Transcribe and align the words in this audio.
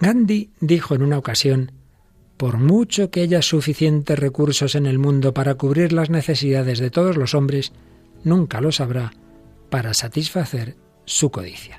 Gandhi 0.00 0.50
dijo 0.60 0.94
en 0.94 1.02
una 1.02 1.18
ocasión, 1.18 1.72
por 2.38 2.56
mucho 2.56 3.10
que 3.10 3.20
haya 3.20 3.42
suficientes 3.42 4.18
recursos 4.18 4.74
en 4.74 4.86
el 4.86 4.98
mundo 4.98 5.34
para 5.34 5.56
cubrir 5.56 5.92
las 5.92 6.08
necesidades 6.08 6.78
de 6.78 6.90
todos 6.90 7.18
los 7.18 7.34
hombres, 7.34 7.72
nunca 8.24 8.62
los 8.62 8.80
habrá 8.80 9.12
para 9.68 9.92
satisfacer 9.92 10.76
su 11.04 11.30
codicia. 11.30 11.78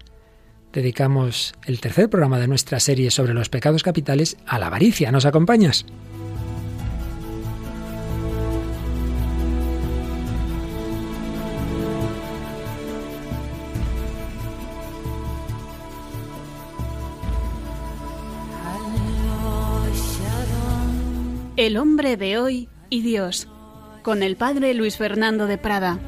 Dedicamos 0.71 1.53
el 1.65 1.81
tercer 1.81 2.09
programa 2.09 2.39
de 2.39 2.47
nuestra 2.47 2.79
serie 2.79 3.09
sobre 3.09 3.33
los 3.33 3.49
pecados 3.49 3.81
capitales 3.81 4.37
a 4.45 4.59
la 4.59 4.67
avaricia. 4.67 5.11
¿Nos 5.11 5.25
acompañas? 5.25 5.85
El 21.61 21.77
hombre 21.77 22.17
de 22.17 22.39
hoy 22.39 22.69
y 22.89 23.03
Dios, 23.03 23.47
con 24.01 24.23
el 24.23 24.35
padre 24.35 24.73
Luis 24.73 24.97
Fernando 24.97 25.45
de 25.45 25.59
Prada. 25.59 25.99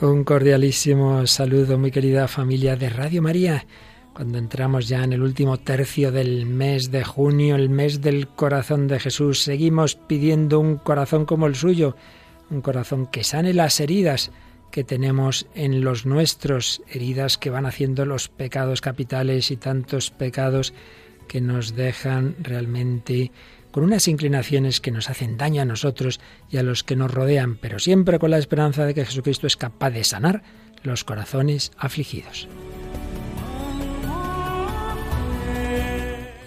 Un 0.00 0.24
cordialísimo 0.24 1.26
saludo, 1.26 1.76
muy 1.76 1.90
querida 1.90 2.28
familia 2.28 2.76
de 2.76 2.88
Radio 2.88 3.20
María. 3.20 3.66
Cuando 4.14 4.38
entramos 4.38 4.88
ya 4.88 5.04
en 5.04 5.12
el 5.12 5.20
último 5.20 5.58
tercio 5.58 6.12
del 6.12 6.46
mes 6.46 6.90
de 6.90 7.04
junio, 7.04 7.56
el 7.56 7.68
mes 7.68 8.00
del 8.00 8.26
corazón 8.28 8.88
de 8.88 9.00
Jesús, 9.00 9.42
seguimos 9.42 9.96
pidiendo 9.96 10.60
un 10.60 10.76
corazón 10.76 11.26
como 11.26 11.46
el 11.46 11.56
suyo, 11.56 11.94
un 12.48 12.62
corazón 12.62 13.06
que 13.06 13.22
sane 13.22 13.52
las 13.52 13.80
heridas 13.80 14.32
que 14.70 14.84
tenemos 14.84 15.46
en 15.54 15.82
los 15.82 16.06
nuestros, 16.06 16.82
heridas 16.88 17.38
que 17.38 17.50
van 17.50 17.66
haciendo 17.66 18.04
los 18.04 18.28
pecados 18.28 18.80
capitales 18.80 19.50
y 19.50 19.56
tantos 19.56 20.10
pecados 20.10 20.72
que 21.28 21.40
nos 21.40 21.74
dejan 21.74 22.36
realmente 22.40 23.30
con 23.70 23.84
unas 23.84 24.08
inclinaciones 24.08 24.80
que 24.80 24.90
nos 24.90 25.10
hacen 25.10 25.36
daño 25.36 25.62
a 25.62 25.64
nosotros 25.64 26.20
y 26.50 26.56
a 26.56 26.62
los 26.62 26.82
que 26.82 26.96
nos 26.96 27.10
rodean, 27.10 27.56
pero 27.56 27.78
siempre 27.78 28.18
con 28.18 28.30
la 28.30 28.38
esperanza 28.38 28.84
de 28.84 28.94
que 28.94 29.04
Jesucristo 29.04 29.46
es 29.46 29.56
capaz 29.56 29.90
de 29.90 30.04
sanar 30.04 30.42
los 30.82 31.04
corazones 31.04 31.70
afligidos. 31.76 32.48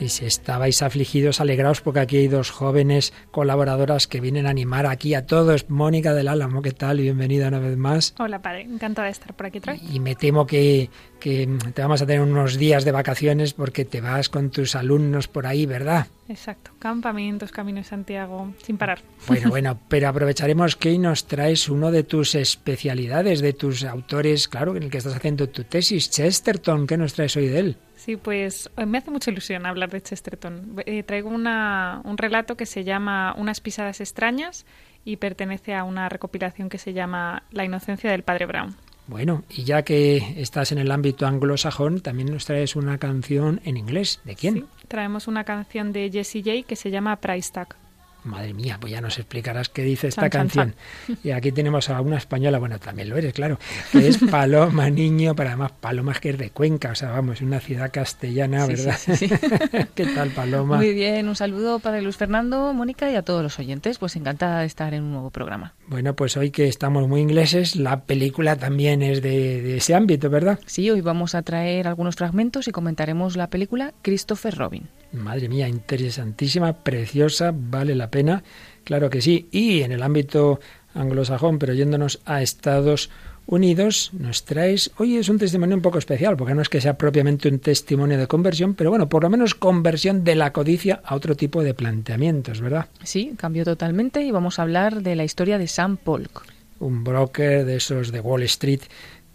Y 0.03 0.09
si 0.09 0.25
estabais 0.25 0.81
afligidos, 0.81 1.39
alegraos 1.39 1.79
porque 1.79 2.01
aquí 2.01 2.17
hay 2.17 2.27
dos 2.27 2.51
jóvenes 2.51 3.13
colaboradoras 3.31 4.05
que 4.05 4.19
vienen 4.19 4.47
a 4.47 4.49
animar 4.49 4.85
aquí 4.85 5.13
a 5.13 5.25
todos. 5.25 5.69
Mónica 5.69 6.13
del 6.13 6.27
Álamo, 6.27 6.61
¿qué 6.61 6.73
tal? 6.73 6.97
Bienvenida 6.97 7.47
una 7.47 7.59
vez 7.59 7.77
más. 7.77 8.13
Hola, 8.19 8.41
padre. 8.41 8.63
Encantada 8.63 9.05
de 9.05 9.13
estar 9.13 9.33
por 9.33 9.45
aquí 9.45 9.59
otra 9.59 9.77
Y 9.77 10.01
me 10.01 10.15
temo 10.15 10.45
que, 10.45 10.89
que 11.23 11.47
te 11.73 11.81
vamos 11.81 12.01
a 12.01 12.05
tener 12.05 12.19
unos 12.19 12.57
días 12.57 12.83
de 12.83 12.91
vacaciones 12.91 13.53
porque 13.53 13.85
te 13.85 14.01
vas 14.01 14.27
con 14.27 14.49
tus 14.49 14.75
alumnos 14.75 15.29
por 15.29 15.47
ahí, 15.47 15.65
¿verdad? 15.65 16.07
Exacto, 16.27 16.71
campamentos, 16.79 17.49
Camino 17.53 17.77
de 17.77 17.85
Santiago, 17.85 18.53
sin 18.61 18.77
parar. 18.77 18.99
Bueno, 19.25 19.49
bueno, 19.49 19.79
pero 19.87 20.09
aprovecharemos 20.09 20.75
que 20.75 20.89
hoy 20.89 20.97
nos 20.97 21.25
traes 21.25 21.69
uno 21.69 21.91
de 21.91 22.03
tus 22.03 22.35
especialidades, 22.35 23.39
de 23.39 23.53
tus 23.53 23.85
autores, 23.85 24.49
claro, 24.49 24.75
en 24.75 24.83
el 24.83 24.91
que 24.91 24.97
estás 24.97 25.15
haciendo 25.15 25.47
tu 25.47 25.63
tesis, 25.63 26.11
Chesterton, 26.11 26.87
¿qué 26.87 26.97
nos 26.97 27.13
traes 27.13 27.37
hoy 27.37 27.47
de 27.47 27.59
él? 27.59 27.77
Sí, 27.95 28.17
pues 28.17 28.69
eh, 28.75 28.85
me 28.85 28.97
hace 28.97 29.09
mucha 29.09 29.31
ilusión 29.31 29.65
hablar 29.65 29.91
de 29.91 30.01
Chesterton. 30.01 30.83
Eh, 30.85 31.03
traigo 31.03 31.29
una, 31.29 32.01
un 32.03 32.17
relato 32.17 32.57
que 32.57 32.65
se 32.65 32.83
llama 32.83 33.33
Unas 33.37 33.61
pisadas 33.61 34.01
extrañas 34.01 34.65
y 35.05 35.15
pertenece 35.15 35.73
a 35.73 35.85
una 35.85 36.09
recopilación 36.09 36.67
que 36.67 36.79
se 36.79 36.91
llama 36.91 37.43
La 37.51 37.63
inocencia 37.63 38.11
del 38.11 38.23
padre 38.23 38.45
Brown. 38.45 38.75
Bueno, 39.07 39.43
y 39.49 39.63
ya 39.63 39.83
que 39.83 40.35
estás 40.37 40.71
en 40.71 40.77
el 40.77 40.91
ámbito 40.91 41.27
anglosajón, 41.27 41.99
también 42.01 42.31
nos 42.31 42.45
traes 42.45 42.75
una 42.75 42.97
canción 42.97 43.59
en 43.65 43.77
inglés. 43.77 44.21
¿De 44.23 44.35
quién? 44.35 44.55
Sí, 44.55 44.65
traemos 44.87 45.27
una 45.27 45.43
canción 45.43 45.91
de 45.91 46.09
Jessie 46.11 46.41
J 46.41 46.67
que 46.67 46.75
se 46.75 46.89
llama 46.89 47.17
Price 47.17 47.51
Tag. 47.51 47.82
Madre 48.23 48.53
mía, 48.53 48.77
pues 48.79 48.93
ya 48.93 49.01
nos 49.01 49.17
explicarás 49.19 49.69
qué 49.69 49.83
dice 49.83 50.07
esta 50.07 50.29
canción. 50.29 50.75
Y 51.23 51.31
aquí 51.31 51.51
tenemos 51.51 51.89
a 51.89 51.99
una 51.99 52.17
española, 52.17 52.57
bueno, 52.57 52.79
también 52.79 53.09
lo 53.09 53.17
eres, 53.17 53.33
claro, 53.33 53.59
que 53.91 54.07
es 54.07 54.17
Paloma 54.31 54.89
Niño, 54.89 55.35
pero 55.35 55.49
además 55.49 55.73
Paloma 55.79 56.13
que 56.13 56.29
es 56.29 56.37
de 56.37 56.49
Cuenca, 56.51 56.91
o 56.91 56.95
sea, 56.95 57.11
vamos, 57.11 57.41
una 57.41 57.59
ciudad 57.59 57.91
castellana, 57.91 58.65
¿verdad? 58.65 58.97
Sí, 58.97 59.29
¿Qué 59.95 60.05
tal, 60.05 60.29
Paloma? 60.29 60.77
Muy 60.77 60.93
bien, 60.93 61.27
un 61.27 61.35
saludo 61.35 61.79
para 61.79 61.99
Luis 62.01 62.15
Fernando, 62.15 62.73
Mónica 62.73 63.11
y 63.11 63.15
a 63.15 63.23
todos 63.23 63.43
los 63.43 63.59
oyentes, 63.59 63.97
pues 63.97 64.15
encantada 64.15 64.61
de 64.61 64.67
estar 64.67 64.93
en 64.93 65.03
un 65.03 65.11
nuevo 65.11 65.29
programa. 65.29 65.73
Bueno, 65.87 66.15
pues 66.15 66.37
hoy 66.37 66.51
que 66.51 66.67
estamos 66.67 67.07
muy 67.07 67.21
ingleses, 67.21 67.75
la 67.75 68.05
película 68.05 68.55
también 68.55 69.01
es 69.01 69.21
de, 69.21 69.61
de 69.61 69.77
ese 69.77 69.95
ámbito, 69.95 70.29
¿verdad? 70.29 70.59
Sí, 70.65 70.89
hoy 70.89 71.01
vamos 71.01 71.35
a 71.35 71.41
traer 71.41 71.87
algunos 71.87 72.15
fragmentos 72.15 72.67
y 72.67 72.71
comentaremos 72.71 73.35
la 73.35 73.47
película 73.49 73.93
Christopher 74.01 74.55
Robin. 74.55 74.87
Madre 75.13 75.47
mía, 75.47 75.67
interesantísima, 75.67 76.73
preciosa, 76.73 77.53
vale 77.53 77.93
la 77.93 78.09
pena, 78.13 78.43
claro 78.85 79.09
que 79.09 79.21
sí. 79.21 79.47
Y 79.51 79.81
en 79.81 79.91
el 79.91 80.03
ámbito 80.03 80.61
anglosajón, 80.93 81.57
pero 81.59 81.73
yéndonos 81.73 82.21
a 82.25 82.41
Estados 82.41 83.09
Unidos, 83.45 84.11
nos 84.13 84.45
traes, 84.45 84.91
hoy 84.97 85.17
es 85.17 85.27
un 85.27 85.37
testimonio 85.37 85.75
un 85.75 85.81
poco 85.81 85.97
especial, 85.97 86.37
porque 86.37 86.53
no 86.53 86.61
es 86.61 86.69
que 86.69 86.79
sea 86.79 86.97
propiamente 86.97 87.49
un 87.49 87.59
testimonio 87.59 88.17
de 88.17 88.27
conversión, 88.27 88.75
pero 88.75 88.89
bueno, 88.89 89.09
por 89.09 89.23
lo 89.23 89.29
menos 89.29 89.55
conversión 89.55 90.23
de 90.23 90.35
la 90.35 90.53
codicia 90.53 91.01
a 91.03 91.15
otro 91.15 91.35
tipo 91.35 91.61
de 91.63 91.73
planteamientos, 91.73 92.61
¿verdad? 92.61 92.87
Sí, 93.03 93.33
cambió 93.35 93.65
totalmente 93.65 94.21
y 94.21 94.31
vamos 94.31 94.59
a 94.59 94.61
hablar 94.61 95.01
de 95.01 95.15
la 95.15 95.25
historia 95.25 95.57
de 95.57 95.67
Sam 95.67 95.97
Polk. 95.97 96.45
Un 96.79 97.03
broker 97.03 97.65
de 97.65 97.75
esos 97.75 98.11
de 98.11 98.21
Wall 98.21 98.43
Street 98.43 98.81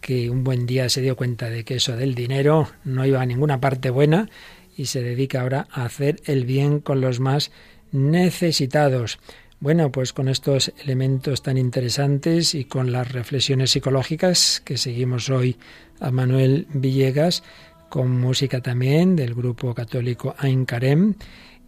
que 0.00 0.30
un 0.30 0.44
buen 0.44 0.64
día 0.66 0.88
se 0.88 1.02
dio 1.02 1.16
cuenta 1.16 1.50
de 1.50 1.64
que 1.64 1.74
eso 1.76 1.96
del 1.96 2.14
dinero 2.14 2.68
no 2.84 3.04
iba 3.04 3.20
a 3.20 3.26
ninguna 3.26 3.60
parte 3.60 3.90
buena 3.90 4.30
y 4.76 4.86
se 4.86 5.02
dedica 5.02 5.42
ahora 5.42 5.66
a 5.72 5.84
hacer 5.84 6.20
el 6.24 6.44
bien 6.46 6.80
con 6.80 7.00
los 7.00 7.20
más 7.20 7.50
necesitados. 7.92 9.18
Bueno, 9.60 9.90
pues 9.90 10.12
con 10.12 10.28
estos 10.28 10.72
elementos 10.82 11.42
tan 11.42 11.58
interesantes 11.58 12.54
y 12.54 12.64
con 12.64 12.92
las 12.92 13.10
reflexiones 13.10 13.72
psicológicas 13.72 14.62
que 14.64 14.76
seguimos 14.76 15.30
hoy 15.30 15.56
a 15.98 16.10
Manuel 16.10 16.68
Villegas, 16.72 17.42
con 17.88 18.20
música 18.20 18.60
también 18.60 19.16
del 19.16 19.34
grupo 19.34 19.74
católico 19.74 20.34
Ain 20.38 20.64
Karem 20.64 21.14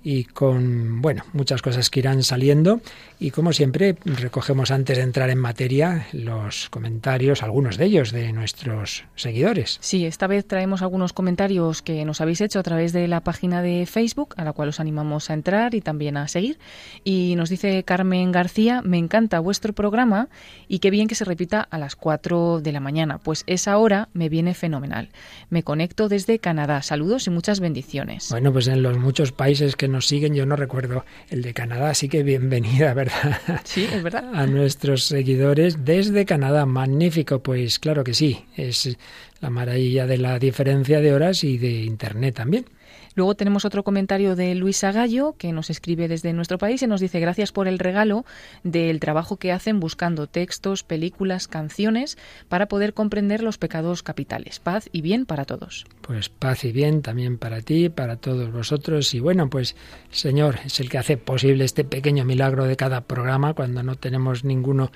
y 0.02 0.24
con, 0.24 1.02
bueno, 1.02 1.24
muchas 1.32 1.62
cosas 1.62 1.90
que 1.90 2.00
irán 2.00 2.22
saliendo. 2.22 2.80
Y 3.18 3.30
como 3.32 3.52
siempre, 3.52 3.96
recogemos 4.04 4.70
antes 4.70 4.96
de 4.96 5.02
entrar 5.02 5.28
en 5.30 5.38
materia 5.38 6.06
los 6.12 6.70
comentarios, 6.70 7.42
algunos 7.42 7.76
de 7.76 7.84
ellos, 7.84 8.12
de 8.12 8.32
nuestros 8.32 9.04
seguidores. 9.14 9.78
Sí, 9.80 10.06
esta 10.06 10.26
vez 10.26 10.46
traemos 10.46 10.82
algunos 10.82 11.12
comentarios 11.12 11.82
que 11.82 12.04
nos 12.04 12.20
habéis 12.20 12.40
hecho 12.40 12.58
a 12.58 12.62
través 12.62 12.92
de 12.92 13.08
la 13.08 13.20
página 13.20 13.62
de 13.62 13.84
Facebook, 13.86 14.34
a 14.36 14.44
la 14.44 14.52
cual 14.52 14.70
os 14.70 14.80
animamos 14.80 15.28
a 15.28 15.34
entrar 15.34 15.74
y 15.74 15.82
también 15.82 16.16
a 16.16 16.28
seguir. 16.28 16.58
Y 17.04 17.34
nos 17.36 17.50
dice 17.50 17.82
Carmen 17.84 18.32
García, 18.32 18.80
me 18.82 18.96
encanta 18.96 19.38
vuestro 19.40 19.74
programa 19.74 20.28
y 20.66 20.78
qué 20.78 20.90
bien 20.90 21.08
que 21.08 21.14
se 21.14 21.24
repita 21.24 21.60
a 21.60 21.78
las 21.78 21.96
4 21.96 22.60
de 22.60 22.72
la 22.72 22.80
mañana, 22.80 23.18
pues 23.18 23.44
esa 23.46 23.76
hora 23.76 24.08
me 24.14 24.28
viene 24.28 24.54
fenomenal. 24.54 25.10
Me 25.50 25.62
conecto 25.62 26.08
desde 26.08 26.38
Canadá. 26.38 26.82
Saludos 26.82 27.26
y 27.26 27.30
muchas 27.30 27.60
bendiciones. 27.60 28.28
Bueno, 28.30 28.52
pues 28.52 28.66
en 28.66 28.82
los 28.82 28.98
muchos 28.98 29.32
países 29.32 29.76
que 29.76 29.89
nos 29.90 30.06
siguen, 30.06 30.34
yo 30.34 30.46
no 30.46 30.56
recuerdo 30.56 31.04
el 31.28 31.42
de 31.42 31.52
Canadá, 31.52 31.90
así 31.90 32.08
que 32.08 32.22
bienvenida, 32.22 32.94
¿verdad? 32.94 33.40
Sí, 33.64 33.84
es 33.92 34.02
verdad. 34.02 34.30
A 34.34 34.46
nuestros 34.46 35.04
seguidores 35.04 35.84
desde 35.84 36.24
Canadá. 36.24 36.66
Magnífico, 36.66 37.42
pues 37.42 37.78
claro 37.78 38.04
que 38.04 38.14
sí, 38.14 38.44
es 38.56 38.96
la 39.40 39.50
maravilla 39.50 40.06
de 40.06 40.18
la 40.18 40.38
diferencia 40.38 41.00
de 41.00 41.12
horas 41.12 41.44
y 41.44 41.58
de 41.58 41.82
Internet 41.82 42.36
también. 42.36 42.66
Luego 43.14 43.34
tenemos 43.34 43.64
otro 43.64 43.82
comentario 43.82 44.36
de 44.36 44.54
Luisa 44.54 44.92
Gallo, 44.92 45.34
que 45.36 45.52
nos 45.52 45.70
escribe 45.70 46.08
desde 46.08 46.32
nuestro 46.32 46.58
país 46.58 46.82
y 46.82 46.86
nos 46.86 47.00
dice 47.00 47.20
gracias 47.20 47.52
por 47.52 47.68
el 47.68 47.78
regalo 47.78 48.24
del 48.62 49.00
trabajo 49.00 49.36
que 49.36 49.52
hacen 49.52 49.80
buscando 49.80 50.26
textos, 50.26 50.82
películas, 50.82 51.48
canciones 51.48 52.18
para 52.48 52.66
poder 52.66 52.94
comprender 52.94 53.42
los 53.42 53.58
pecados 53.58 54.02
capitales. 54.02 54.60
Paz 54.60 54.88
y 54.92 55.02
bien 55.02 55.26
para 55.26 55.44
todos. 55.44 55.86
Pues 56.02 56.28
paz 56.28 56.64
y 56.64 56.72
bien 56.72 57.02
también 57.02 57.38
para 57.38 57.60
ti, 57.60 57.88
para 57.88 58.16
todos 58.16 58.52
vosotros. 58.52 59.12
Y 59.14 59.20
bueno, 59.20 59.50
pues 59.50 59.76
Señor 60.10 60.56
es 60.64 60.80
el 60.80 60.88
que 60.88 60.98
hace 60.98 61.16
posible 61.16 61.64
este 61.64 61.84
pequeño 61.84 62.24
milagro 62.24 62.64
de 62.64 62.76
cada 62.76 63.02
programa 63.02 63.54
cuando 63.54 63.82
no 63.82 63.96
tenemos 63.96 64.44
ninguno 64.44 64.90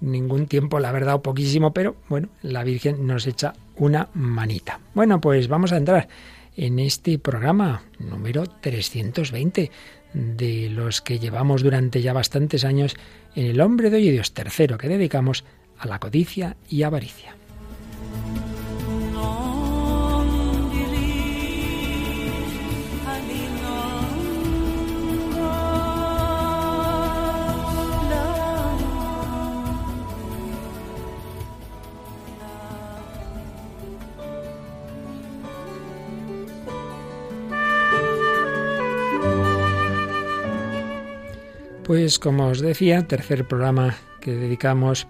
ningún 0.00 0.46
tiempo, 0.46 0.80
la 0.80 0.92
verdad, 0.92 1.16
o 1.16 1.22
poquísimo, 1.22 1.74
pero 1.74 1.96
bueno, 2.08 2.28
la 2.40 2.64
Virgen 2.64 3.06
nos 3.06 3.26
echa 3.26 3.52
una 3.76 4.08
manita. 4.14 4.80
Bueno, 4.94 5.20
pues 5.20 5.46
vamos 5.48 5.72
a 5.72 5.76
entrar 5.76 6.08
en 6.56 6.78
este 6.78 7.18
programa 7.18 7.82
número 7.98 8.46
320 8.46 9.70
de 10.12 10.70
los 10.70 11.00
que 11.00 11.18
llevamos 11.18 11.62
durante 11.62 12.02
ya 12.02 12.12
bastantes 12.12 12.64
años 12.64 12.96
en 13.34 13.46
El 13.46 13.60
hombre 13.60 13.90
de 13.90 13.96
hoy 13.96 14.08
y 14.08 14.10
Dios 14.10 14.32
tercero 14.34 14.78
que 14.78 14.88
dedicamos 14.88 15.44
a 15.78 15.86
la 15.86 15.98
codicia 15.98 16.56
y 16.68 16.82
avaricia. 16.82 17.36
Pues 41.90 42.20
como 42.20 42.46
os 42.46 42.60
decía, 42.60 43.08
tercer 43.08 43.48
programa 43.48 43.96
que 44.20 44.30
dedicamos 44.30 45.08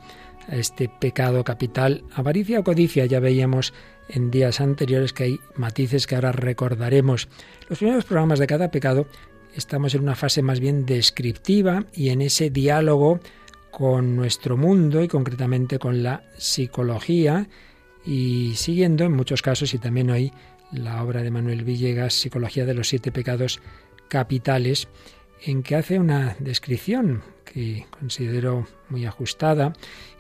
a 0.49 0.57
este 0.57 0.89
pecado 0.89 1.45
capital, 1.45 2.05
avaricia 2.15 2.59
o 2.59 2.65
codicia. 2.65 3.05
Ya 3.05 3.21
veíamos 3.21 3.75
en 4.09 4.31
días 4.31 4.63
anteriores 4.63 5.13
que 5.13 5.25
hay 5.25 5.41
matices 5.57 6.07
que 6.07 6.15
ahora 6.15 6.33
recordaremos. 6.33 7.29
Los 7.69 7.81
primeros 7.81 8.07
programas 8.07 8.39
de 8.39 8.47
cada 8.47 8.71
pecado 8.71 9.07
estamos 9.55 9.95
en 9.95 10.05
una 10.05 10.15
fase 10.15 10.41
más 10.41 10.59
bien 10.59 10.87
descriptiva 10.87 11.85
y 11.93 12.09
en 12.09 12.23
ese 12.23 12.49
diálogo 12.49 13.21
con 13.71 14.17
nuestro 14.17 14.57
mundo 14.57 15.03
y 15.03 15.09
concretamente 15.09 15.79
con 15.79 16.03
la 16.03 16.25
psicología 16.39 17.47
y 18.07 18.55
siguiendo 18.55 19.05
en 19.05 19.13
muchos 19.13 19.43
casos 19.43 19.75
y 19.75 19.79
también 19.79 20.09
hoy 20.09 20.33
la 20.73 21.05
obra 21.05 21.23
de 21.23 21.31
Manuel 21.31 21.63
Villegas, 21.63 22.15
Psicología 22.15 22.65
de 22.65 22.73
los 22.73 22.89
siete 22.89 23.13
pecados 23.13 23.61
capitales, 24.09 24.89
en 25.43 25.63
que 25.63 25.77
hace 25.77 25.99
una 25.99 26.37
descripción 26.39 27.23
que 27.45 27.87
considero 27.91 28.67
muy 28.89 29.07
ajustada 29.07 29.73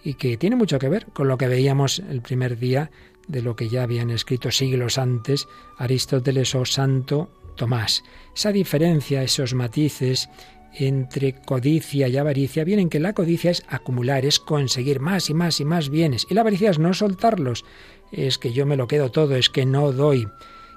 y 0.02 0.14
que 0.14 0.37
tiene 0.37 0.56
mucho 0.56 0.78
que 0.78 0.88
ver 0.88 1.06
con 1.12 1.28
lo 1.28 1.38
que 1.38 1.49
veíamos 1.49 2.00
el 2.00 2.22
primer 2.22 2.58
día 2.58 2.90
de 3.28 3.43
lo 3.43 3.55
que 3.55 3.69
ya 3.69 3.84
habían 3.84 4.11
escrito 4.11 4.50
siglos 4.50 4.99
antes 4.99 5.46
Aristóteles 5.78 6.55
o 6.55 6.64
Santo 6.64 7.31
Tomás. 7.56 8.02
Esa 8.34 8.52
diferencia, 8.52 9.22
esos 9.22 9.55
matices 9.55 10.28
entre 10.75 11.34
codicia 11.34 12.08
y 12.08 12.17
avaricia 12.17 12.64
vienen 12.64 12.88
que 12.88 13.00
la 13.00 13.12
codicia 13.12 13.50
es 13.50 13.62
acumular, 13.69 14.25
es 14.25 14.38
conseguir 14.38 15.00
más 15.00 15.31
y 15.31 15.34
más 15.34 15.61
y 15.61 15.64
más 15.64 15.90
bienes, 15.90 16.26
y 16.31 16.34
la 16.34 16.43
avaricia 16.43 16.70
es 16.70 16.78
no 16.78 16.94
soltarlos, 16.94 17.64
es 18.12 18.38
que 18.38 18.52
yo 18.52 18.67
me 18.67 18.76
lo 18.76 18.87
quedo 18.88 19.11
todo, 19.11 19.37
es 19.37 19.50
que 19.50 19.67
no 19.67 19.93
doy. 19.93 20.28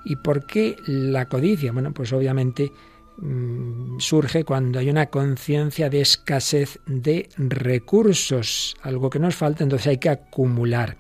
¿Y 0.06 0.18
por 0.18 0.46
qué 0.46 0.76
la 0.86 1.28
codicia? 1.28 1.72
Bueno, 1.72 1.94
pues 1.94 2.12
obviamente 2.12 2.72
mm, 3.18 4.00
surge 4.00 4.44
cuando 4.44 4.80
hay 4.80 4.90
una 4.90 5.08
conciencia 5.08 5.90
de 5.90 6.02
escasez 6.02 6.80
de 6.86 7.30
recursos, 7.38 8.76
algo 8.82 9.10
que 9.10 9.20
nos 9.20 9.36
falta, 9.36 9.64
entonces 9.64 9.88
hay 9.88 9.98
que 9.98 10.10
acumular. 10.10 10.98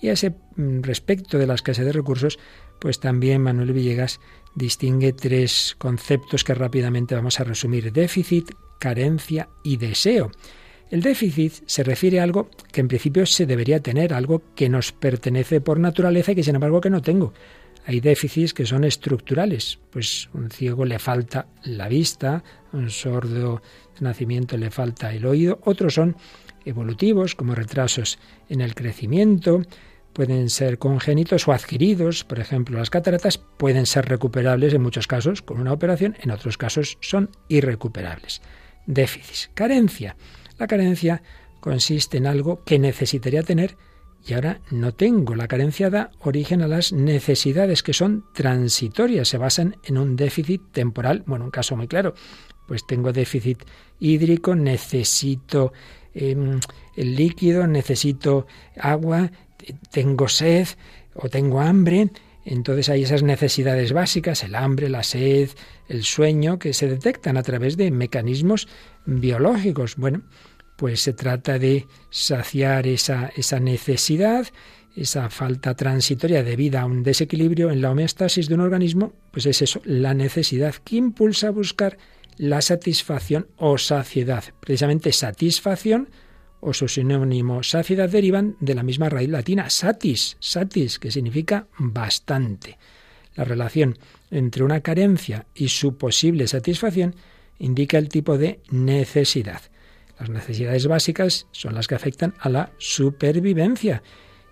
Y 0.00 0.08
a 0.08 0.12
ese 0.12 0.30
mm, 0.56 0.82
respecto 0.82 1.38
de 1.38 1.46
la 1.46 1.54
escasez 1.54 1.84
de 1.84 1.92
recursos, 1.92 2.38
pues 2.78 3.00
también 3.00 3.42
Manuel 3.42 3.72
Villegas 3.72 4.20
distingue 4.54 5.12
tres 5.12 5.74
conceptos 5.78 6.44
que 6.44 6.54
rápidamente 6.54 7.14
vamos 7.14 7.40
a 7.40 7.44
resumir. 7.44 7.92
Déficit, 7.92 8.50
carencia 8.78 9.48
y 9.62 9.76
deseo. 9.76 10.30
El 10.90 11.02
déficit 11.02 11.52
se 11.66 11.82
refiere 11.82 12.20
a 12.20 12.22
algo 12.22 12.48
que 12.72 12.80
en 12.80 12.88
principio 12.88 13.26
se 13.26 13.44
debería 13.44 13.80
tener, 13.80 14.14
algo 14.14 14.42
que 14.54 14.68
nos 14.68 14.92
pertenece 14.92 15.60
por 15.60 15.78
naturaleza 15.78 16.32
y 16.32 16.34
que 16.34 16.42
sin 16.42 16.54
embargo 16.54 16.80
que 16.80 16.90
no 16.90 17.02
tengo. 17.02 17.34
Hay 17.88 18.00
déficits 18.00 18.52
que 18.52 18.66
son 18.66 18.84
estructurales, 18.84 19.78
pues 19.90 20.28
un 20.34 20.50
ciego 20.50 20.84
le 20.84 20.98
falta 20.98 21.46
la 21.64 21.88
vista, 21.88 22.44
un 22.74 22.90
sordo 22.90 23.62
nacimiento 24.00 24.58
le 24.58 24.70
falta 24.70 25.14
el 25.14 25.24
oído, 25.24 25.58
otros 25.64 25.94
son 25.94 26.14
evolutivos 26.66 27.34
como 27.34 27.54
retrasos 27.54 28.18
en 28.50 28.60
el 28.60 28.74
crecimiento, 28.74 29.62
pueden 30.12 30.50
ser 30.50 30.76
congénitos 30.76 31.48
o 31.48 31.52
adquiridos. 31.54 32.24
Por 32.24 32.40
ejemplo, 32.40 32.78
las 32.78 32.90
cataratas 32.90 33.38
pueden 33.38 33.86
ser 33.86 34.04
recuperables 34.04 34.74
en 34.74 34.82
muchos 34.82 35.06
casos 35.06 35.40
con 35.40 35.58
una 35.58 35.72
operación, 35.72 36.14
en 36.20 36.30
otros 36.30 36.58
casos 36.58 36.98
son 37.00 37.30
irrecuperables. 37.48 38.42
Déficit. 38.84 39.54
Carencia. 39.54 40.14
La 40.58 40.66
carencia 40.66 41.22
consiste 41.60 42.18
en 42.18 42.26
algo 42.26 42.62
que 42.64 42.78
necesitaría 42.78 43.42
tener 43.42 43.78
y 44.26 44.34
ahora 44.34 44.60
no 44.70 44.92
tengo. 44.92 45.34
La 45.34 45.48
carencia 45.48 45.90
da 45.90 46.10
origen 46.20 46.62
a 46.62 46.68
las 46.68 46.92
necesidades 46.92 47.82
que 47.82 47.92
son 47.92 48.24
transitorias, 48.34 49.28
se 49.28 49.38
basan 49.38 49.76
en 49.84 49.98
un 49.98 50.16
déficit 50.16 50.62
temporal. 50.72 51.22
Bueno, 51.26 51.46
un 51.46 51.50
caso 51.50 51.76
muy 51.76 51.88
claro, 51.88 52.14
pues 52.66 52.86
tengo 52.86 53.12
déficit 53.12 53.64
hídrico, 53.98 54.54
necesito 54.54 55.72
em, 56.14 56.60
el 56.96 57.16
líquido, 57.16 57.66
necesito 57.66 58.46
agua, 58.78 59.30
tengo 59.90 60.28
sed 60.28 60.68
o 61.14 61.28
tengo 61.28 61.60
hambre, 61.60 62.10
entonces 62.44 62.88
hay 62.88 63.02
esas 63.02 63.22
necesidades 63.22 63.92
básicas, 63.92 64.42
el 64.42 64.54
hambre, 64.54 64.88
la 64.88 65.02
sed, 65.02 65.50
el 65.88 66.02
sueño, 66.04 66.58
que 66.58 66.72
se 66.72 66.88
detectan 66.88 67.36
a 67.36 67.42
través 67.42 67.76
de 67.76 67.90
mecanismos 67.90 68.68
biológicos. 69.04 69.96
Bueno, 69.96 70.22
pues 70.78 71.02
se 71.02 71.12
trata 71.12 71.58
de 71.58 71.88
saciar 72.08 72.86
esa, 72.86 73.32
esa 73.36 73.58
necesidad, 73.58 74.46
esa 74.94 75.28
falta 75.28 75.74
transitoria 75.74 76.44
debida 76.44 76.82
a 76.82 76.86
un 76.86 77.02
desequilibrio 77.02 77.72
en 77.72 77.82
la 77.82 77.90
homeostasis 77.90 78.48
de 78.48 78.54
un 78.54 78.60
organismo, 78.60 79.12
pues 79.32 79.46
es 79.46 79.60
eso, 79.60 79.82
la 79.84 80.14
necesidad 80.14 80.76
que 80.76 80.94
impulsa 80.94 81.48
a 81.48 81.50
buscar 81.50 81.98
la 82.36 82.62
satisfacción 82.62 83.48
o 83.56 83.76
saciedad. 83.76 84.44
Precisamente 84.60 85.10
satisfacción 85.10 86.10
o 86.60 86.72
su 86.72 86.86
sinónimo 86.86 87.64
saciedad 87.64 88.08
derivan 88.08 88.54
de 88.60 88.76
la 88.76 88.84
misma 88.84 89.08
raíz 89.08 89.30
latina 89.30 89.70
satis, 89.70 90.36
satis, 90.38 91.00
que 91.00 91.10
significa 91.10 91.66
bastante. 91.76 92.78
La 93.34 93.42
relación 93.42 93.98
entre 94.30 94.62
una 94.62 94.80
carencia 94.80 95.44
y 95.56 95.70
su 95.70 95.96
posible 95.96 96.46
satisfacción 96.46 97.16
indica 97.58 97.98
el 97.98 98.08
tipo 98.08 98.38
de 98.38 98.60
necesidad. 98.70 99.60
Las 100.18 100.30
necesidades 100.30 100.86
básicas 100.86 101.46
son 101.52 101.74
las 101.74 101.86
que 101.86 101.94
afectan 101.94 102.34
a 102.40 102.48
la 102.48 102.72
supervivencia 102.78 104.02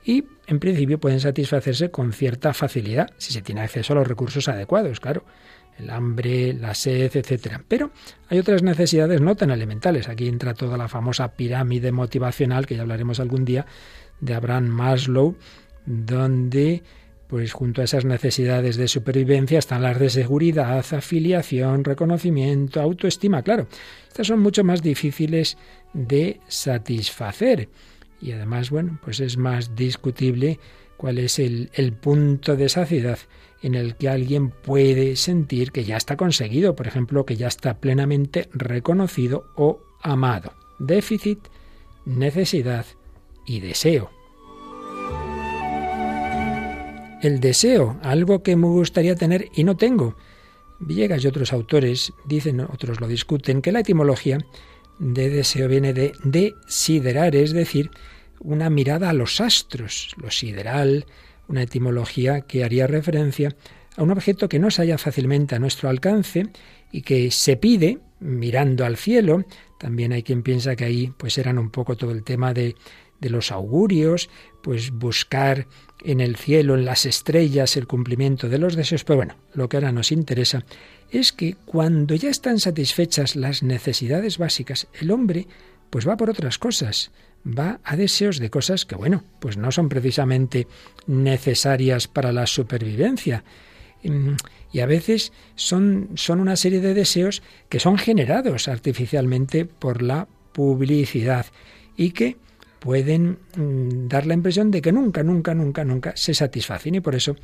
y 0.05 0.25
en 0.47 0.61
principio 0.61 1.01
pueden 1.01 1.21
satisfacerse 1.21 1.91
con 1.91 2.13
cierta 2.13 2.55
facilidad 2.55 3.11
si 3.19 3.33
se 3.33 3.43
tiene 3.43 3.63
acceso 3.63 3.93
a 3.93 3.97
los 3.97 4.07
recursos 4.07 4.49
adecuados, 4.49 5.01
claro 5.01 5.25
el 5.79 5.91
hambre, 5.91 6.53
la 6.55 6.75
sed, 6.75 7.15
etc. 7.17 7.61
Pero 7.69 7.91
hay 8.29 8.39
otras 8.39 8.63
necesidades 8.63 9.21
no 9.21 9.35
tan 9.37 9.51
elementales. 9.51 10.09
Aquí 10.09 10.29
entra 10.29 10.55
toda 10.55 10.77
la 10.77 10.89
famosa 10.89 11.33
pirámide 11.33 11.93
motivacional, 11.93 12.67
que 12.67 12.77
ya 12.77 12.83
hablaremos 12.83 13.21
algún 13.21 13.45
día, 13.45 13.67
de 14.21 14.35
Abraham 14.35 14.69
Maslow, 14.69 15.37
donde 15.85 16.83
pues 17.29 17.53
junto 17.53 17.81
a 17.81 17.85
esas 17.85 18.05
necesidades 18.05 18.77
de 18.77 18.89
supervivencia 18.89 19.59
están 19.59 19.83
las 19.83 19.99
de 19.99 20.11
seguridad, 20.11 20.85
afiliación, 20.93 21.85
reconocimiento, 21.85 22.81
autoestima. 22.81 23.43
Claro, 23.43 23.67
estas 24.09 24.29
son 24.29 24.41
mucho 24.41 24.65
más 24.65 24.83
difíciles 24.83 25.57
de 25.93 26.41
satisfacer. 26.49 27.69
Y 28.21 28.33
además, 28.33 28.71
bueno, 28.71 28.99
pues 29.03 29.21
es 29.21 29.37
más 29.37 29.75
discutible 29.75 30.59
cuál 30.97 31.19
es 31.19 31.39
el, 31.39 31.69
punto 32.01 32.57
de 32.57 32.69
saciedad 32.69 33.19
en 33.63 33.75
el 33.75 33.97
que 33.97 34.09
alguien 34.09 34.51
puede 34.51 35.17
sentir 35.17 35.73
que 35.73 35.85
ya 35.85 35.97
está 35.97 36.17
conseguido, 36.17 36.77
por 36.77 36.87
ejemplo, 36.87 37.27
que 37.27 37.37
ya 37.37 37.49
está 37.49 37.79
plenamente 37.79 38.49
reconocido 38.53 39.47
o 39.57 39.81
amado. 40.03 40.53
Déficit, 40.79 41.41
necesidad 42.05 42.87
y 43.47 43.61
deseo. 43.61 44.16
El 47.27 47.41
deseo, 47.41 47.99
algo 48.03 48.45
que 48.45 48.55
me 48.55 48.69
gustaría 48.69 49.17
tener 49.17 49.49
y 49.53 49.65
no 49.65 49.77
tengo. 49.77 50.17
Villegas 50.79 51.25
y 51.25 51.27
otros 51.27 51.53
autores 51.53 52.13
dicen, 52.25 52.61
otros 52.61 53.01
lo 53.01 53.09
discuten, 53.09 53.63
que 53.63 53.73
la 53.73 53.81
etimología 53.81 54.39
de 55.01 55.29
deseo 55.29 55.67
viene 55.67 55.93
de 55.93 56.13
desiderar, 56.23 57.35
es 57.35 57.51
decir, 57.51 57.91
una 58.39 58.71
mirada 58.71 59.11
a 59.11 59.13
los 59.13 59.41
astros, 59.41 60.15
lo 60.23 60.31
sideral, 60.31 61.07
una 61.49 61.63
etimología 61.63 62.43
que 62.43 62.63
haría 62.63 62.87
referencia 62.87 63.57
a 63.97 64.05
un 64.05 64.13
objeto 64.13 64.49
que 64.49 64.61
no 64.61 64.71
se 64.71 64.83
halla 64.83 64.97
fácilmente 64.97 65.57
a 65.57 65.59
nuestro 65.59 65.89
alcance 65.89 66.45
y 66.93 67.03
que 67.03 67.33
se 67.33 67.57
pide 67.57 67.99
mirando 68.21 68.85
al 68.85 68.97
cielo. 68.97 69.45
También 69.81 70.13
hay 70.13 70.23
quien 70.23 70.45
piensa 70.45 70.77
que 70.77 70.85
ahí 70.85 71.13
pues 71.17 71.39
eran 71.39 71.59
un 71.59 71.71
poco 71.71 71.97
todo 71.97 72.13
el 72.13 72.23
tema 72.23 72.55
de, 72.55 72.77
de 73.21 73.31
los 73.31 73.51
augurios, 73.51 74.31
pues 74.63 74.93
buscar 74.93 75.67
en 76.07 76.21
el 76.21 76.37
cielo, 76.37 76.77
en 76.77 76.85
las 76.85 77.05
estrellas, 77.05 77.77
el 77.77 77.87
cumplimiento 77.87 78.49
de 78.49 78.59
los 78.59 78.77
deseos. 78.77 79.05
Pero 79.05 79.17
bueno, 79.17 79.35
lo 79.55 79.69
que 79.69 79.77
ahora 79.77 79.93
nos 79.93 80.13
interesa 80.13 80.65
es 81.11 81.33
que 81.33 81.57
cuando 81.65 82.15
ya 82.15 82.31
están 82.31 82.61
satisfechas 82.61 83.35
las 83.35 83.63
necesidades 83.63 84.39
básicas, 84.39 84.87
el 85.01 85.11
hombre 85.11 85.49
pues 85.91 86.07
va 86.07 86.17
por 86.17 86.31
otras 86.31 86.59
cosas 86.59 87.11
va 87.47 87.81
a 87.85 87.97
deseos 87.97 88.39
de 88.39 88.51
cosas 88.51 88.85
que, 88.85 88.97
bueno, 88.97 89.23
pues 89.41 89.57
no 89.57 89.71
son 89.71 89.89
precisamente 89.89 90.67
necesarias 91.07 92.09
para 92.09 92.33
la 92.33 92.47
supervivencia. 92.47 93.45
Mm, 94.03 94.35
y 94.73 94.81
a 94.81 94.87
veces 94.87 95.33
son, 95.55 96.11
son 96.15 96.41
una 96.41 96.57
serie 96.57 96.81
de 96.81 96.95
deseos 96.95 97.43
que 97.69 97.81
son 97.81 97.99
generados 97.99 98.69
artificialmente 98.69 99.65
por 99.65 100.03
la 100.03 100.29
publicidad 100.53 101.47
y 101.97 102.11
que 102.11 102.37
pueden 102.87 103.41
mm, 103.57 104.07
dar 104.07 104.27
la 104.27 104.35
impresión 104.35 104.71
de 104.71 104.81
que 104.81 104.93
nunca, 104.93 105.25
nunca, 105.25 105.55
nunca, 105.55 105.85
nunca 105.85 106.13
se 106.15 106.35
satisfacen. 106.35 106.95
Y 106.95 107.01
por 107.01 107.17
eso 107.17 107.35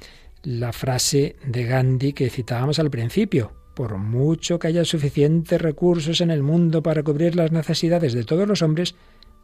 la 0.44 0.72
frase 0.72 1.34
de 1.44 1.64
Gandhi 1.64 2.12
que 2.12 2.30
citábamos 2.30 2.78
al 2.78 2.90
principio, 2.90 3.50
por 3.74 3.98
mucho 3.98 4.60
que 4.60 4.68
haya 4.68 4.84
suficientes 4.84 5.60
recursos 5.60 6.20
en 6.20 6.30
el 6.30 6.44
mundo 6.44 6.80
para 6.80 7.02
cubrir 7.02 7.34
las 7.34 7.50
necesidades 7.50 8.12
de 8.12 8.22
todos 8.22 8.46
los 8.46 8.62
hombres, 8.62 8.94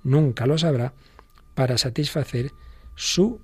nunca 0.05 0.47
lo 0.47 0.57
sabrá 0.57 0.95
para 1.57 1.77
satisfacer 1.79 2.53
su 2.95 3.41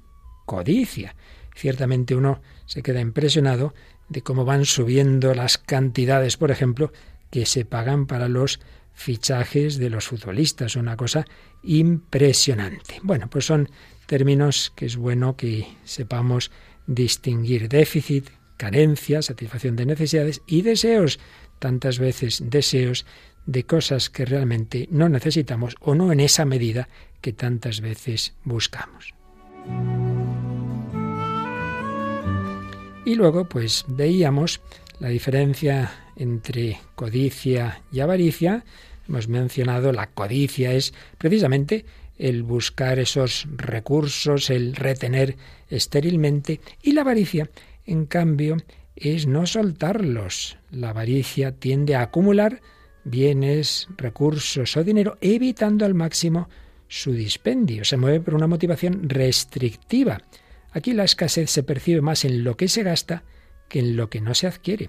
codicia. 0.46 1.16
Ciertamente 1.56 2.14
uno 2.14 2.40
se 2.66 2.84
queda 2.84 3.00
impresionado 3.00 3.74
de 4.08 4.22
cómo 4.22 4.44
van 4.44 4.64
subiendo 4.64 5.34
las 5.34 5.58
cantidades, 5.58 6.36
por 6.36 6.52
ejemplo, 6.52 6.92
que 7.32 7.46
se 7.46 7.64
pagan 7.64 8.06
para 8.06 8.28
los 8.28 8.60
fichajes 8.94 9.78
de 9.78 9.90
los 9.90 10.06
futbolistas, 10.06 10.76
una 10.76 10.96
cosa 10.96 11.24
impresionante. 11.62 13.00
Bueno, 13.02 13.28
pues 13.28 13.46
son 13.46 13.68
términos 14.06 14.72
que 14.74 14.86
es 14.86 14.96
bueno 14.96 15.36
que 15.36 15.66
sepamos 15.84 16.50
distinguir 16.86 17.68
déficit, 17.68 18.30
carencia, 18.56 19.22
satisfacción 19.22 19.76
de 19.76 19.86
necesidades 19.86 20.42
y 20.46 20.62
deseos, 20.62 21.18
tantas 21.58 21.98
veces 21.98 22.42
deseos 22.44 23.06
de 23.46 23.64
cosas 23.64 24.10
que 24.10 24.24
realmente 24.24 24.88
no 24.90 25.08
necesitamos 25.08 25.74
o 25.80 25.94
no 25.94 26.12
en 26.12 26.20
esa 26.20 26.44
medida 26.44 26.88
que 27.20 27.32
tantas 27.32 27.80
veces 27.80 28.34
buscamos. 28.44 29.14
Y 33.06 33.14
luego, 33.16 33.48
pues 33.48 33.84
veíamos 33.88 34.60
la 34.98 35.08
diferencia 35.08 36.03
entre 36.16 36.78
codicia 36.94 37.82
y 37.92 38.00
avaricia. 38.00 38.64
Hemos 39.08 39.28
mencionado 39.28 39.92
la 39.92 40.08
codicia 40.08 40.72
es 40.72 40.94
precisamente 41.18 41.84
el 42.18 42.42
buscar 42.42 42.98
esos 42.98 43.46
recursos, 43.56 44.50
el 44.50 44.76
retener 44.76 45.36
estérilmente, 45.68 46.60
y 46.82 46.92
la 46.92 47.02
avaricia, 47.02 47.50
en 47.86 48.06
cambio, 48.06 48.56
es 48.96 49.26
no 49.26 49.46
soltarlos. 49.46 50.58
La 50.70 50.90
avaricia 50.90 51.52
tiende 51.52 51.96
a 51.96 52.02
acumular 52.02 52.60
bienes, 53.04 53.88
recursos 53.96 54.76
o 54.76 54.84
dinero, 54.84 55.18
evitando 55.20 55.84
al 55.84 55.94
máximo 55.94 56.48
su 56.88 57.12
dispendio. 57.12 57.84
Se 57.84 57.96
mueve 57.96 58.20
por 58.20 58.34
una 58.34 58.46
motivación 58.46 59.08
restrictiva. 59.08 60.22
Aquí 60.70 60.92
la 60.92 61.04
escasez 61.04 61.50
se 61.50 61.62
percibe 61.62 62.00
más 62.00 62.24
en 62.24 62.44
lo 62.44 62.56
que 62.56 62.68
se 62.68 62.82
gasta 62.82 63.24
que 63.68 63.80
en 63.80 63.96
lo 63.96 64.08
que 64.10 64.20
no 64.20 64.34
se 64.34 64.46
adquiere. 64.46 64.88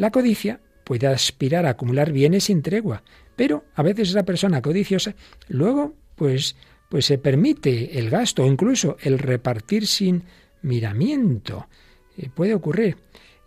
La 0.00 0.10
codicia 0.10 0.60
puede 0.82 1.08
aspirar 1.08 1.66
a 1.66 1.70
acumular 1.72 2.10
bienes 2.10 2.44
sin 2.44 2.62
tregua, 2.62 3.02
pero 3.36 3.66
a 3.74 3.82
veces 3.82 4.08
esa 4.08 4.22
persona 4.22 4.62
codiciosa 4.62 5.14
luego 5.46 5.94
pues 6.16 6.56
pues 6.88 7.04
se 7.04 7.18
permite 7.18 7.98
el 7.98 8.08
gasto 8.08 8.42
o 8.42 8.46
incluso 8.46 8.96
el 9.02 9.18
repartir 9.18 9.86
sin 9.86 10.22
miramiento. 10.62 11.68
Eh, 12.16 12.30
puede 12.34 12.54
ocurrir. 12.54 12.96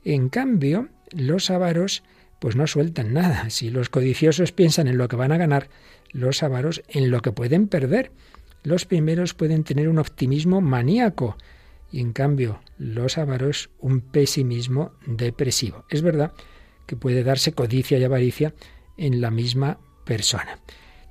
En 0.05 0.29
cambio, 0.29 0.89
los 1.09 1.49
avaros 1.49 2.03
pues 2.37 2.55
no 2.55 2.67
sueltan 2.67 3.13
nada. 3.13 3.49
Si 3.49 3.71
los 3.71 3.89
codiciosos 3.89 4.51
piensan 4.51 4.87
en 4.87 4.99
lo 4.99 5.07
que 5.07 5.15
van 5.15 5.31
a 5.31 5.37
ganar, 5.37 5.69
los 6.11 6.43
avaros 6.43 6.83
en 6.87 7.09
lo 7.09 7.23
que 7.23 7.31
pueden 7.31 7.67
perder. 7.67 8.11
Los 8.61 8.85
primeros 8.85 9.33
pueden 9.33 9.63
tener 9.63 9.89
un 9.89 9.97
optimismo 9.97 10.61
maníaco 10.61 11.35
y 11.93 12.01
en 12.01 12.11
cambio 12.11 12.59
los 12.79 13.19
avaros 13.19 13.69
un 13.79 14.01
pesimismo 14.01 14.93
depresivo. 15.05 15.85
Es 15.89 16.01
verdad 16.01 16.33
que 16.87 16.97
puede 16.97 17.23
darse 17.23 17.53
codicia 17.53 17.99
y 17.99 18.03
avaricia 18.03 18.53
en 18.97 19.21
la 19.21 19.29
misma 19.29 19.77
persona. 20.03 20.57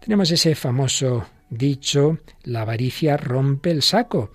Tenemos 0.00 0.30
ese 0.32 0.56
famoso 0.56 1.24
dicho, 1.48 2.18
la 2.42 2.62
avaricia 2.62 3.16
rompe 3.16 3.70
el 3.70 3.82
saco, 3.82 4.32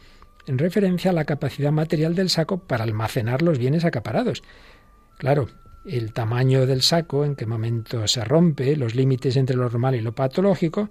en 0.48 0.58
referencia 0.58 1.12
a 1.12 1.14
la 1.14 1.26
capacidad 1.26 1.74
material 1.74 2.16
del 2.16 2.30
saco 2.30 2.60
para 2.60 2.86
almacenar 2.86 3.42
los 3.42 3.60
bienes 3.60 3.84
acaparados. 3.84 4.42
Claro, 5.18 5.50
el 5.86 6.14
tamaño 6.14 6.66
del 6.66 6.82
saco, 6.82 7.26
en 7.26 7.36
qué 7.36 7.46
momento 7.46 8.08
se 8.08 8.24
rompe, 8.24 8.78
los 8.78 8.96
límites 8.96 9.36
entre 9.36 9.58
lo 9.58 9.64
normal 9.64 9.96
y 9.96 10.02
lo 10.02 10.16
patológico, 10.16 10.90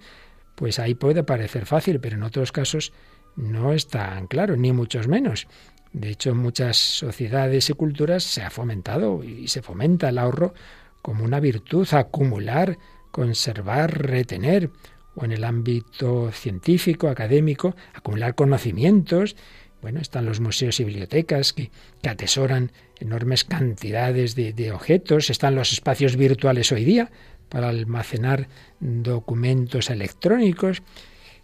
pues 0.53 0.77
ahí 0.77 0.93
puede 0.93 1.23
parecer 1.23 1.65
fácil, 1.65 1.99
pero 1.99 2.15
en 2.15 2.23
otros 2.23 2.51
casos 2.51 2.93
no 3.37 3.71
es 3.71 3.87
tan 3.87 4.27
claro, 4.27 4.57
ni 4.57 4.73
muchos 4.73 5.07
menos. 5.07 5.47
De 5.93 6.09
hecho, 6.09 6.31
en 6.31 6.37
muchas 6.37 6.77
sociedades 6.77 7.69
y 7.69 7.73
culturas 7.73 8.23
se 8.23 8.41
ha 8.41 8.49
fomentado 8.49 9.23
y 9.23 9.47
se 9.47 9.61
fomenta 9.61 10.09
el 10.09 10.17
ahorro 10.17 10.53
como 11.01 11.23
una 11.23 11.39
virtud, 11.39 11.87
acumular, 11.93 12.77
conservar, 13.11 14.05
retener, 14.05 14.71
o 15.15 15.25
en 15.25 15.31
el 15.31 15.43
ámbito 15.43 16.31
científico, 16.31 17.07
académico, 17.07 17.75
acumular 17.93 18.35
conocimientos, 18.35 19.35
bueno, 19.81 19.99
están 19.99 20.25
los 20.25 20.39
museos 20.39 20.79
y 20.79 20.83
bibliotecas 20.83 21.53
que, 21.53 21.71
atesoran 22.07 22.71
enormes 22.99 23.43
cantidades 23.43 24.35
de, 24.35 24.53
de, 24.53 24.71
objetos, 24.71 25.29
están 25.29 25.55
los 25.55 25.71
espacios 25.71 26.15
virtuales 26.15 26.71
hoy 26.71 26.83
día 26.83 27.11
para 27.49 27.69
almacenar 27.69 28.47
documentos 28.79 29.89
electrónicos. 29.89 30.81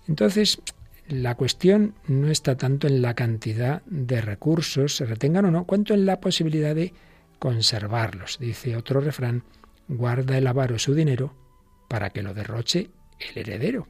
Entonces, 0.08 0.62
la 1.08 1.36
cuestión 1.36 1.96
no 2.08 2.30
está 2.30 2.56
tanto 2.56 2.88
en 2.88 3.02
la 3.02 3.14
cantidad 3.14 3.82
de 3.86 4.22
recursos, 4.22 4.96
se 4.96 5.06
retengan 5.06 5.46
o 5.46 5.52
no, 5.52 5.66
cuanto 5.66 5.94
en 5.94 6.06
la 6.06 6.20
posibilidad 6.20 6.76
de 6.76 6.94
conservarlos. 7.40 8.38
Dice 8.40 8.76
otro 8.78 9.02
refrán, 9.02 9.44
guarda 9.88 10.38
el 10.38 10.48
avaro 10.48 10.80
su 10.80 10.94
dinero 10.94 11.34
para 11.90 12.10
que 12.10 12.24
lo 12.24 12.34
derroche 12.34 12.90
el 13.20 13.38
heredero. 13.38 13.88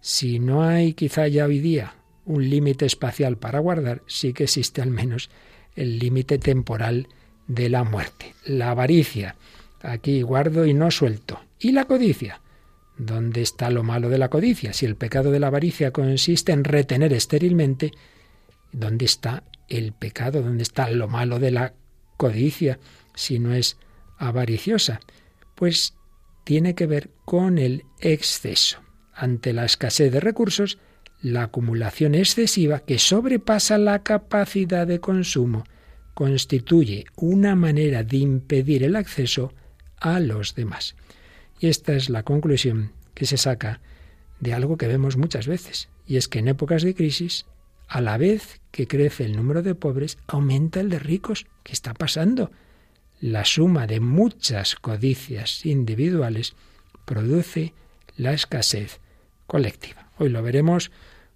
Si 0.00 0.38
no 0.38 0.62
hay 0.62 0.94
quizá 0.94 1.26
ya 1.26 1.46
hoy 1.46 1.58
día 1.58 1.94
un 2.24 2.48
límite 2.48 2.86
espacial 2.86 3.36
para 3.36 3.58
guardar, 3.58 4.02
sí 4.06 4.32
que 4.32 4.44
existe 4.44 4.80
al 4.80 4.90
menos 4.90 5.30
el 5.74 5.98
límite 5.98 6.38
temporal 6.38 7.08
de 7.46 7.68
la 7.68 7.82
muerte. 7.82 8.34
La 8.44 8.70
avaricia, 8.70 9.34
aquí 9.80 10.22
guardo 10.22 10.66
y 10.66 10.74
no 10.74 10.90
suelto. 10.90 11.40
Y 11.58 11.72
la 11.72 11.86
codicia, 11.86 12.40
¿dónde 12.98 13.42
está 13.42 13.70
lo 13.70 13.82
malo 13.82 14.08
de 14.08 14.18
la 14.18 14.28
codicia? 14.28 14.72
Si 14.72 14.84
el 14.84 14.96
pecado 14.96 15.30
de 15.30 15.40
la 15.40 15.46
avaricia 15.46 15.92
consiste 15.92 16.52
en 16.52 16.64
retener 16.64 17.12
estérilmente, 17.12 17.92
¿dónde 18.72 19.04
está 19.06 19.44
el 19.68 19.92
pecado? 19.92 20.42
¿Dónde 20.42 20.62
está 20.62 20.90
lo 20.90 21.08
malo 21.08 21.38
de 21.38 21.52
la 21.52 21.74
codicia 22.16 22.78
si 23.14 23.38
no 23.38 23.54
es 23.54 23.78
avariciosa? 24.18 25.00
Pues 25.54 25.94
tiene 26.44 26.74
que 26.74 26.86
ver 26.86 27.10
con 27.24 27.58
el 27.58 27.84
exceso. 28.00 28.80
Ante 29.14 29.52
la 29.52 29.64
escasez 29.64 30.12
de 30.12 30.20
recursos, 30.20 30.78
la 31.20 31.44
acumulación 31.44 32.14
excesiva 32.14 32.80
que 32.80 32.98
sobrepasa 32.98 33.78
la 33.78 34.02
capacidad 34.02 34.86
de 34.86 35.00
consumo 35.00 35.64
constituye 36.14 37.06
una 37.16 37.54
manera 37.54 38.02
de 38.02 38.16
impedir 38.18 38.82
el 38.82 38.96
acceso 38.96 39.52
a 40.00 40.20
los 40.20 40.54
demás. 40.54 40.96
Y 41.60 41.68
esta 41.68 41.94
es 41.94 42.08
la 42.08 42.22
conclusión 42.22 42.92
que 43.14 43.26
se 43.26 43.36
saca 43.36 43.80
de 44.40 44.54
algo 44.54 44.76
que 44.76 44.86
vemos 44.86 45.16
muchas 45.16 45.46
veces, 45.46 45.88
y 46.06 46.16
es 46.16 46.28
que 46.28 46.38
en 46.38 46.48
épocas 46.48 46.82
de 46.82 46.94
crisis, 46.94 47.46
a 47.88 48.00
la 48.00 48.18
vez 48.18 48.60
que 48.70 48.86
crece 48.86 49.24
el 49.24 49.36
número 49.36 49.62
de 49.62 49.74
pobres, 49.74 50.18
aumenta 50.26 50.80
el 50.80 50.90
de 50.90 50.98
ricos. 50.98 51.46
¿Qué 51.64 51.72
está 51.72 51.94
pasando? 51.94 52.50
La 53.20 53.44
suma 53.44 53.86
de 53.86 53.98
muchas 53.98 54.76
codicias 54.76 55.66
individuales 55.66 56.54
produce 57.04 57.74
la 58.16 58.32
escasez 58.32 59.00
colectiva. 59.46 60.10
Hoy 60.18 60.28
lo 60.28 60.42
veremos 60.42 60.92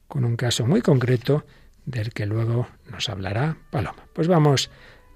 con 0.06 0.24
un 0.24 0.36
caso 0.36 0.66
muy 0.66 0.82
concreto 0.82 1.44
del 1.86 2.12
que 2.12 2.26
luego 2.26 2.68
nos 2.90 3.08
hablará 3.08 3.56
Paloma. 3.70 4.06
Pues 4.12 4.28
vamos 4.28 4.70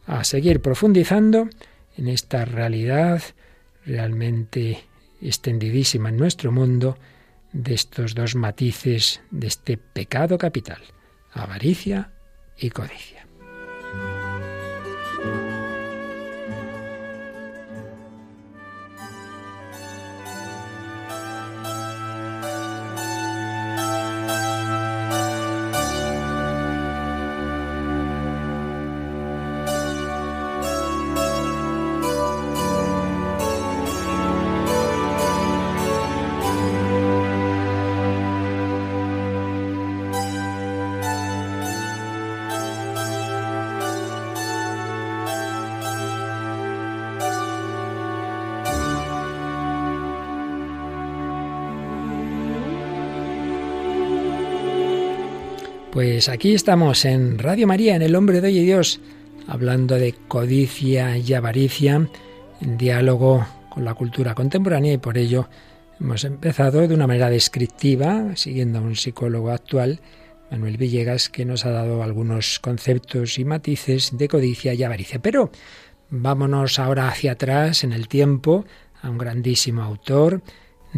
a 0.06 0.24
seguir 0.24 0.60
profundizando 0.60 1.48
en 1.96 2.08
esta 2.08 2.44
realidad 2.44 3.22
realmente 3.84 4.85
extendidísima 5.20 6.10
en 6.10 6.16
nuestro 6.16 6.52
mundo 6.52 6.98
de 7.52 7.74
estos 7.74 8.14
dos 8.14 8.34
matices 8.34 9.20
de 9.30 9.46
este 9.46 9.76
pecado 9.78 10.38
capital, 10.38 10.82
avaricia 11.32 12.12
y 12.58 12.70
codicia. 12.70 13.15
Pues 56.16 56.30
aquí 56.30 56.54
estamos 56.54 57.04
en 57.04 57.38
Radio 57.38 57.66
María, 57.66 57.94
en 57.94 58.00
El 58.00 58.14
Hombre 58.14 58.40
de 58.40 58.48
Hoy 58.48 58.60
y 58.60 58.64
Dios, 58.64 59.00
hablando 59.46 59.96
de 59.96 60.14
codicia 60.14 61.18
y 61.18 61.34
avaricia, 61.34 62.08
en 62.62 62.78
diálogo 62.78 63.46
con 63.68 63.84
la 63.84 63.92
cultura 63.92 64.34
contemporánea 64.34 64.94
y 64.94 64.96
por 64.96 65.18
ello 65.18 65.50
hemos 66.00 66.24
empezado 66.24 66.88
de 66.88 66.94
una 66.94 67.06
manera 67.06 67.28
descriptiva, 67.28 68.34
siguiendo 68.34 68.78
a 68.78 68.80
un 68.80 68.96
psicólogo 68.96 69.50
actual, 69.50 70.00
Manuel 70.50 70.78
Villegas, 70.78 71.28
que 71.28 71.44
nos 71.44 71.66
ha 71.66 71.70
dado 71.70 72.02
algunos 72.02 72.60
conceptos 72.60 73.38
y 73.38 73.44
matices 73.44 74.16
de 74.16 74.26
codicia 74.26 74.72
y 74.72 74.84
avaricia. 74.84 75.18
Pero 75.18 75.50
vámonos 76.08 76.78
ahora 76.78 77.08
hacia 77.08 77.32
atrás 77.32 77.84
en 77.84 77.92
el 77.92 78.08
tiempo, 78.08 78.64
a 79.02 79.10
un 79.10 79.18
grandísimo 79.18 79.82
autor, 79.82 80.40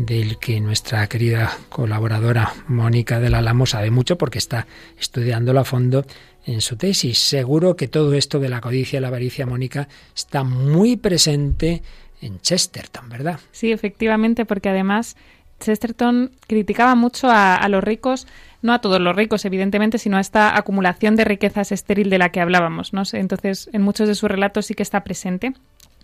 del 0.06 0.38
que 0.38 0.60
nuestra 0.60 1.06
querida 1.08 1.50
colaboradora 1.68 2.52
Mónica 2.68 3.18
del 3.18 3.34
Alamo 3.34 3.66
sabe 3.66 3.90
mucho 3.90 4.16
porque 4.16 4.38
está 4.38 4.66
estudiándolo 4.98 5.60
a 5.60 5.64
fondo 5.64 6.04
en 6.46 6.60
su 6.60 6.76
tesis. 6.76 7.18
Seguro 7.18 7.76
que 7.76 7.88
todo 7.88 8.14
esto 8.14 8.38
de 8.38 8.48
la 8.48 8.60
codicia 8.60 8.98
y 8.98 9.00
la 9.00 9.08
avaricia, 9.08 9.46
Mónica, 9.46 9.88
está 10.14 10.44
muy 10.44 10.96
presente 10.96 11.82
en 12.20 12.40
Chesterton, 12.40 13.08
¿verdad? 13.08 13.40
Sí, 13.52 13.72
efectivamente, 13.72 14.44
porque 14.44 14.68
además 14.68 15.16
Chesterton 15.60 16.30
criticaba 16.46 16.94
mucho 16.94 17.28
a, 17.30 17.66
los 17.68 17.82
ricos, 17.82 18.26
no 18.62 18.72
a 18.72 18.80
todos 18.80 19.00
los 19.00 19.16
ricos, 19.16 19.44
evidentemente, 19.44 19.98
sino 19.98 20.16
a 20.16 20.20
esta 20.20 20.56
acumulación 20.56 21.16
de 21.16 21.24
riquezas 21.24 21.72
estéril 21.72 22.10
de 22.10 22.18
la 22.18 22.30
que 22.30 22.40
hablábamos. 22.40 22.92
Entonces, 23.12 23.68
en 23.72 23.82
muchos 23.82 24.06
de 24.06 24.14
sus 24.14 24.30
relatos 24.30 24.66
sí 24.66 24.74
que 24.74 24.82
está 24.82 25.02
presente. 25.02 25.54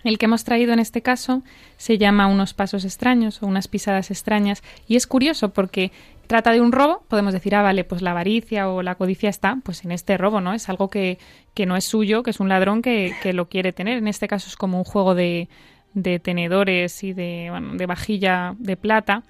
El 0.04 0.18
que 0.18 0.26
hemos 0.26 0.44
traído 0.44 0.73
en 0.73 0.78
este 0.78 1.02
caso 1.02 1.42
se 1.76 1.99
llama 1.99 2.26
Unos 2.26 2.54
pasos 2.54 2.84
extraños 2.84 3.42
o 3.42 3.46
unas 3.46 3.68
pisadas 3.68 4.11
extrañas 4.11 4.62
y 4.87 4.96
es 4.96 5.06
curioso 5.06 5.52
porque 5.52 5.90
trata 6.26 6.52
de 6.52 6.61
un 6.61 6.73
robo, 6.73 7.02
podemos 7.08 7.32
decir, 7.32 7.54
ah, 7.54 7.62
vale, 7.62 7.84
pues 7.84 8.02
la 8.02 8.12
avaricia 8.12 8.68
o 8.68 8.82
la 8.82 8.94
codicia 8.94 9.28
está 9.30 9.58
pues 9.62 9.84
en 9.84 9.92
este 9.92 10.16
robo, 10.16 10.40
¿no? 10.40 10.52
Es 10.52 10.68
algo 10.68 10.88
que, 10.88 11.18
que 11.54 11.66
no 11.66 11.76
es 11.76 11.84
suyo, 11.84 12.23
que 12.23 12.30
es 12.30 12.40
un 12.40 12.49
ladrón 12.49 12.82
que, 12.82 13.14
que 13.23 13.32
lo 13.32 13.49
quiere 13.49 13.73
tener. 13.73 13.99
En 13.99 14.08
este 14.08 14.28
caso 14.28 14.49
es 14.49 14.56
como 14.56 14.78
un 14.78 14.84
juego 14.84 15.14
de, 15.14 15.49
de 15.94 16.18
tenedores 16.18 17.02
y 17.02 17.12
de, 17.12 17.49
bueno, 17.50 17.75
de 17.75 17.87
vajilla 17.87 18.54
de 18.58 18.76
plata, 18.76 19.23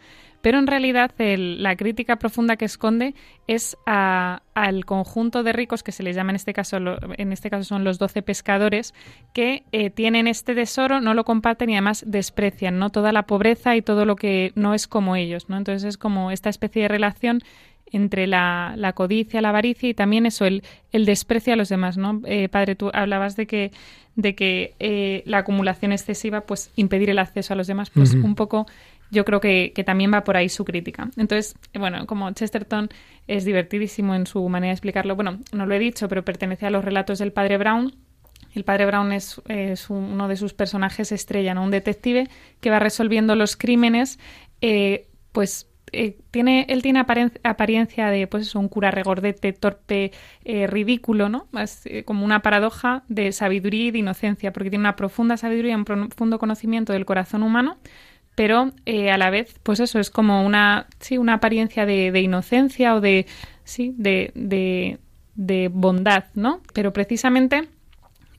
pero 0.44 0.58
en 0.58 0.66
realidad 0.66 1.10
la 1.16 1.74
crítica 1.74 2.16
profunda 2.16 2.56
que 2.56 2.66
esconde 2.66 3.14
es 3.46 3.78
al 3.86 4.84
conjunto 4.84 5.42
de 5.42 5.54
ricos 5.54 5.82
que 5.82 5.90
se 5.90 6.02
les 6.02 6.14
llama 6.14 6.32
en 6.32 6.36
este 6.36 6.52
caso, 6.52 6.76
en 7.16 7.32
este 7.32 7.48
caso 7.48 7.64
son 7.64 7.82
los 7.82 7.98
doce 7.98 8.20
pescadores, 8.20 8.92
que 9.32 9.62
eh, 9.72 9.88
tienen 9.88 10.28
este 10.28 10.54
tesoro, 10.54 11.00
no 11.00 11.14
lo 11.14 11.24
comparten 11.24 11.70
y 11.70 11.72
además 11.72 12.04
desprecian 12.06 12.78
¿no? 12.78 12.90
toda 12.90 13.10
la 13.10 13.22
pobreza 13.22 13.74
y 13.74 13.80
todo 13.80 14.04
lo 14.04 14.16
que 14.16 14.52
no 14.54 14.74
es 14.74 14.86
como 14.86 15.16
ellos. 15.16 15.48
¿no? 15.48 15.56
Entonces 15.56 15.88
es 15.88 15.96
como 15.96 16.30
esta 16.30 16.50
especie 16.50 16.82
de 16.82 16.88
relación 16.88 17.40
entre 17.90 18.26
la, 18.26 18.92
codicia, 18.94 19.40
la 19.40 19.48
avaricia 19.48 19.88
y 19.88 19.94
también 19.94 20.26
eso, 20.26 20.44
el, 20.44 20.62
el 20.92 21.06
desprecio 21.06 21.54
a 21.54 21.56
los 21.56 21.70
demás, 21.70 21.96
¿no? 21.96 22.20
Eh, 22.26 22.48
padre, 22.48 22.74
tú 22.74 22.90
hablabas 22.92 23.36
de 23.36 23.46
que, 23.46 23.70
de 24.16 24.34
que 24.34 24.74
eh, 24.80 25.22
la 25.26 25.38
acumulación 25.38 25.92
excesiva, 25.92 26.40
pues 26.42 26.70
impedir 26.76 27.08
el 27.08 27.18
acceso 27.18 27.54
a 27.54 27.56
los 27.56 27.66
demás, 27.66 27.90
pues 27.90 28.14
un 28.14 28.34
poco 28.34 28.66
yo 29.10 29.24
creo 29.24 29.40
que, 29.40 29.72
también 29.84 30.12
va 30.12 30.24
por 30.24 30.36
ahí 30.36 30.48
su 30.48 30.64
crítica. 30.64 31.08
Entonces, 31.16 31.54
bueno, 31.74 32.06
como 32.06 32.30
Chesterton 32.32 32.88
es 33.26 33.44
divertidísimo 33.44 34.14
en 34.14 34.26
su 34.26 34.46
manera 34.48 34.70
de 34.70 34.74
explicarlo, 34.74 35.14
bueno, 35.14 35.40
no 35.52 35.66
lo 35.66 35.74
he 35.74 35.78
dicho, 35.78 36.08
pero 36.08 36.24
pertenece 36.24 36.66
a 36.66 36.70
los 36.70 36.84
relatos 36.84 37.18
del 37.18 37.32
padre 37.32 37.58
Brown. 37.58 37.94
El 38.54 38.64
padre 38.64 38.86
Brown 38.86 39.12
es, 39.12 39.40
uno 39.88 40.28
de 40.28 40.36
sus 40.36 40.54
personajes 40.54 41.12
estrella, 41.12 41.54
¿no? 41.54 41.62
Un 41.62 41.70
detective 41.70 42.28
que 42.60 42.70
va 42.70 42.78
resolviendo 42.78 43.34
los 43.34 43.56
crímenes, 43.56 44.18
eh, 44.60 45.08
pues 45.32 45.68
eh, 45.92 46.18
tiene, 46.30 46.66
él 46.68 46.82
tiene 46.82 47.00
apariencia 47.00 48.10
de 48.10 48.26
pues 48.26 48.54
un 48.54 48.68
cura 48.68 48.90
regordete, 48.90 49.52
torpe, 49.52 50.12
eh, 50.44 50.66
ridículo, 50.66 51.28
¿no? 51.28 51.46
Es, 51.58 51.84
como 52.04 52.24
una 52.24 52.40
paradoja 52.40 53.04
de 53.08 53.32
sabiduría 53.32 53.86
y 53.86 53.90
de 53.90 53.98
inocencia, 53.98 54.52
porque 54.52 54.70
tiene 54.70 54.82
una 54.82 54.96
profunda 54.96 55.36
sabiduría, 55.36 55.76
un 55.76 55.84
profundo 55.84 56.38
conocimiento 56.38 56.92
del 56.92 57.04
corazón 57.06 57.42
humano, 57.42 57.78
pero 58.34 58.72
eh, 58.86 59.10
a 59.10 59.18
la 59.18 59.30
vez, 59.30 59.54
pues 59.62 59.80
eso, 59.80 60.00
es 60.00 60.10
como 60.10 60.44
una, 60.44 60.86
sí, 61.00 61.18
una 61.18 61.34
apariencia 61.34 61.86
de, 61.86 62.10
de 62.10 62.20
inocencia 62.20 62.94
o 62.94 63.00
de, 63.00 63.26
sí, 63.64 63.94
de, 63.96 64.32
de, 64.34 64.98
de, 65.34 65.68
bondad, 65.68 66.24
¿no? 66.34 66.60
Pero 66.72 66.92
precisamente 66.92 67.68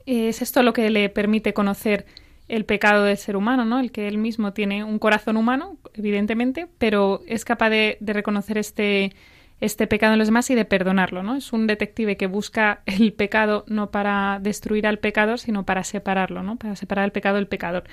es 0.05 0.41
esto 0.41 0.63
lo 0.63 0.73
que 0.73 0.89
le 0.89 1.09
permite 1.09 1.53
conocer 1.53 2.05
el 2.47 2.65
pecado 2.65 3.03
del 3.03 3.17
ser 3.17 3.37
humano, 3.37 3.65
¿no? 3.65 3.79
El 3.79 3.91
que 3.91 4.07
él 4.07 4.17
mismo 4.17 4.53
tiene 4.53 4.83
un 4.83 4.99
corazón 4.99 5.37
humano, 5.37 5.77
evidentemente, 5.93 6.67
pero 6.77 7.21
es 7.27 7.45
capaz 7.45 7.69
de, 7.69 7.97
de 8.01 8.13
reconocer 8.13 8.57
este, 8.57 9.13
este 9.61 9.87
pecado 9.87 10.13
en 10.13 10.19
los 10.19 10.27
demás 10.27 10.49
y 10.49 10.55
de 10.55 10.65
perdonarlo, 10.65 11.23
¿no? 11.23 11.35
Es 11.35 11.53
un 11.53 11.67
detective 11.67 12.17
que 12.17 12.27
busca 12.27 12.81
el 12.85 13.13
pecado 13.13 13.63
no 13.67 13.91
para 13.91 14.39
destruir 14.41 14.85
al 14.87 14.99
pecador, 14.99 15.39
sino 15.39 15.65
para 15.65 15.83
separarlo, 15.83 16.43
¿no? 16.43 16.57
Para 16.57 16.75
separar 16.75 17.05
el 17.05 17.11
pecado 17.11 17.35
del 17.37 17.47
pecador. 17.47 17.85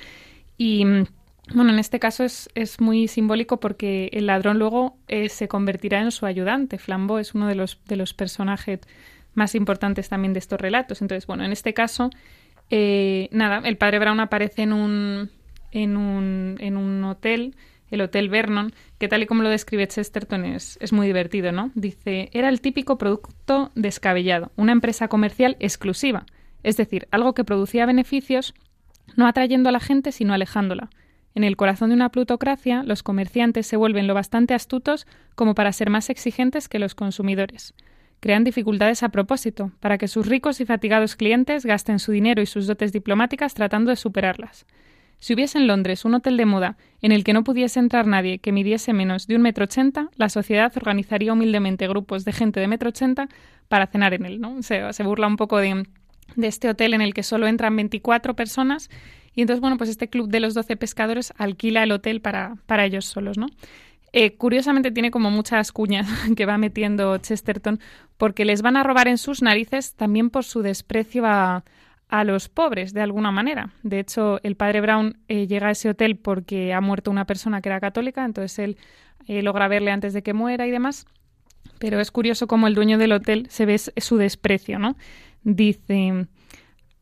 Y 0.59 0.85
bueno, 1.49 1.73
en 1.73 1.79
este 1.79 1.99
caso 1.99 2.25
es, 2.25 2.49
es 2.55 2.81
muy 2.81 3.09
simbólico 3.09 3.59
porque 3.59 4.11
el 4.13 4.27
ladrón 4.27 4.59
luego 4.59 4.97
eh, 5.09 5.29
se 5.29 5.49
convertirá 5.49 6.01
en 6.01 6.13
su 6.13 6.25
ayudante. 6.27 6.79
Flambeau 6.79 7.19
es 7.19 7.35
uno 7.35 7.49
de 7.49 7.55
los, 7.55 7.81
de 7.87 7.97
los 7.97 8.15
personajes 8.15 8.81
más 9.35 9.55
importantes 9.55 10.09
también 10.09 10.33
de 10.33 10.39
estos 10.39 10.61
relatos. 10.61 11.03
Entonces, 11.03 11.27
bueno, 11.27 11.45
en 11.45 11.53
este 11.53 11.75
caso, 11.75 12.11
eh, 12.71 13.29
nada, 13.33 13.61
el 13.65 13.77
padre 13.77 13.99
Brown 13.99 14.21
aparece 14.21 14.63
en 14.63 14.73
un, 14.73 15.31
en 15.73 15.97
un, 15.97 16.57
en 16.61 16.77
un 16.77 17.03
hotel, 17.05 17.57
el 17.91 18.01
Hotel 18.01 18.31
Vernon, 18.31 18.73
que 18.99 19.09
tal 19.09 19.23
y 19.23 19.27
como 19.27 19.43
lo 19.43 19.51
describe 19.51 19.87
Chesterton 19.87 20.45
es, 20.45 20.79
es 20.81 20.93
muy 20.93 21.07
divertido, 21.07 21.53
¿no? 21.53 21.71
Dice, 21.75 22.31
era 22.33 22.49
el 22.49 22.61
típico 22.61 22.97
producto 22.97 23.71
descabellado, 23.75 24.51
una 24.57 24.73
empresa 24.73 25.09
comercial 25.09 25.57
exclusiva, 25.61 26.25
es 26.63 26.79
decir, 26.79 27.07
algo 27.11 27.35
que 27.35 27.45
producía 27.45 27.85
beneficios 27.85 28.55
no 29.17 29.27
atrayendo 29.27 29.69
a 29.69 29.73
la 29.73 29.81
gente, 29.81 30.11
sino 30.13 30.33
alejándola. 30.33 30.89
En 31.35 31.45
el 31.45 31.57
corazón 31.57 31.91
de 31.91 31.97
una 31.97 32.11
plutocracia, 32.11 32.83
los 32.83 33.03
comerciantes 33.03 33.67
se 33.67 33.77
vuelven 33.77 34.07
lo 34.07 34.15
bastante 34.15 34.55
astutos 34.55 35.07
como 35.35 35.55
para 35.55 35.73
ser 35.73 35.89
más 35.89 36.11
exigentes 36.11 36.69
que 36.69 36.79
los 36.79 36.95
consumidores. 36.95 37.75
Crean 38.21 38.45
dificultades 38.45 39.03
a 39.03 39.09
propósito, 39.09 39.73
para 39.81 39.99
que 39.99 40.09
sus 40.09 40.27
ricos 40.27 40.61
y 40.61 40.67
fatigados 40.67 41.17
clientes 41.17 41.67
gasten 41.67 41.99
su 41.99 42.13
dinero 42.13 42.43
y 42.43 42.47
sus 42.47 42.67
dotes 42.67 42.93
diplomáticas 42.93 43.55
tratando 43.55 43.91
de 43.91 43.97
superarlas. 43.97 44.67
Si 45.19 45.35
hubiese 45.35 45.59
en 45.59 45.69
Londres 45.69 46.05
un 46.05 46.15
hotel 46.15 46.37
de 46.37 46.47
moda 46.47 46.77
en 47.01 47.13
el 47.13 47.23
que 47.23 47.33
no 47.33 47.45
pudiese 47.45 47.79
entrar 47.79 48.09
nadie 48.09 48.41
que 48.41 48.51
midiese 48.51 48.93
menos 48.93 49.29
de 49.29 49.37
un 49.37 49.43
metro 49.43 49.65
ochenta, 49.65 50.09
la 50.17 50.29
sociedad 50.29 50.73
organizaría 50.77 51.33
humildemente 51.33 51.87
grupos 51.87 52.25
de 52.25 52.33
gente 52.33 52.59
de 52.59 52.67
metro 52.67 52.89
ochenta 52.89 53.29
para 53.69 53.87
cenar 53.87 54.15
en 54.15 54.27
él. 54.27 54.41
¿no? 54.41 54.63
Se, 54.63 55.03
burla 55.05 55.29
un 55.29 55.37
poco 55.37 55.59
de, 55.59 55.87
de 56.35 56.47
este 56.49 56.69
hotel 56.69 56.95
en 56.95 57.03
el 57.03 57.15
que 57.15 57.23
solo 57.23 57.47
entran 57.47 57.77
24 57.77 58.35
personas 58.35 58.91
y 59.35 59.43
entonces, 59.43 59.61
bueno, 59.61 59.79
pues 59.79 59.91
este 59.91 60.09
club 60.09 60.29
de 60.29 60.41
los 60.41 60.55
12 60.55 60.77
pescadores 60.77 61.33
alquila 61.39 61.83
el 61.83 61.93
hotel 61.93 62.21
para, 62.21 62.57
para 62.67 62.85
ellos 62.85 63.05
solos, 63.05 63.39
¿no? 63.39 63.47
Eh, 64.15 64.37
curiosamente 64.37 64.91
tiene 64.91 65.11
como 65.11 65.31
muchas 65.31 65.73
cuñas 65.73 66.07
que 66.37 66.45
va 66.45 66.59
metiendo 66.59 67.17
Chesterton 67.17 67.81
porque 68.19 68.45
les 68.45 68.61
van 68.61 68.77
a 68.77 68.83
robar 68.83 69.09
en 69.09 69.17
sus 69.17 69.41
narices 69.41 69.95
también 69.95 70.29
por 70.29 70.45
su 70.45 70.61
desprecio 70.61 71.25
a, 71.25 71.65
a 72.13 72.25
los 72.25 72.51
pobres, 72.51 72.93
de 72.93 73.01
alguna 73.01 73.31
manera. 73.31 73.71
De 73.83 73.99
hecho, 73.99 74.39
el 74.43 74.55
padre 74.55 74.83
Brown 74.83 75.17
eh, 75.29 75.47
llega 75.47 75.69
a 75.69 75.71
ese 75.71 75.89
hotel 75.89 76.17
porque 76.17 76.75
ha 76.75 76.83
muerto 76.83 77.11
una 77.11 77.25
persona 77.25 77.63
que 77.63 77.71
era 77.71 77.81
católica, 77.81 78.27
entonces 78.27 78.59
él 78.59 78.77
eh, 79.27 79.41
logra 79.43 79.67
verle 79.67 79.93
antes 79.93 80.13
de 80.13 80.23
que 80.23 80.35
muera 80.35 80.67
y 80.67 80.71
demás. 80.71 81.07
Pero 81.79 82.01
es 82.01 82.11
curioso 82.11 82.47
cómo 82.47 82.67
el 82.67 82.75
dueño 82.75 82.99
del 82.99 83.13
hotel 83.13 83.47
se 83.49 83.65
ve 83.65 83.79
su 83.79 84.19
desprecio, 84.19 84.79
¿no? 84.79 84.97
Dice, 85.43 86.27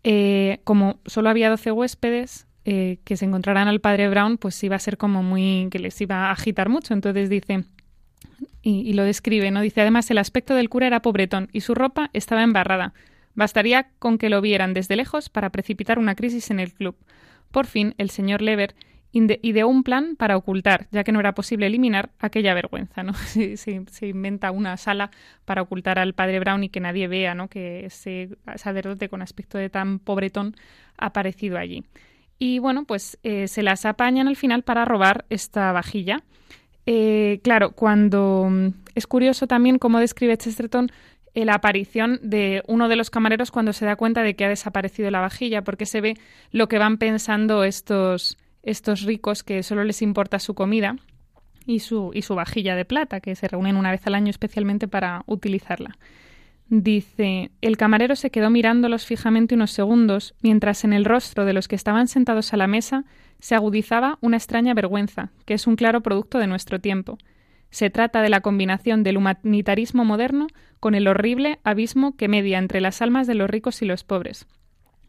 eh, 0.05 0.61
como 0.65 1.01
solo 1.07 1.29
había 1.29 1.51
12 1.51 1.73
huéspedes 1.73 2.47
eh, 2.65 2.99
que 3.05 3.17
se 3.17 3.25
encontraran 3.25 3.69
al 3.69 3.81
padre 3.81 4.09
Brown, 4.09 4.39
pues 4.39 4.63
iba 4.63 4.77
a 4.77 4.81
ser 4.81 4.97
como 4.97 5.23
muy. 5.23 5.69
que 5.71 5.79
les 5.79 6.01
iba 6.01 6.27
a 6.27 6.33
agitar 6.33 6.69
mucho. 6.69 6.95
Entonces 6.95 7.29
dice. 7.29 7.65
Y, 8.63 8.93
lo 8.93 9.05
describe, 9.05 9.51
¿no? 9.51 9.63
Dice, 9.63 9.81
además, 9.81 10.11
el 10.11 10.19
aspecto 10.19 10.55
del 10.55 10.69
cura 10.69 10.87
era 10.87 11.01
pobretón 11.01 11.49
y 11.51 11.63
su 11.63 11.75
ropa 11.75 12.11
estaba 12.13 12.43
embarrada. 12.43 12.93
Bastaría 13.35 13.89
con 13.99 14.19
que 14.19 14.29
lo 14.29 14.43
vieran 14.43 14.75
desde 14.75 14.97
lejos 14.97 15.31
para 15.31 15.49
precipitar 15.49 15.99
una 15.99 16.15
crisis 16.15 16.51
en 16.51 16.61
el 16.61 16.75
club. 16.75 16.95
Por 17.51 17.67
fin, 17.67 17.95
el 17.97 18.11
señor 18.11 18.43
Lever 18.43 18.75
ideó 19.13 19.69
un 19.69 19.83
plan 19.83 20.17
para 20.17 20.37
ocultar, 20.37 20.87
ya 20.91 21.05
que 21.05 21.13
no 21.13 21.21
era 21.21 21.35
posible 21.35 21.67
eliminar 21.67 22.11
aquella 22.19 22.55
vergüenza, 22.55 23.03
¿no? 23.03 23.15
Se, 23.25 24.07
inventa 24.07 24.51
una 24.51 24.77
sala 24.77 25.11
para 25.45 25.63
ocultar 25.63 25.99
al 25.99 26.15
padre 26.15 26.39
Brown 26.39 26.65
y 26.65 26.69
que 26.69 26.81
nadie 26.81 27.09
vea, 27.09 27.35
¿no? 27.35 27.49
Que 27.49 27.87
ese 27.87 28.31
sacerdote 28.57 29.09
con 29.09 29.23
aspecto 29.23 29.59
de 29.59 29.71
tan 29.71 29.99
pobretón 29.99 30.55
ha 30.97 31.07
aparecido 31.07 31.59
allí. 31.59 31.85
Y 32.39 32.59
bueno, 32.59 32.85
pues 32.85 33.19
eh, 33.23 33.49
se 33.49 33.63
las 33.63 33.85
apañan 33.85 34.29
al 34.29 34.37
final 34.37 34.63
para 34.63 34.85
robar 34.85 35.27
esta 35.29 35.73
vajilla. 35.73 36.23
Eh, 36.87 37.41
claro, 37.43 37.73
cuando 37.73 38.49
mm, 38.51 38.69
es 38.95 39.07
curioso 39.07 39.47
también 39.47 39.79
cómo 39.79 40.01
describe 40.01 40.39
Chesterton 40.39 40.91
eh, 41.35 41.45
la 41.45 41.55
aparición 41.55 42.19
de 42.23 42.63
uno 42.67 42.89
de 42.89 42.97
los 42.97 43.11
camareros 43.11 43.51
cuando 43.51 43.73
se 43.73 43.85
da 43.85 43.97
cuenta 43.97 44.23
de 44.23 44.35
que 44.35 44.45
ha 44.45 44.49
desaparecido 44.49 45.11
la 45.11 45.21
vajilla, 45.21 45.63
porque 45.63 45.87
se 45.87 46.01
ve 46.01 46.15
lo 46.51 46.69
que 46.69 46.79
van 46.79 46.99
pensando 46.99 47.63
estos 47.63 48.37
estos 48.63 49.03
ricos 49.03 49.43
que 49.43 49.63
solo 49.63 49.85
les 49.85 50.03
importa 50.03 50.39
su 50.39 50.55
comida 50.55 50.97
y 51.67 51.81
su, 51.81 52.11
y 52.15 52.23
su 52.23 52.35
vajilla 52.35 52.77
de 52.77 52.85
plata, 52.85 53.21
que 53.21 53.35
se 53.35 53.49
reúnen 53.49 53.77
una 53.77 53.91
vez 53.91 54.07
al 54.07 54.15
año 54.15 54.31
especialmente 54.31 54.89
para 54.89 55.23
utilizarla. 55.27 55.97
Dice, 56.73 57.51
el 57.63 57.77
camarero 57.77 58.15
se 58.15 58.31
quedó 58.31 58.49
mirándolos 58.49 59.05
fijamente 59.05 59.57
unos 59.57 59.73
segundos, 59.73 60.35
mientras 60.41 60.85
en 60.85 60.93
el 60.93 61.05
rostro 61.05 61.45
de 61.45 61.53
los 61.53 61.67
que 61.67 61.75
estaban 61.75 62.07
sentados 62.07 62.53
a 62.53 62.57
la 62.57 62.69
mesa 62.69 63.05
se 63.41 63.57
agudizaba 63.57 64.19
una 64.21 64.37
extraña 64.37 64.73
vergüenza, 64.73 65.33
que 65.47 65.55
es 65.55 65.67
un 65.67 65.75
claro 65.75 66.01
producto 66.01 66.39
de 66.39 66.47
nuestro 66.47 66.81
tiempo. 66.81 67.19
Se 67.71 67.91
trata 67.91 68.23
de 68.23 68.29
la 68.29 68.41
combinación 68.41 69.03
del 69.03 69.17
humanitarismo 69.17 70.05
moderno 70.05 70.47
con 70.79 70.95
el 70.95 71.09
horrible 71.09 71.59
abismo 71.65 72.17
que 72.17 72.29
media 72.29 72.59
entre 72.59 72.81
las 72.81 73.03
almas 73.03 73.27
de 73.27 73.35
los 73.35 73.51
ricos 73.51 73.83
y 73.83 73.87
los 73.87 74.05
pobres, 74.05 74.47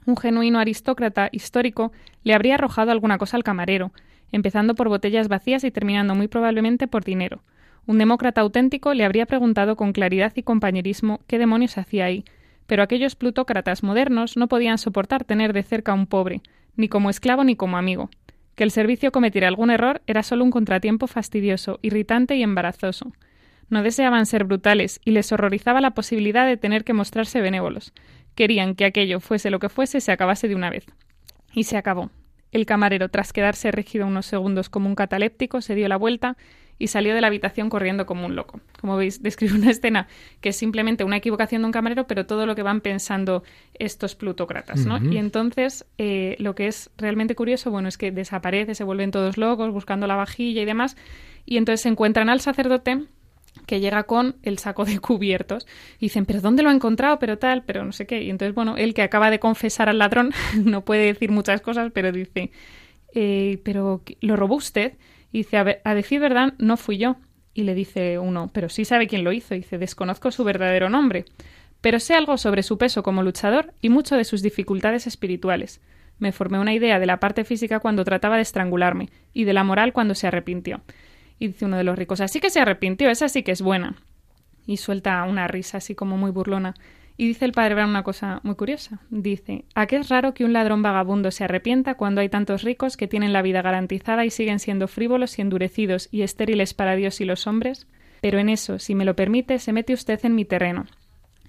un 0.06 0.18
genuino 0.18 0.60
aristócrata 0.60 1.30
histórico 1.32 1.92
le 2.24 2.34
habría 2.34 2.56
arrojado 2.56 2.92
alguna 2.92 3.18
cosa 3.18 3.38
al 3.38 3.44
camarero. 3.44 3.92
empezando 4.34 4.76
por 4.76 4.88
botellas 4.88 5.28
vacías 5.28 5.66
y 5.66 5.72
terminando 5.72 6.16
muy 6.16 6.30
probablemente 6.30 6.88
por 6.88 7.04
dinero. 7.04 7.44
Un 7.86 7.98
demócrata 7.98 8.40
auténtico 8.40 8.94
le 8.94 9.04
habría 9.04 9.26
preguntado 9.26 9.76
con 9.76 9.92
claridad 9.92 10.32
y 10.36 10.44
compañerismo 10.44 11.20
qué 11.28 11.38
demonios 11.38 11.78
hacía 11.78 12.06
ahí, 12.06 12.24
pero 12.66 12.84
aquellos 12.84 13.18
plutócratas 13.18 13.84
modernos 13.84 14.38
no 14.38 14.48
podían 14.48 14.78
soportar 14.78 15.26
tener 15.26 15.52
de 15.52 15.64
cerca 15.64 15.92
a 15.92 15.96
un 15.96 16.08
pobre, 16.08 16.42
ni 16.78 16.88
como 16.88 17.10
esclavo 17.10 17.44
ni 17.44 17.58
como 17.58 17.78
amigo. 17.78 18.10
Que 18.56 18.64
el 18.64 18.72
servicio 18.72 19.12
cometiera 19.12 19.50
algún 19.50 19.72
error 19.72 20.02
era 20.08 20.24
solo 20.24 20.44
un 20.44 20.52
contratiempo 20.52 21.08
fastidioso, 21.08 21.80
irritante 21.82 22.36
y 22.36 22.44
embarazoso. 22.44 23.12
No 23.70 23.84
deseaban 23.84 24.26
ser 24.26 24.44
brutales 24.44 25.00
y 25.04 25.12
les 25.12 25.32
horrorizaba 25.32 25.82
la 25.82 25.92
posibilidad 25.92 26.46
de 26.46 26.58
tener 26.58 26.84
que 26.84 26.94
mostrarse 26.94 27.42
benévolos. 27.42 27.94
Querían 28.42 28.74
que 28.74 28.86
aquello 28.86 29.20
fuese 29.20 29.52
lo 29.52 29.60
que 29.60 29.70
fuese 29.70 30.02
se 30.02 30.12
acabase 30.12 30.48
de 30.48 30.56
una 30.56 30.72
vez. 30.72 30.88
Y 31.54 31.66
se 31.66 31.78
acabó. 31.78 32.10
El 32.52 32.66
camarero, 32.66 33.08
tras 33.10 33.34
quedarse 33.34 33.70
rígido 33.70 34.08
unos 34.08 34.26
segundos 34.26 34.68
como 34.68 34.90
un 34.90 34.96
cataléptico, 34.96 35.62
se 35.62 35.76
dio 35.76 35.88
la 35.88 35.96
vuelta 35.96 36.38
y 36.80 36.88
salió 36.88 37.14
de 37.14 37.22
la 37.22 37.28
habitación 37.28 37.70
corriendo 37.70 38.08
como 38.08 38.26
un 38.26 38.36
loco. 38.36 38.60
Como 38.80 38.98
veis, 38.98 39.22
describe 39.22 39.54
una 39.54 39.70
escena 39.70 40.08
que 40.40 40.50
es 40.50 40.56
simplemente 40.56 41.04
una 41.04 41.18
equivocación 41.18 41.62
de 41.62 41.68
un 41.68 41.72
camarero, 41.72 42.08
pero 42.08 42.26
todo 42.26 42.48
lo 42.48 42.56
que 42.56 42.64
van 42.64 42.82
pensando 42.82 43.44
estos 43.76 44.16
plutócratas, 44.16 44.88
¿no? 44.88 44.98
Y 44.98 45.18
entonces, 45.18 45.86
eh, 46.00 46.36
lo 46.40 46.56
que 46.56 46.66
es 46.66 46.90
realmente 46.98 47.36
curioso, 47.36 47.70
bueno, 47.70 47.90
es 47.90 48.00
que 48.00 48.12
desaparece, 48.12 48.74
se 48.74 48.84
vuelven 48.84 49.12
todos 49.12 49.38
locos 49.38 49.72
buscando 49.72 50.08
la 50.08 50.16
vajilla 50.16 50.64
y 50.64 50.66
demás, 50.66 50.98
y 51.46 51.58
entonces 51.58 51.82
se 51.82 51.90
encuentran 51.90 52.28
al 52.28 52.42
sacerdote 52.42 53.06
que 53.66 53.80
llega 53.80 54.04
con 54.04 54.36
el 54.44 54.58
saco 54.60 54.86
de 54.86 55.00
cubiertos. 55.00 55.68
Y 55.98 56.08
dicen, 56.08 56.26
pero 56.26 56.42
¿dónde 56.42 56.64
lo 56.64 56.70
ha 56.70 56.74
encontrado? 56.74 57.20
Pero 57.20 57.38
tal, 57.38 57.64
pero 57.64 57.86
no 57.86 57.92
sé 57.92 58.06
qué. 58.06 58.22
Y 58.22 58.30
entonces, 58.30 58.56
bueno, 58.56 58.78
él 58.78 58.94
que 58.94 59.02
acaba 59.02 59.30
de 59.30 59.40
confesar 59.40 59.90
al 59.90 60.00
ladrón, 60.00 60.32
no 60.64 60.84
puede 60.84 61.06
decir 61.06 61.32
muchas 61.32 61.62
cosas, 61.62 61.92
pero 61.94 62.12
dice, 62.12 62.52
eh, 63.14 63.60
pero 63.64 64.02
¿lo 64.22 64.36
robó 64.36 64.56
usted? 64.56 64.94
Dice, 65.32 65.58
a, 65.58 65.96
decir 65.96 66.20
verdad, 66.20 66.54
no 66.58 66.78
fui 66.78 66.98
yo. 66.98 67.16
Y 67.54 67.64
le 67.64 67.76
dice 67.76 68.18
uno, 68.18 68.50
pero 68.54 68.70
sí 68.70 68.86
sabe 68.86 69.08
quién 69.08 69.24
lo 69.24 69.32
hizo. 69.32 69.56
Y 69.56 69.60
dice, 69.60 69.78
desconozco 69.78 70.32
su 70.32 70.44
verdadero 70.44 70.90
nombre. 70.90 71.26
Pero 71.82 72.00
sé 72.00 72.14
algo 72.14 72.38
sobre 72.38 72.64
su 72.64 72.78
peso 72.78 73.04
como 73.04 73.24
luchador 73.24 73.74
y 73.82 73.90
mucho 73.90 74.16
de 74.16 74.24
sus 74.24 74.42
dificultades 74.42 75.08
espirituales. 75.08 75.82
Me 76.20 76.32
formé 76.32 76.60
una 76.60 76.74
idea 76.74 77.00
de 77.00 77.08
la 77.08 77.20
parte 77.20 77.44
física 77.44 77.80
cuando 77.80 78.06
trataba 78.06 78.36
de 78.36 78.44
estrangularme 78.44 79.10
y 79.34 79.46
de 79.46 79.54
la 79.54 79.64
moral 79.64 79.92
cuando 79.92 80.14
se 80.14 80.28
arrepintió. 80.28 80.82
Y 81.42 81.48
dice 81.48 81.66
uno 81.66 81.78
de 81.78 81.84
los 81.84 81.98
ricos, 81.98 82.22
así 82.22 82.40
que 82.40 82.52
se 82.52 82.60
arrepintió, 82.60 83.10
esa 83.10 83.28
sí 83.28 83.42
que 83.42 83.52
es 83.52 83.64
buena. 83.64 83.96
Y 84.68 84.78
suelta 84.78 85.24
una 85.24 85.48
risa 85.48 85.80
así 85.80 85.96
como 85.96 86.16
muy 86.16 86.30
burlona. 86.30 86.76
Y 87.18 87.26
dice 87.26 87.46
el 87.46 87.52
padre 87.52 87.74
Brown 87.74 87.90
una 87.90 88.04
cosa 88.04 88.42
muy 88.44 88.54
curiosa. 88.54 89.00
Dice, 89.10 89.66
¿a 89.74 89.88
qué 89.88 89.96
es 89.96 90.10
raro 90.10 90.36
que 90.36 90.46
un 90.46 90.54
ladrón 90.54 90.84
vagabundo 90.84 91.32
se 91.32 91.44
arrepienta 91.44 91.96
cuando 91.96 92.22
hay 92.22 92.30
tantos 92.30 92.62
ricos 92.62 92.96
que 92.96 93.08
tienen 93.08 93.34
la 93.34 93.42
vida 93.42 93.64
garantizada 93.64 94.24
y 94.24 94.30
siguen 94.30 94.60
siendo 94.60 94.88
frívolos 94.88 95.40
y 95.40 95.42
endurecidos 95.42 96.10
y 96.12 96.22
estériles 96.22 96.76
para 96.76 96.96
Dios 96.96 97.20
y 97.22 97.26
los 97.26 97.48
hombres? 97.48 97.88
Pero 98.22 98.38
en 98.38 98.48
eso, 98.48 98.78
si 98.78 98.94
me 98.94 99.04
lo 99.04 99.16
permite, 99.16 99.58
se 99.58 99.74
mete 99.74 99.96
usted 99.96 100.20
en 100.24 100.36
mi 100.36 100.46
terreno. 100.46 100.86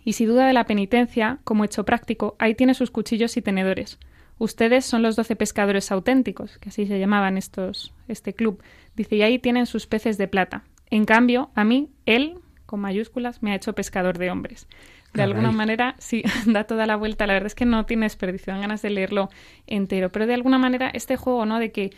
Y 0.07 0.15
si 0.15 0.25
duda 0.25 0.47
de 0.47 0.55
la 0.55 0.65
penitencia, 0.65 1.41
como 1.45 1.65
hecho 1.65 1.85
práctico, 1.85 2.35
ahí 2.39 2.55
tiene 2.55 2.73
sus 2.73 2.91
cuchillos 2.91 3.37
y 3.37 3.43
tenedores. 3.43 3.99
Ustedes 4.43 4.85
son 4.85 5.03
los 5.03 5.15
doce 5.15 5.37
pescadores 5.37 5.93
auténticos, 5.93 6.59
que 6.59 6.71
así 6.71 6.85
se 6.85 6.99
llamaban 6.99 7.39
estos, 7.39 7.95
este 8.09 8.35
club. 8.35 8.61
Dice, 8.97 9.15
y 9.15 9.23
ahí 9.23 9.39
tienen 9.39 9.67
sus 9.67 9.87
peces 9.87 10.19
de 10.19 10.27
plata. 10.27 10.65
En 10.91 11.05
cambio, 11.05 11.51
a 11.55 11.63
mí, 11.63 11.91
él, 12.07 12.35
con 12.67 12.81
mayúsculas, 12.81 13.41
me 13.41 13.53
ha 13.53 13.55
hecho 13.55 13.73
pescador 13.75 14.19
de 14.19 14.33
hombres 14.33 14.67
de 15.15 15.23
alguna 15.23 15.53
manera, 15.53 15.95
sí, 15.99 16.23
da 16.47 16.65
toda 16.65 16.87
la 16.87 16.97
vuelta. 16.97 17.27
La 17.27 17.35
verdad 17.35 17.47
es 17.47 17.55
que 17.55 17.67
no 17.67 17.85
tiene 17.87 18.07
desperdicio, 18.07 18.53
dan 18.53 18.63
ganas 18.63 18.83
de 18.83 18.91
leerlo 18.91 19.29
entero. 19.67 20.11
Pero 20.11 20.27
de 20.27 20.35
alguna 20.35 20.59
manera, 20.59 20.91
este 20.93 21.17
juego, 21.17 21.45
¿no? 21.47 21.59
De 21.59 21.71
que 21.71 21.91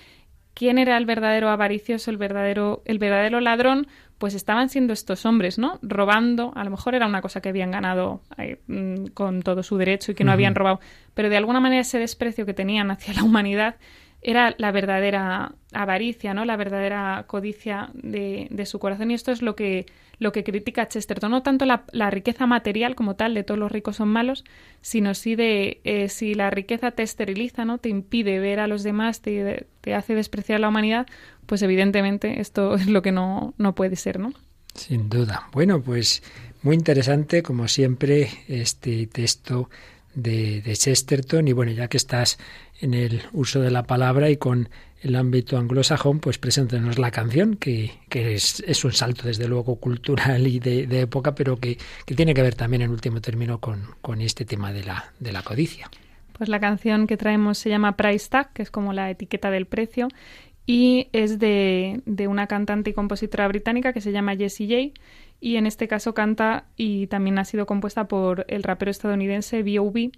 quién 0.54 0.78
era 0.78 0.96
el 0.96 1.04
verdadero 1.04 1.50
avaricioso, 1.50 2.10
el 2.10 2.16
verdadero, 2.16 2.82
el 2.84 2.98
verdadero 2.98 3.40
ladrón, 3.40 3.86
pues 4.18 4.34
estaban 4.34 4.68
siendo 4.68 4.92
estos 4.92 5.26
hombres, 5.26 5.58
¿no? 5.58 5.78
Robando, 5.82 6.52
a 6.54 6.64
lo 6.64 6.70
mejor 6.70 6.94
era 6.94 7.06
una 7.06 7.20
cosa 7.20 7.40
que 7.40 7.48
habían 7.48 7.72
ganado 7.72 8.22
eh, 8.38 8.60
mm, 8.68 9.06
con 9.08 9.42
todo 9.42 9.62
su 9.62 9.76
derecho 9.76 10.12
y 10.12 10.14
que 10.14 10.24
no 10.24 10.32
habían 10.32 10.54
robado, 10.54 10.80
pero 11.14 11.28
de 11.28 11.36
alguna 11.36 11.60
manera 11.60 11.82
ese 11.82 11.98
desprecio 11.98 12.46
que 12.46 12.54
tenían 12.54 12.90
hacia 12.90 13.14
la 13.14 13.24
humanidad 13.24 13.76
era 14.22 14.54
la 14.56 14.72
verdadera 14.72 15.52
avaricia, 15.72 16.32
¿no? 16.32 16.44
La 16.46 16.56
verdadera 16.56 17.24
codicia 17.26 17.90
de, 17.92 18.48
de, 18.50 18.64
su 18.64 18.78
corazón. 18.78 19.10
Y 19.10 19.14
esto 19.14 19.32
es 19.32 19.42
lo 19.42 19.54
que, 19.54 19.84
lo 20.24 20.32
que 20.32 20.42
critica 20.42 20.88
Chesterton. 20.88 21.30
No 21.30 21.42
tanto 21.44 21.64
la, 21.66 22.10
riqueza 22.10 22.46
material 22.46 22.96
como 22.96 23.14
tal, 23.14 23.34
de 23.34 23.44
todos 23.44 23.60
los 23.60 23.70
ricos 23.70 23.96
son 23.96 24.08
malos, 24.08 24.44
sino 24.80 25.14
sí 25.14 25.36
de 25.36 25.80
eh, 25.84 26.08
si 26.08 26.34
la 26.34 26.50
riqueza 26.50 26.90
te 26.90 27.04
esteriliza, 27.04 27.64
¿no? 27.64 27.78
Te 27.78 27.90
impide 27.90 28.40
ver 28.40 28.58
a 28.58 28.66
los 28.66 28.82
demás, 28.82 29.20
te, 29.20 29.66
te, 29.80 29.94
hace 29.94 30.14
despreciar 30.14 30.58
la 30.58 30.68
humanidad, 30.68 31.06
pues 31.46 31.62
evidentemente 31.62 32.40
esto 32.40 32.74
es 32.76 32.88
lo 32.88 33.02
que 33.02 33.12
no, 33.12 33.54
no 33.58 33.76
puede 33.76 33.94
ser, 33.94 34.18
¿no? 34.18 34.32
Sin 34.74 35.08
duda. 35.08 35.48
Bueno, 35.52 35.80
pues 35.80 36.24
muy 36.62 36.74
interesante, 36.74 37.44
como 37.44 37.68
siempre, 37.68 38.28
este 38.48 39.06
texto 39.06 39.70
de, 40.14 40.62
de 40.62 40.74
Chesterton. 40.74 41.46
Y 41.46 41.52
bueno, 41.52 41.70
ya 41.70 41.86
que 41.86 41.98
estás 41.98 42.38
en 42.80 42.94
el 42.94 43.22
uso 43.32 43.60
de 43.60 43.70
la 43.70 43.84
palabra 43.84 44.30
y 44.30 44.36
con 44.36 44.68
el 45.04 45.16
ámbito 45.16 45.58
anglosajón, 45.58 46.18
pues 46.18 46.38
preséntenos 46.38 46.98
la 46.98 47.10
canción, 47.10 47.56
que, 47.56 47.92
que 48.08 48.34
es, 48.34 48.64
es, 48.66 48.84
un 48.84 48.92
salto 48.92 49.28
desde 49.28 49.46
luego 49.46 49.76
cultural 49.76 50.46
y 50.46 50.58
de, 50.58 50.86
de 50.86 51.02
época, 51.02 51.34
pero 51.34 51.58
que, 51.58 51.76
que, 52.06 52.14
tiene 52.14 52.32
que 52.32 52.42
ver 52.42 52.54
también 52.54 52.82
en 52.82 52.90
último 52.90 53.20
término 53.20 53.58
con, 53.60 53.82
con 54.00 54.22
este 54.22 54.46
tema 54.46 54.72
de 54.72 54.82
la, 54.82 55.12
de 55.20 55.32
la 55.32 55.42
codicia. 55.42 55.90
Pues 56.32 56.48
la 56.48 56.58
canción 56.58 57.06
que 57.06 57.18
traemos 57.18 57.58
se 57.58 57.68
llama 57.68 57.96
Price 57.96 58.28
Tag, 58.30 58.52
que 58.54 58.62
es 58.62 58.70
como 58.70 58.94
la 58.94 59.10
etiqueta 59.10 59.50
del 59.50 59.66
precio, 59.66 60.08
y 60.66 61.08
es 61.12 61.38
de, 61.38 62.00
de 62.06 62.26
una 62.26 62.46
cantante 62.46 62.90
y 62.90 62.92
compositora 62.94 63.46
británica 63.46 63.92
que 63.92 64.00
se 64.00 64.10
llama 64.10 64.34
Jessie 64.34 64.92
J 64.94 65.00
y 65.44 65.56
en 65.56 65.66
este 65.66 65.88
caso 65.88 66.14
canta 66.14 66.64
y 66.74 67.06
también 67.08 67.38
ha 67.38 67.44
sido 67.44 67.66
compuesta 67.66 68.08
por 68.08 68.46
el 68.48 68.62
rapero 68.62 68.90
estadounidense 68.90 69.62
B.O.B. 69.62 70.12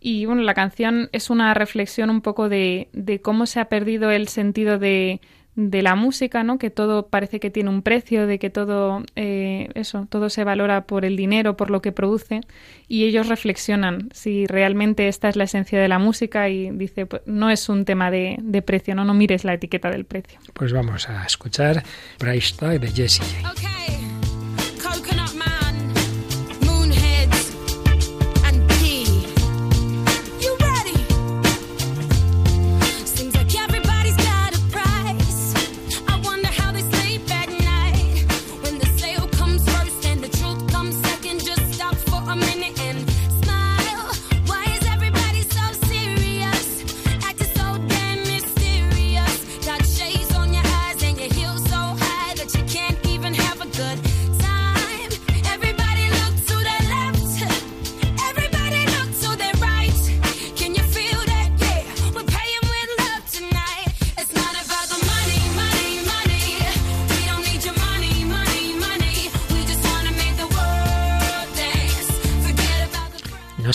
Y 0.00 0.26
bueno, 0.26 0.42
la 0.42 0.54
canción 0.54 1.08
es 1.12 1.30
una 1.30 1.54
reflexión 1.54 2.10
un 2.10 2.20
poco 2.20 2.48
de, 2.48 2.88
de 2.92 3.20
cómo 3.20 3.46
se 3.46 3.60
ha 3.60 3.68
perdido 3.68 4.10
el 4.10 4.28
sentido 4.28 4.78
de, 4.78 5.20
de 5.56 5.82
la 5.82 5.94
música, 5.94 6.44
¿no? 6.44 6.58
Que 6.58 6.70
todo 6.70 7.08
parece 7.08 7.40
que 7.40 7.50
tiene 7.50 7.70
un 7.70 7.82
precio, 7.82 8.26
de 8.26 8.38
que 8.38 8.50
todo 8.50 9.02
eh, 9.16 9.68
eso, 9.74 10.06
todo 10.08 10.28
se 10.28 10.44
valora 10.44 10.82
por 10.82 11.04
el 11.06 11.16
dinero, 11.16 11.56
por 11.56 11.70
lo 11.70 11.80
que 11.80 11.92
produce, 11.92 12.42
y 12.86 13.04
ellos 13.04 13.26
reflexionan 13.28 14.10
si 14.12 14.46
realmente 14.46 15.08
esta 15.08 15.30
es 15.30 15.36
la 15.36 15.44
esencia 15.44 15.80
de 15.80 15.88
la 15.88 15.98
música 15.98 16.50
y 16.50 16.70
dice, 16.70 17.06
pues, 17.06 17.22
no 17.24 17.50
es 17.50 17.68
un 17.70 17.86
tema 17.86 18.10
de, 18.10 18.36
de, 18.42 18.62
precio, 18.62 18.94
no, 18.94 19.04
no 19.04 19.14
mires 19.14 19.44
la 19.44 19.54
etiqueta 19.54 19.90
del 19.90 20.04
precio. 20.04 20.38
Pues 20.52 20.72
vamos 20.72 21.08
a 21.08 21.24
escuchar 21.24 21.82
Price 22.18 22.54
Tag 22.54 22.78
de 22.78 22.88
Jessie 22.88 23.24
Okay. 23.50 23.85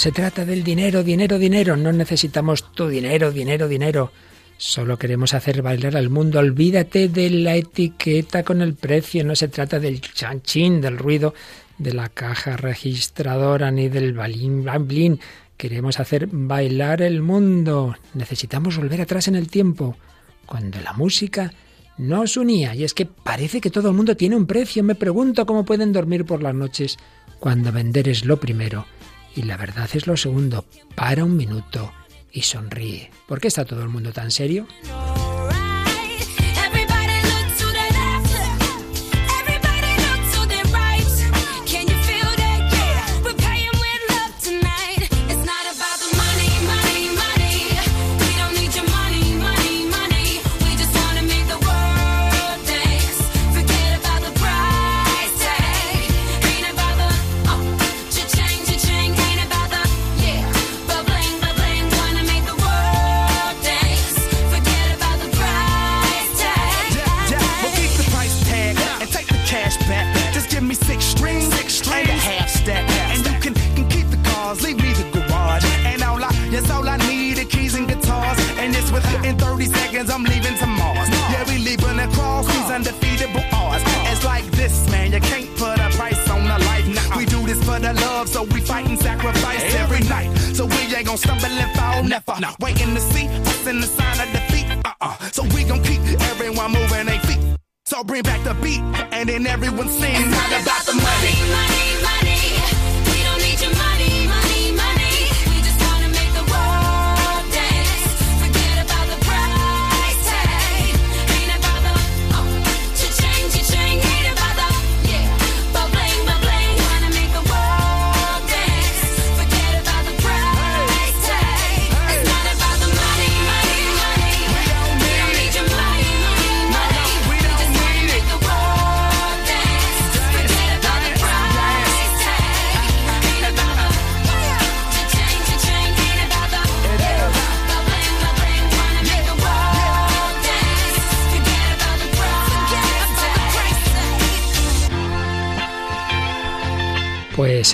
Se 0.01 0.11
trata 0.11 0.45
del 0.45 0.63
dinero, 0.63 1.03
dinero, 1.03 1.37
dinero. 1.37 1.77
No 1.77 1.93
necesitamos 1.93 2.73
tu 2.73 2.87
dinero, 2.87 3.29
dinero, 3.29 3.67
dinero. 3.67 4.11
Solo 4.57 4.97
queremos 4.97 5.35
hacer 5.35 5.61
bailar 5.61 5.95
al 5.95 6.09
mundo. 6.09 6.39
Olvídate 6.39 7.07
de 7.07 7.29
la 7.29 7.55
etiqueta 7.55 8.41
con 8.41 8.63
el 8.63 8.73
precio. 8.73 9.23
No 9.23 9.35
se 9.35 9.47
trata 9.47 9.79
del 9.79 10.01
chanchín, 10.01 10.81
del 10.81 10.97
ruido 10.97 11.35
de 11.77 11.93
la 11.93 12.09
caja 12.09 12.57
registradora 12.57 13.69
ni 13.69 13.89
del 13.89 14.13
balín, 14.13 14.65
blin. 14.87 15.19
Queremos 15.55 15.99
hacer 15.99 16.27
bailar 16.31 17.03
el 17.03 17.21
mundo. 17.21 17.95
Necesitamos 18.15 18.77
volver 18.77 19.01
atrás 19.01 19.27
en 19.27 19.35
el 19.35 19.49
tiempo, 19.49 19.97
cuando 20.47 20.81
la 20.81 20.93
música 20.93 21.53
nos 21.99 22.37
unía. 22.37 22.73
Y 22.73 22.85
es 22.85 22.95
que 22.95 23.05
parece 23.05 23.61
que 23.61 23.69
todo 23.69 23.89
el 23.89 23.95
mundo 23.95 24.17
tiene 24.17 24.35
un 24.35 24.47
precio. 24.47 24.83
Me 24.83 24.95
pregunto 24.95 25.45
cómo 25.45 25.63
pueden 25.63 25.93
dormir 25.93 26.25
por 26.25 26.41
las 26.41 26.55
noches 26.55 26.97
cuando 27.39 27.71
vender 27.71 28.09
es 28.09 28.25
lo 28.25 28.39
primero 28.39 28.87
y 29.35 29.43
la 29.43 29.57
verdad 29.57 29.89
es 29.93 30.07
lo 30.07 30.17
segundo. 30.17 30.65
Para 30.95 31.23
un 31.23 31.35
minuto 31.37 31.91
y 32.31 32.41
sonríe. 32.41 33.11
¿Por 33.27 33.39
qué 33.39 33.47
está 33.47 33.65
todo 33.65 33.83
el 33.83 33.89
mundo 33.89 34.11
tan 34.11 34.31
serio? 34.31 34.67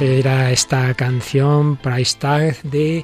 Era 0.02 0.52
esta 0.52 0.94
canción 0.94 1.76
Price 1.78 2.18
Tag 2.20 2.62
de 2.62 3.04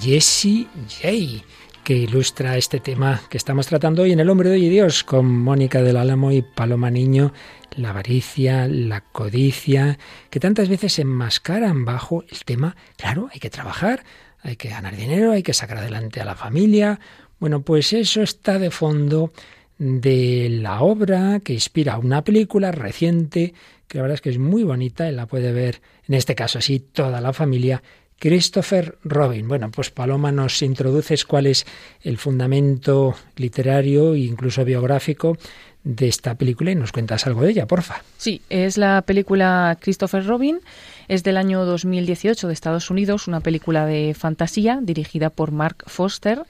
Jesse 0.00 0.66
J 0.88 1.44
que 1.84 1.94
ilustra 1.94 2.56
este 2.56 2.80
tema 2.80 3.20
que 3.28 3.36
estamos 3.36 3.66
tratando 3.66 4.02
hoy 4.02 4.12
en 4.12 4.20
El 4.20 4.30
Hombre 4.30 4.48
de 4.48 4.54
hoy 4.54 4.68
Dios 4.70 5.04
con 5.04 5.26
Mónica 5.26 5.82
del 5.82 5.98
Álamo 5.98 6.32
y 6.32 6.40
Paloma 6.40 6.90
Niño, 6.90 7.34
la 7.76 7.90
avaricia, 7.90 8.66
la 8.66 9.02
codicia, 9.02 9.98
que 10.30 10.40
tantas 10.40 10.70
veces 10.70 10.94
se 10.94 11.02
enmascaran 11.02 11.84
bajo 11.84 12.24
el 12.30 12.44
tema, 12.44 12.76
claro, 12.96 13.28
hay 13.30 13.40
que 13.40 13.50
trabajar, 13.50 14.02
hay 14.40 14.56
que 14.56 14.70
ganar 14.70 14.96
dinero, 14.96 15.32
hay 15.32 15.42
que 15.42 15.52
sacar 15.52 15.78
adelante 15.78 16.20
a 16.20 16.24
la 16.24 16.34
familia. 16.34 16.98
Bueno, 17.40 17.60
pues 17.60 17.92
eso 17.92 18.22
está 18.22 18.58
de 18.58 18.70
fondo 18.70 19.32
de 19.76 20.48
la 20.50 20.80
obra 20.80 21.40
que 21.40 21.52
inspira 21.52 21.98
una 21.98 22.22
película 22.22 22.72
reciente 22.72 23.52
que 23.92 23.98
la 23.98 24.02
verdad 24.04 24.14
es 24.14 24.20
que 24.22 24.30
es 24.30 24.38
muy 24.38 24.64
bonita 24.64 25.06
y 25.06 25.12
la 25.14 25.26
puede 25.26 25.52
ver, 25.52 25.82
en 26.08 26.14
este 26.14 26.34
caso 26.34 26.58
así, 26.58 26.80
toda 26.80 27.20
la 27.20 27.32
familia. 27.32 27.82
Christopher 28.18 28.98
Robin. 29.02 29.48
Bueno, 29.48 29.70
pues 29.72 29.90
Paloma 29.90 30.30
nos 30.30 30.62
introduces 30.62 31.24
cuál 31.24 31.48
es 31.48 31.66
el 32.02 32.18
fundamento 32.18 33.16
literario 33.36 34.14
e 34.14 34.20
incluso 34.20 34.64
biográfico 34.64 35.36
de 35.82 36.06
esta 36.06 36.36
película 36.36 36.70
y 36.70 36.76
nos 36.76 36.92
cuentas 36.92 37.26
algo 37.26 37.42
de 37.42 37.50
ella, 37.50 37.66
porfa. 37.66 38.02
Sí, 38.18 38.40
es 38.48 38.78
la 38.78 39.02
película 39.02 39.76
Christopher 39.80 40.24
Robin, 40.24 40.60
es 41.08 41.24
del 41.24 41.36
año 41.36 41.64
2018 41.64 42.46
de 42.46 42.54
Estados 42.54 42.90
Unidos, 42.90 43.26
una 43.26 43.40
película 43.40 43.86
de 43.86 44.14
fantasía 44.16 44.78
dirigida 44.80 45.28
por 45.28 45.50
Mark 45.50 45.82
Foster 45.88 46.44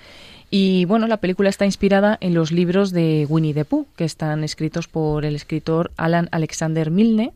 y 0.54 0.84
bueno, 0.84 1.06
la 1.06 1.16
película 1.16 1.48
está 1.48 1.64
inspirada 1.64 2.18
en 2.20 2.34
los 2.34 2.52
libros 2.52 2.90
de 2.90 3.24
Winnie 3.26 3.54
the 3.54 3.64
Pooh, 3.64 3.86
que 3.96 4.04
están 4.04 4.44
escritos 4.44 4.86
por 4.86 5.24
el 5.24 5.34
escritor 5.34 5.90
Alan 5.96 6.28
Alexander 6.30 6.90
Milne. 6.90 7.32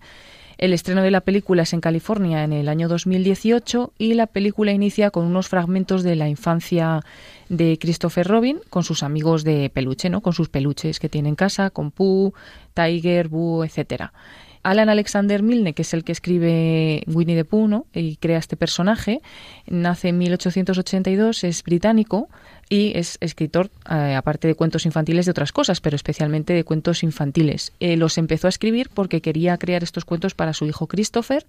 El 0.59 0.73
estreno 0.73 1.03
de 1.03 1.11
la 1.11 1.21
película 1.21 1.65
es 1.65 1.75
en 1.75 1.83
California 1.83 2.43
en 2.43 2.55
el 2.55 2.69
año 2.69 2.89
2018 2.89 3.93
y 3.99 4.15
la 4.15 4.27
película 4.27 4.73
inicia 4.73 5.11
con 5.11 5.27
unos 5.27 5.49
fragmentos 5.49 6.03
de 6.03 6.17
la 6.17 6.31
infancia 6.31 7.03
de 7.51 7.79
Christopher 7.79 8.27
Robin 8.27 8.61
con 8.71 8.83
sus 8.83 9.03
amigos 9.03 9.45
de 9.45 9.69
peluche, 9.69 10.09
¿no? 10.09 10.23
Con 10.23 10.33
sus 10.33 10.49
peluches 10.49 10.99
que 10.99 11.11
tiene 11.11 11.29
en 11.29 11.35
casa, 11.35 11.69
con 11.69 11.91
Pooh, 11.91 12.33
Tiger, 12.73 13.29
Boo, 13.29 13.65
etcétera. 13.65 14.15
Alan 14.63 14.89
Alexander 14.89 15.43
Milne, 15.43 15.75
que 15.75 15.83
es 15.83 15.95
el 15.95 16.03
que 16.03 16.11
escribe 16.11 17.05
Winnie 17.07 17.37
the 17.37 17.45
Pooh 17.45 17.87
y 17.93 18.17
crea 18.17 18.39
este 18.39 18.57
personaje, 18.57 19.21
nace 19.67 20.09
en 20.09 20.19
1882, 20.19 21.45
es 21.45 21.63
británico 21.63 22.29
y 22.69 22.93
es 22.97 23.19
escritor, 23.21 23.71
eh, 23.89 24.15
aparte 24.15 24.49
de 24.49 24.55
cuentos 24.55 24.87
infantiles, 24.87 25.27
de 25.27 25.31
otras 25.31 25.53
cosas, 25.53 25.81
pero 25.81 25.97
especialmente 25.97 26.53
de 26.53 26.65
cuentos 26.65 27.03
infantiles. 27.03 27.73
Eh, 27.81 27.97
los 27.97 28.19
empezó 28.19 28.49
a 28.49 28.51
escribir 28.51 28.91
porque 28.93 29.21
quería 29.21 29.57
crear 29.59 29.83
estos 29.83 30.05
cuentos 30.05 30.35
para 30.35 30.53
su 30.53 30.67
hijo 30.67 30.87
Christopher 30.87 31.47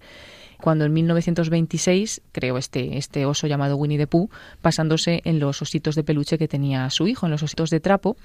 cuando 0.60 0.84
en 0.84 0.92
1926 0.92 2.20
creó 2.32 2.58
este, 2.58 2.98
este 2.98 3.26
oso 3.26 3.46
llamado 3.46 3.76
Winnie 3.76 3.98
the 3.98 4.06
Pooh, 4.06 4.28
basándose 4.62 5.22
en 5.24 5.38
los 5.38 5.62
ositos 5.62 5.94
de 5.94 6.02
peluche 6.02 6.36
que 6.36 6.48
tenía 6.48 6.90
su 6.90 7.06
hijo, 7.06 7.26
en 7.26 7.32
los 7.32 7.42
ositos 7.42 7.70
de 7.70 7.80
trapo, 7.80 8.16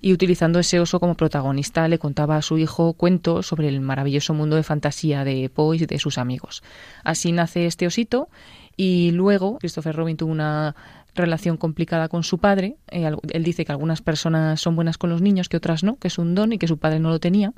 y 0.00 0.12
utilizando 0.12 0.58
ese 0.58 0.78
oso 0.78 1.00
como 1.00 1.14
protagonista 1.14 1.88
le 1.88 1.98
contaba 1.98 2.36
a 2.36 2.42
su 2.42 2.58
hijo 2.58 2.92
cuentos 2.92 3.46
sobre 3.46 3.68
el 3.68 3.80
maravilloso 3.80 4.34
mundo 4.34 4.56
de 4.56 4.62
fantasía 4.62 5.24
de 5.24 5.50
Poe 5.52 5.78
y 5.78 5.86
de 5.86 5.98
sus 5.98 6.18
amigos. 6.18 6.62
Así 7.02 7.32
nace 7.32 7.66
este 7.66 7.86
osito 7.86 8.28
y 8.76 9.10
luego 9.12 9.58
Christopher 9.58 9.96
Robin 9.96 10.16
tuvo 10.16 10.32
una 10.32 10.74
relación 11.14 11.56
complicada 11.56 12.08
con 12.08 12.22
su 12.22 12.38
padre. 12.38 12.76
Eh, 12.90 13.10
él 13.32 13.44
dice 13.44 13.64
que 13.64 13.72
algunas 13.72 14.02
personas 14.02 14.60
son 14.60 14.76
buenas 14.76 14.98
con 14.98 15.10
los 15.10 15.22
niños, 15.22 15.48
que 15.48 15.56
otras 15.56 15.84
no, 15.84 15.96
que 15.96 16.08
es 16.08 16.18
un 16.18 16.34
don 16.34 16.52
y 16.52 16.58
que 16.58 16.68
su 16.68 16.78
padre 16.78 17.00
no 17.00 17.10
lo 17.10 17.20
tenía. 17.20 17.52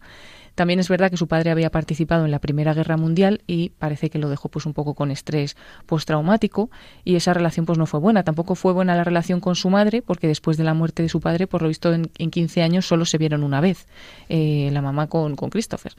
También 0.55 0.81
es 0.81 0.89
verdad 0.89 1.11
que 1.11 1.17
su 1.17 1.29
padre 1.29 1.51
había 1.51 1.71
participado 1.71 2.25
en 2.25 2.31
la 2.31 2.39
Primera 2.39 2.75
Guerra 2.75 2.97
Mundial 2.97 3.43
y 3.47 3.71
parece 3.71 4.11
que 4.11 4.19
lo 4.19 4.29
dejó 4.29 4.51
pues 4.51 4.67
un 4.67 4.75
poco 4.75 4.95
con 4.95 5.11
estrés 5.11 5.57
postraumático 5.87 6.71
y 7.05 7.17
esa 7.17 7.33
relación 7.33 7.65
pues 7.65 7.79
no 7.79 7.87
fue 7.87 8.01
buena. 8.01 8.23
Tampoco 8.23 8.55
fue 8.55 8.73
buena 8.73 8.95
la 8.95 9.05
relación 9.05 9.41
con 9.41 9.57
su 9.57 9.71
madre 9.71 10.03
porque 10.03 10.27
después 10.27 10.59
de 10.59 10.65
la 10.65 10.75
muerte 10.75 11.03
de 11.03 11.09
su 11.09 11.21
padre, 11.21 11.47
por 11.47 11.63
lo 11.63 11.69
visto 11.69 11.93
en, 11.93 12.05
15 12.09 12.63
años 12.63 12.87
solo 12.87 13.05
se 13.05 13.19
vieron 13.19 13.45
una 13.45 13.61
vez, 13.61 13.87
eh, 14.29 14.69
la 14.73 14.83
mamá 14.83 15.07
con, 15.07 15.37
con 15.37 15.49
Christopher. 15.49 15.95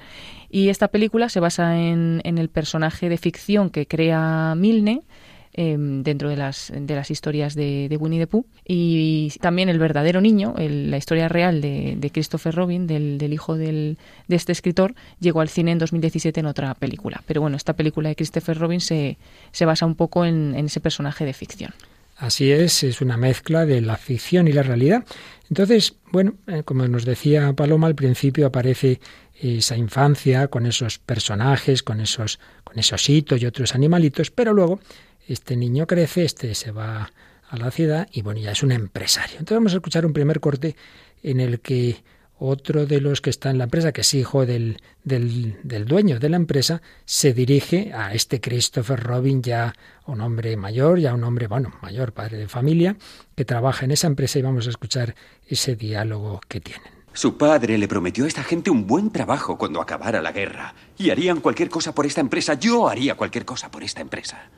Y 0.49 0.69
esta 0.69 0.87
película 0.87 1.29
se 1.29 1.39
basa 1.39 1.79
en, 1.79 2.21
en 2.23 2.37
el 2.37 2.49
personaje 2.49 3.09
de 3.09 3.17
ficción 3.17 3.69
que 3.69 3.87
crea 3.87 4.53
Milne, 4.55 5.01
Em, 5.55 6.01
dentro 6.01 6.29
de 6.29 6.35
las, 6.35 6.73
de 6.75 6.95
las 6.95 7.11
historias 7.11 7.53
de, 7.53 7.87
de, 7.87 7.95
Winnie 7.97 8.19
the 8.19 8.25
Pooh. 8.25 8.43
Y 8.67 9.31
también 9.39 9.69
el 9.69 9.77
verdadero 9.77 10.19
niño, 10.19 10.55
la 10.57 10.97
historia 10.97 11.29
real 11.29 11.61
de, 11.61 11.93
de 11.95 12.09
Christopher 12.09 12.55
Robin, 12.55 12.87
del, 12.87 13.31
hijo 13.31 13.55
del, 13.55 13.99
de 14.27 14.35
este 14.35 14.51
escritor, 14.51 14.95
llegó 15.19 15.41
al 15.41 15.49
cine 15.49 15.71
en 15.71 15.77
2017 15.77 16.39
en 16.39 16.47
otra 16.47 16.73
película. 16.73 17.21
Pero 17.27 17.41
bueno, 17.41 17.55
esta 17.55 17.73
película 17.73 18.09
de 18.09 18.15
Christopher 18.15 18.57
Robin 18.57 18.81
se, 18.81 19.17
se 19.51 19.65
basa 19.65 19.85
un 19.85 19.93
poco 19.93 20.25
en, 20.25 20.55
ese 20.55 20.79
personaje 20.79 21.23
de 21.23 21.33
ficción. 21.33 21.71
Así 22.17 22.51
es, 22.51 22.83
es 22.83 23.01
una 23.01 23.17
mezcla 23.17 23.67
de 23.67 23.81
la 23.81 23.97
ficción 23.97 24.47
y 24.47 24.53
la 24.53 24.63
realidad. 24.63 25.05
Entonces, 25.49 25.97
bueno, 26.11 26.33
eh, 26.47 26.63
como 26.63 26.87
nos 26.87 27.05
decía 27.05 27.53
Paloma, 27.53 27.85
al 27.85 27.95
principio 27.95 28.47
aparece 28.47 28.99
esa 29.39 29.77
infancia 29.77 30.47
con 30.47 30.65
esos 30.65 30.97
personajes, 30.97 31.83
con 31.83 31.99
esos, 31.99 32.39
con 32.63 32.79
esos 32.79 33.07
hitos 33.07 33.39
y 33.39 33.45
otros 33.45 33.75
animalitos, 33.75 34.31
pero 34.31 34.53
luego 34.53 34.79
este 35.27 35.55
niño 35.55 35.87
crece, 35.87 36.25
este 36.25 36.55
se 36.55 36.71
va 36.71 37.11
a 37.49 37.57
la 37.57 37.71
ciudad 37.71 38.07
y 38.11 38.21
bueno, 38.21 38.39
ya 38.39 38.51
es 38.51 38.63
un 38.63 38.71
empresario. 38.71 39.33
Entonces 39.39 39.57
vamos 39.57 39.73
a 39.73 39.77
escuchar 39.77 40.05
un 40.05 40.13
primer 40.13 40.39
corte 40.39 40.75
en 41.21 41.39
el 41.39 41.59
que 41.59 42.03
otro 42.39 42.85
de 42.85 42.99
los 42.99 43.21
que 43.21 43.29
está 43.29 43.51
en 43.51 43.57
la 43.57 43.65
empresa, 43.65 43.91
que 43.91 44.01
es 44.01 44.13
hijo 44.13 44.45
del, 44.45 44.81
del, 45.03 45.59
del, 45.63 45.85
dueño 45.85 46.19
de 46.19 46.29
la 46.29 46.35
empresa, 46.35 46.81
se 47.05 47.33
dirige 47.33 47.93
a 47.93 48.13
este 48.13 48.41
Christopher 48.41 48.99
Robin, 48.99 49.41
ya 49.41 49.73
un 50.07 50.19
hombre 50.19 50.57
mayor, 50.57 50.99
ya 50.99 51.13
un 51.13 51.23
hombre, 51.23 51.47
bueno, 51.47 51.73
mayor, 51.81 52.11
padre 52.11 52.37
de 52.37 52.47
familia, 52.47 52.97
que 53.35 53.45
trabaja 53.45 53.85
en 53.85 53.91
esa 53.91 54.07
empresa 54.07 54.39
y 54.39 54.41
vamos 54.41 54.67
a 54.67 54.71
escuchar 54.71 55.15
ese 55.47 55.75
diálogo 55.75 56.41
que 56.47 56.59
tienen. 56.59 56.91
Su 57.13 57.37
padre 57.37 57.77
le 57.77 57.87
prometió 57.87 58.25
a 58.25 58.27
esta 58.27 58.43
gente 58.43 58.71
un 58.71 58.87
buen 58.87 59.11
trabajo 59.11 59.57
cuando 59.57 59.79
acabara 59.79 60.19
la 60.21 60.31
guerra. 60.31 60.73
Y 60.97 61.11
harían 61.11 61.41
cualquier 61.41 61.69
cosa 61.69 61.93
por 61.93 62.07
esta 62.07 62.21
empresa. 62.21 62.55
Yo 62.55 62.89
haría 62.89 63.15
cualquier 63.15 63.45
cosa 63.45 63.69
por 63.69 63.83
esta 63.83 64.01
empresa. 64.01 64.49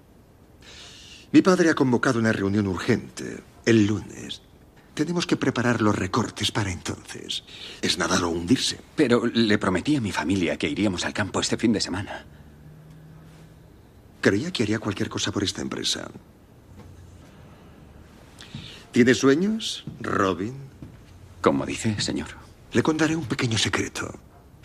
Mi 1.36 1.42
padre 1.42 1.70
ha 1.70 1.76
convocado 1.76 2.18
una 2.18 2.32
reunión 2.32 2.66
urgente 2.66 3.44
el 3.66 3.86
lunes. 3.86 4.42
Tenemos 4.94 5.28
que 5.28 5.36
preparar 5.36 5.82
los 5.82 5.94
recortes 5.94 6.50
para 6.50 6.72
entonces. 6.72 7.44
Es 7.82 7.98
nadar 7.98 8.24
o 8.24 8.30
hundirse. 8.30 8.80
Pero 8.96 9.26
le 9.26 9.58
prometí 9.58 9.98
a 9.98 10.00
mi 10.00 10.14
familia 10.14 10.56
que 10.56 10.70
iríamos 10.70 11.04
al 11.04 11.12
campo 11.12 11.42
este 11.42 11.58
fin 11.58 11.74
de 11.74 11.82
semana. 11.82 12.26
Creía 14.22 14.50
que 14.54 14.64
haría 14.64 14.80
cualquier 14.80 15.10
cosa 15.10 15.34
por 15.34 15.44
esta 15.44 15.62
empresa. 15.62 16.10
¿Tiene 18.94 19.14
sueños, 19.14 19.84
Robin? 20.00 20.56
Como 21.42 21.66
dice, 21.66 22.00
señor. 22.00 22.30
Le 22.72 22.82
contaré 22.82 23.14
un 23.14 23.26
pequeño 23.26 23.58
secreto. 23.58 24.22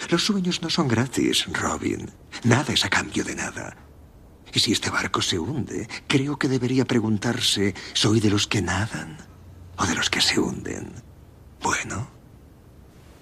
Los 0.08 0.24
sueños 0.24 0.62
no 0.62 0.70
son 0.70 0.86
gratis, 0.86 1.48
Robin. 1.52 2.08
Nada 2.44 2.72
es 2.72 2.84
a 2.84 2.88
cambio 2.88 3.24
de 3.24 3.34
nada. 3.34 3.89
Y 4.52 4.60
si 4.60 4.72
este 4.72 4.90
barco 4.90 5.22
se 5.22 5.38
hunde, 5.38 5.88
creo 6.06 6.38
que 6.38 6.48
debería 6.48 6.84
preguntarse, 6.84 7.74
¿soy 7.92 8.20
de 8.20 8.30
los 8.30 8.46
que 8.46 8.62
nadan 8.62 9.18
o 9.76 9.86
de 9.86 9.94
los 9.94 10.10
que 10.10 10.20
se 10.20 10.38
hunden? 10.40 10.92
Bueno, 11.62 12.08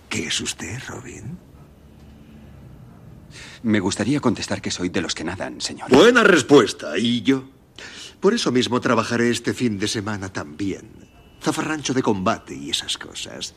¿qué 0.08 0.26
es 0.26 0.40
usted, 0.40 0.80
Robin? 0.88 1.38
Me 3.62 3.80
gustaría 3.80 4.20
contestar 4.20 4.62
que 4.62 4.70
soy 4.70 4.88
de 4.88 5.02
los 5.02 5.14
que 5.14 5.24
nadan, 5.24 5.60
señor. 5.60 5.90
Buena 5.90 6.22
respuesta. 6.22 6.96
¿Y 6.96 7.22
yo? 7.22 7.44
Por 8.20 8.34
eso 8.34 8.50
mismo 8.50 8.80
trabajaré 8.80 9.30
este 9.30 9.54
fin 9.54 9.78
de 9.78 9.88
semana 9.88 10.32
también. 10.32 11.07
Zafarrancho 11.42 11.94
de 11.94 12.02
combate 12.02 12.54
y 12.54 12.70
esas 12.70 12.98
cosas. 12.98 13.54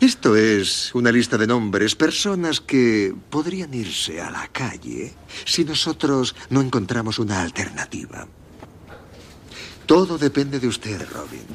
Esto 0.00 0.36
es 0.36 0.94
una 0.94 1.12
lista 1.12 1.36
de 1.36 1.46
nombres, 1.46 1.94
personas 1.94 2.60
que 2.60 3.14
podrían 3.28 3.74
irse 3.74 4.20
a 4.20 4.30
la 4.30 4.48
calle 4.48 5.12
si 5.44 5.64
nosotros 5.64 6.34
no 6.48 6.60
encontramos 6.60 7.18
una 7.18 7.40
alternativa. 7.40 8.26
Todo 9.86 10.18
depende 10.18 10.60
de 10.60 10.68
usted, 10.68 11.00
Robin. 11.12 11.46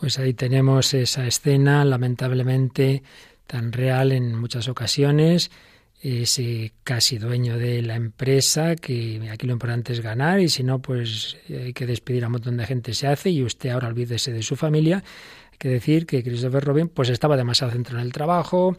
Pues 0.00 0.18
ahí 0.18 0.34
tenemos 0.34 0.92
esa 0.94 1.26
escena, 1.26 1.84
lamentablemente 1.84 3.02
tan 3.46 3.72
real 3.72 4.12
en 4.12 4.34
muchas 4.34 4.68
ocasiones, 4.68 5.50
ese 6.02 6.72
casi 6.84 7.18
dueño 7.18 7.58
de 7.58 7.82
la 7.82 7.94
empresa, 7.94 8.76
que 8.76 9.28
aquí 9.30 9.46
lo 9.46 9.52
importante 9.52 9.92
es 9.92 10.00
ganar 10.00 10.40
y 10.40 10.48
si 10.48 10.62
no, 10.62 10.80
pues 10.80 11.36
hay 11.48 11.72
que 11.72 11.86
despedir 11.86 12.24
a 12.24 12.26
un 12.26 12.32
montón 12.32 12.56
de 12.56 12.66
gente, 12.66 12.94
se 12.94 13.06
hace 13.06 13.30
y 13.30 13.42
usted 13.42 13.70
ahora 13.70 13.88
olvídese 13.88 14.32
de 14.32 14.42
su 14.42 14.56
familia. 14.56 15.02
Que 15.58 15.68
decir 15.68 16.06
que 16.06 16.22
Christopher 16.22 16.64
Robin 16.64 16.88
pues 16.88 17.08
estaba 17.08 17.36
demasiado 17.36 17.72
centrado 17.72 18.00
en 18.00 18.06
el 18.06 18.12
trabajo, 18.12 18.76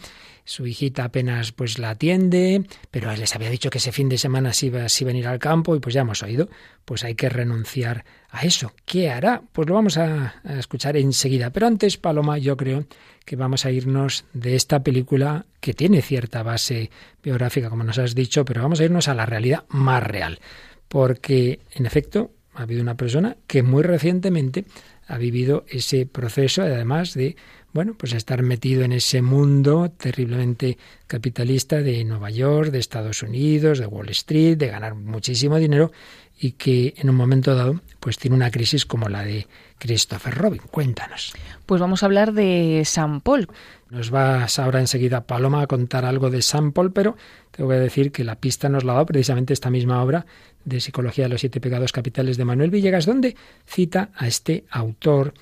su 0.47 0.65
hijita 0.65 1.03
apenas 1.03 1.51
pues 1.51 1.77
la 1.77 1.89
atiende, 1.89 2.63
pero 2.89 3.13
les 3.15 3.35
había 3.35 3.49
dicho 3.49 3.69
que 3.69 3.79
ese 3.79 3.91
fin 3.91 4.07
de 4.07 4.17
semana 4.17 4.53
sí 4.53 4.67
iba, 4.67 4.87
sí 4.87 5.03
a 5.03 5.07
venir 5.07 5.27
al 5.27 5.39
campo 5.39 5.75
y 5.75 5.79
pues 5.79 5.93
ya 5.93 6.01
hemos 6.01 6.23
oído, 6.23 6.47
pues 6.85 7.03
hay 7.03 7.15
que 7.15 7.27
renunciar 7.27 8.05
a 8.29 8.43
eso. 8.43 8.73
¿Qué 8.85 9.09
hará? 9.09 9.41
Pues 9.51 9.67
lo 9.67 9.75
vamos 9.75 9.97
a, 9.97 10.35
a 10.45 10.59
escuchar 10.59 10.95
enseguida. 10.95 11.49
Pero 11.49 11.67
antes, 11.67 11.97
Paloma, 11.97 12.37
yo 12.37 12.55
creo 12.55 12.85
que 13.25 13.35
vamos 13.35 13.65
a 13.65 13.71
irnos 13.71 14.23
de 14.31 14.55
esta 14.55 14.83
película 14.83 15.45
que 15.59 15.73
tiene 15.73 16.01
cierta 16.01 16.43
base 16.43 16.91
biográfica, 17.21 17.69
como 17.69 17.83
nos 17.83 17.97
has 17.97 18.15
dicho, 18.15 18.45
pero 18.45 18.61
vamos 18.61 18.79
a 18.79 18.85
irnos 18.85 19.09
a 19.09 19.15
la 19.15 19.25
realidad 19.25 19.65
más 19.67 20.01
real. 20.01 20.39
Porque, 20.87 21.59
en 21.73 21.85
efecto, 21.85 22.31
ha 22.53 22.61
habido 22.61 22.81
una 22.81 22.95
persona 22.95 23.35
que 23.45 23.63
muy 23.63 23.83
recientemente 23.83 24.63
ha 25.07 25.17
vivido 25.17 25.65
ese 25.69 26.05
proceso, 26.05 26.61
además 26.61 27.13
de 27.13 27.35
bueno, 27.73 27.93
pues 27.95 28.13
estar 28.13 28.41
metido 28.41 28.83
en 28.83 28.91
ese 28.91 29.21
mundo 29.21 29.91
terriblemente 29.95 30.79
capitalista 31.05 31.81
de 31.81 32.03
Nueva 32.05 32.31
York, 32.31 32.71
de 32.71 32.79
Estados 32.79 33.21
Unidos, 33.21 33.77
de 33.77 33.85
Wall 33.85 34.09
Street, 34.09 34.57
de 34.57 34.67
ganar 34.67 34.95
muchísimo 34.95 35.57
dinero 35.57 35.91
y 36.39 36.53
que 36.53 36.95
en 36.97 37.09
un 37.09 37.15
momento 37.15 37.53
dado 37.53 37.79
pues 37.99 38.17
tiene 38.17 38.35
una 38.35 38.51
crisis 38.51 38.85
como 38.85 39.09
la 39.09 39.23
de 39.23 39.47
Christopher 39.77 40.33
Robin. 40.33 40.61
Cuéntanos. 40.71 41.33
Pues 41.65 41.81
vamos 41.81 42.01
a 42.01 42.07
hablar 42.07 42.33
de 42.33 42.83
San 42.85 43.21
Paul. 43.21 43.47
Nos 43.89 44.09
vas 44.09 44.59
ahora 44.59 44.79
enseguida, 44.79 45.25
Paloma, 45.25 45.61
a 45.61 45.67
contar 45.67 46.03
algo 46.05 46.29
de 46.29 46.41
San 46.41 46.71
Paul, 46.71 46.91
pero 46.91 47.15
tengo 47.51 47.69
que 47.69 47.75
decir 47.75 48.11
que 48.11 48.23
la 48.23 48.35
pista 48.35 48.69
nos 48.69 48.83
la 48.83 48.93
ha 48.93 48.95
dado 48.95 49.05
precisamente 49.05 49.53
esta 49.53 49.69
misma 49.69 50.01
obra 50.01 50.25
de 50.67 50.81
Psicología 50.81 51.25
de 51.25 51.29
los 51.29 51.39
Siete 51.39 51.61
Pecados 51.61 51.93
Capitales 51.93 52.35
de 52.35 52.43
Manuel 52.43 52.71
Villegas, 52.71 53.05
donde 53.05 53.35
cita 53.65 54.09
a 54.13 54.27
este 54.27 54.65
autor, 54.69 55.33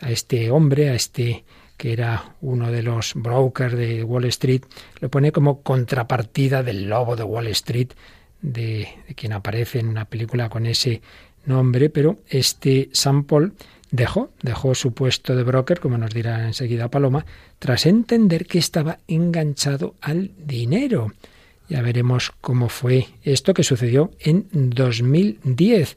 a 0.00 0.10
este 0.10 0.50
hombre, 0.50 0.90
a 0.90 0.94
este 0.94 1.44
que 1.78 1.92
era 1.92 2.36
uno 2.42 2.70
de 2.70 2.82
los 2.82 3.14
brokers 3.14 3.74
de 3.74 4.04
Wall 4.04 4.26
Street, 4.26 4.62
lo 5.00 5.08
pone 5.08 5.32
como 5.32 5.62
contrapartida 5.62 6.62
del 6.62 6.88
lobo 6.88 7.16
de 7.16 7.24
Wall 7.24 7.48
Street, 7.48 7.88
de, 8.42 8.88
quien 9.16 9.32
aparece 9.32 9.80
en 9.80 9.88
una 9.88 10.04
película 10.04 10.48
con 10.50 10.66
ese 10.66 11.00
nombre, 11.46 11.88
pero 11.90 12.18
este 12.28 12.90
Sam 12.92 13.24
Paul 13.24 13.54
dejó, 13.90 14.30
dejó 14.42 14.74
su 14.74 14.92
puesto 14.92 15.34
de 15.34 15.42
broker, 15.42 15.80
como 15.80 15.96
nos 15.98 16.12
dirá 16.12 16.46
enseguida 16.46 16.90
Paloma, 16.90 17.24
tras 17.58 17.86
entender 17.86 18.46
que 18.46 18.58
estaba 18.58 18.98
enganchado 19.08 19.94
al 20.02 20.30
dinero. 20.36 21.12
Ya 21.68 21.82
veremos 21.82 22.32
cómo 22.40 22.68
fue 22.68 23.08
esto 23.22 23.54
que 23.54 23.62
sucedió 23.62 24.10
en 24.20 24.46
2010. 24.52 25.96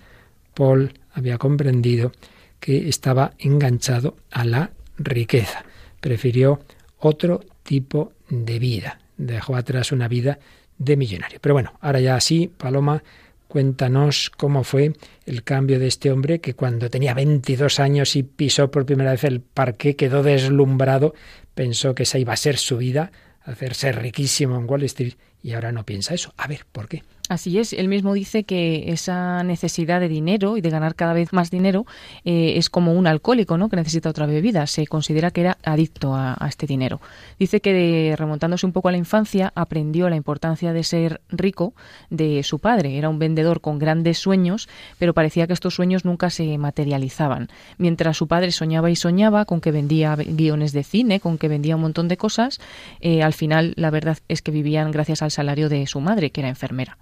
Paul 0.54 0.94
había 1.12 1.38
comprendido 1.38 2.12
que 2.60 2.90
estaba 2.90 3.34
enganchado 3.38 4.18
a 4.32 4.46
la 4.46 4.72
riqueza. 4.98 5.66
Prefirió 6.00 6.60
otro 7.00 7.42
tipo 7.64 8.14
de 8.30 8.60
vida. 8.60 9.00
Dejó 9.18 9.56
atrás 9.56 9.92
una 9.92 10.08
vida 10.08 10.40
de 10.78 10.96
millonario. 10.96 11.40
Pero 11.42 11.54
bueno, 11.54 11.74
ahora 11.82 12.00
ya 12.00 12.20
sí, 12.20 12.52
Paloma, 12.56 13.04
cuéntanos 13.48 14.32
cómo 14.36 14.64
fue 14.64 14.94
el 15.26 15.44
cambio 15.44 15.80
de 15.80 15.88
este 15.88 16.12
hombre 16.12 16.40
que 16.40 16.54
cuando 16.54 16.90
tenía 16.90 17.14
22 17.14 17.80
años 17.80 18.16
y 18.16 18.24
pisó 18.24 18.70
por 18.70 18.86
primera 18.86 19.12
vez 19.12 19.24
el 19.24 19.42
parque 19.42 19.96
quedó 19.96 20.24
deslumbrado, 20.24 21.14
pensó 21.56 21.96
que 21.96 22.04
esa 22.04 22.20
iba 22.20 22.34
a 22.34 22.38
ser 22.38 22.58
su 22.58 22.78
vida, 22.78 23.12
hacerse 23.42 23.92
riquísimo 23.92 24.58
en 24.58 24.70
Wall 24.70 24.84
Street 24.84 25.16
y 25.42 25.54
ahora 25.54 25.72
no 25.72 25.84
piensa 25.84 26.14
eso. 26.14 26.34
A 26.38 26.48
ver, 26.48 26.66
¿por 26.72 26.88
qué? 26.88 27.04
Así 27.30 27.60
es, 27.60 27.74
él 27.74 27.90
mismo 27.90 28.14
dice 28.14 28.46
que 28.46 28.86
esa 28.92 29.44
necesidad 29.44 30.00
de 30.00 30.08
dinero 30.08 30.56
y 30.56 30.62
de 30.62 30.70
ganar 30.70 30.96
cada 30.96 31.12
vez 31.12 31.34
más 31.34 31.52
dinero 31.52 31.86
eh, 32.24 32.54
es 32.56 32.70
como 32.70 32.94
un 32.94 33.06
alcohólico, 33.06 33.58
¿no? 33.58 33.68
Que 33.68 33.76
necesita 33.76 34.10
otra 34.10 34.26
bebida. 34.26 34.66
Se 34.66 34.88
considera 34.88 35.32
que 35.32 35.42
era 35.42 35.58
adicto 35.64 36.16
a, 36.16 36.38
este 36.48 36.68
dinero. 36.68 37.02
Dice 37.38 37.60
que 37.60 38.16
remontándose 38.18 38.66
un 38.66 38.72
poco 38.72 38.88
a 38.88 38.92
la 38.92 38.98
infancia 38.98 39.52
aprendió 39.56 40.10
la 40.10 40.16
importancia 40.16 40.72
de 40.72 40.84
ser 40.84 41.20
rico 41.30 41.74
de 42.10 42.44
su 42.44 42.60
padre. 42.60 42.98
Era 42.98 43.10
un 43.10 43.20
vendedor 43.20 43.60
con 43.60 43.78
grandes 43.78 44.20
sueños, 44.20 44.70
pero 44.98 45.14
parecía 45.14 45.48
que 45.48 45.54
estos 45.54 45.76
sueños 45.76 46.06
nunca 46.06 46.30
se 46.30 46.58
materializaban. 46.58 47.50
Mientras 47.78 48.16
su 48.16 48.28
padre 48.28 48.54
soñaba 48.54 48.90
y 48.90 48.96
soñaba 48.96 49.44
con 49.44 49.60
que 49.60 49.72
vendía 49.72 50.16
guiones 50.16 50.72
de 50.72 50.84
cine, 50.84 51.20
con 51.20 51.38
que 51.38 51.50
vendía 51.50 51.76
un 51.76 51.82
montón 51.82 52.08
de 52.08 52.16
cosas, 52.16 52.62
eh, 53.02 53.22
al 53.22 53.34
final 53.34 53.74
la 53.76 53.90
verdad 53.90 54.18
es 54.30 54.42
que 54.42 54.52
vivían 54.52 54.92
gracias 54.92 55.22
al 55.28 55.32
salario 55.32 55.70
de 55.70 55.86
su 55.88 56.00
madre, 56.00 56.32
que 56.32 56.42
era 56.42 56.50
enfermera. 56.50 56.98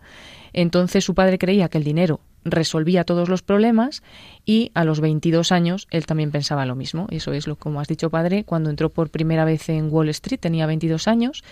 Entonces 0.54 1.04
su 1.04 1.16
padre 1.16 1.38
creía 1.38 1.70
que 1.70 1.78
el 1.78 1.84
dinero 1.84 2.22
resolvía 2.46 3.04
todos 3.04 3.28
los 3.28 3.42
problemas 3.42 4.04
y 4.46 4.72
a 4.74 4.86
los 4.86 5.02
22 5.02 5.52
años 5.52 5.88
él 5.90 6.06
también 6.06 6.32
pensaba 6.32 6.66
lo 6.66 6.76
mismo. 6.76 7.08
Eso 7.10 7.34
es 7.34 7.48
lo 7.48 7.58
como 7.58 7.82
has 7.82 7.88
dicho 7.88 8.10
padre, 8.10 8.46
cuando 8.46 8.70
entró 8.70 8.90
por 8.90 9.10
primera 9.10 9.44
vez 9.44 9.68
en 9.70 9.92
Wall 9.92 10.10
Street 10.10 10.40
tenía 10.40 10.66
22 10.66 11.08
años 11.08 11.44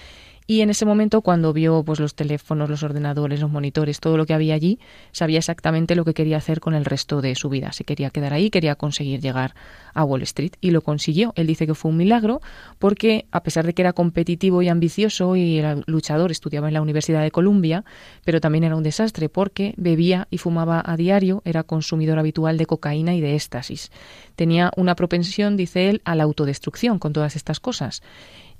y 0.45 0.61
en 0.61 0.69
ese 0.69 0.85
momento, 0.85 1.21
cuando 1.21 1.53
vio 1.53 1.83
pues 1.83 1.99
los 1.99 2.15
teléfonos, 2.15 2.69
los 2.69 2.83
ordenadores, 2.83 3.39
los 3.39 3.49
monitores, 3.49 3.99
todo 3.99 4.17
lo 4.17 4.25
que 4.25 4.33
había 4.33 4.55
allí, 4.55 4.79
sabía 5.11 5.37
exactamente 5.37 5.95
lo 5.95 6.03
que 6.03 6.13
quería 6.13 6.37
hacer 6.37 6.59
con 6.59 6.73
el 6.73 6.85
resto 6.85 7.21
de 7.21 7.35
su 7.35 7.49
vida. 7.49 7.71
Se 7.71 7.83
quería 7.83 8.09
quedar 8.09 8.33
ahí, 8.33 8.49
quería 8.49 8.75
conseguir 8.75 9.21
llegar 9.21 9.55
a 9.93 10.03
Wall 10.03 10.23
Street 10.23 10.53
y 10.59 10.71
lo 10.71 10.81
consiguió. 10.81 11.33
Él 11.35 11.47
dice 11.47 11.65
que 11.65 11.75
fue 11.75 11.91
un 11.91 11.97
milagro 11.97 12.41
porque 12.79 13.25
a 13.31 13.43
pesar 13.43 13.65
de 13.65 13.73
que 13.73 13.81
era 13.81 13.93
competitivo 13.93 14.61
y 14.61 14.69
ambicioso 14.69 15.35
y 15.35 15.57
era 15.57 15.77
luchador, 15.85 16.31
estudiaba 16.31 16.67
en 16.67 16.73
la 16.73 16.81
Universidad 16.81 17.21
de 17.21 17.31
Columbia, 17.31 17.85
pero 18.25 18.41
también 18.41 18.63
era 18.63 18.75
un 18.75 18.83
desastre 18.83 19.29
porque 19.29 19.73
bebía 19.77 20.27
y 20.29 20.37
fumaba 20.37 20.83
a 20.85 20.97
diario, 20.97 21.41
era 21.45 21.63
consumidor 21.63 22.19
habitual 22.19 22.57
de 22.57 22.65
cocaína 22.65 23.15
y 23.15 23.21
de 23.21 23.35
éxtasis. 23.35 23.91
Tenía 24.35 24.71
una 24.75 24.95
propensión, 24.95 25.57
dice 25.57 25.89
él, 25.89 26.01
a 26.05 26.15
la 26.15 26.23
autodestrucción 26.23 26.99
con 26.99 27.13
todas 27.13 27.35
estas 27.35 27.59
cosas. 27.59 28.01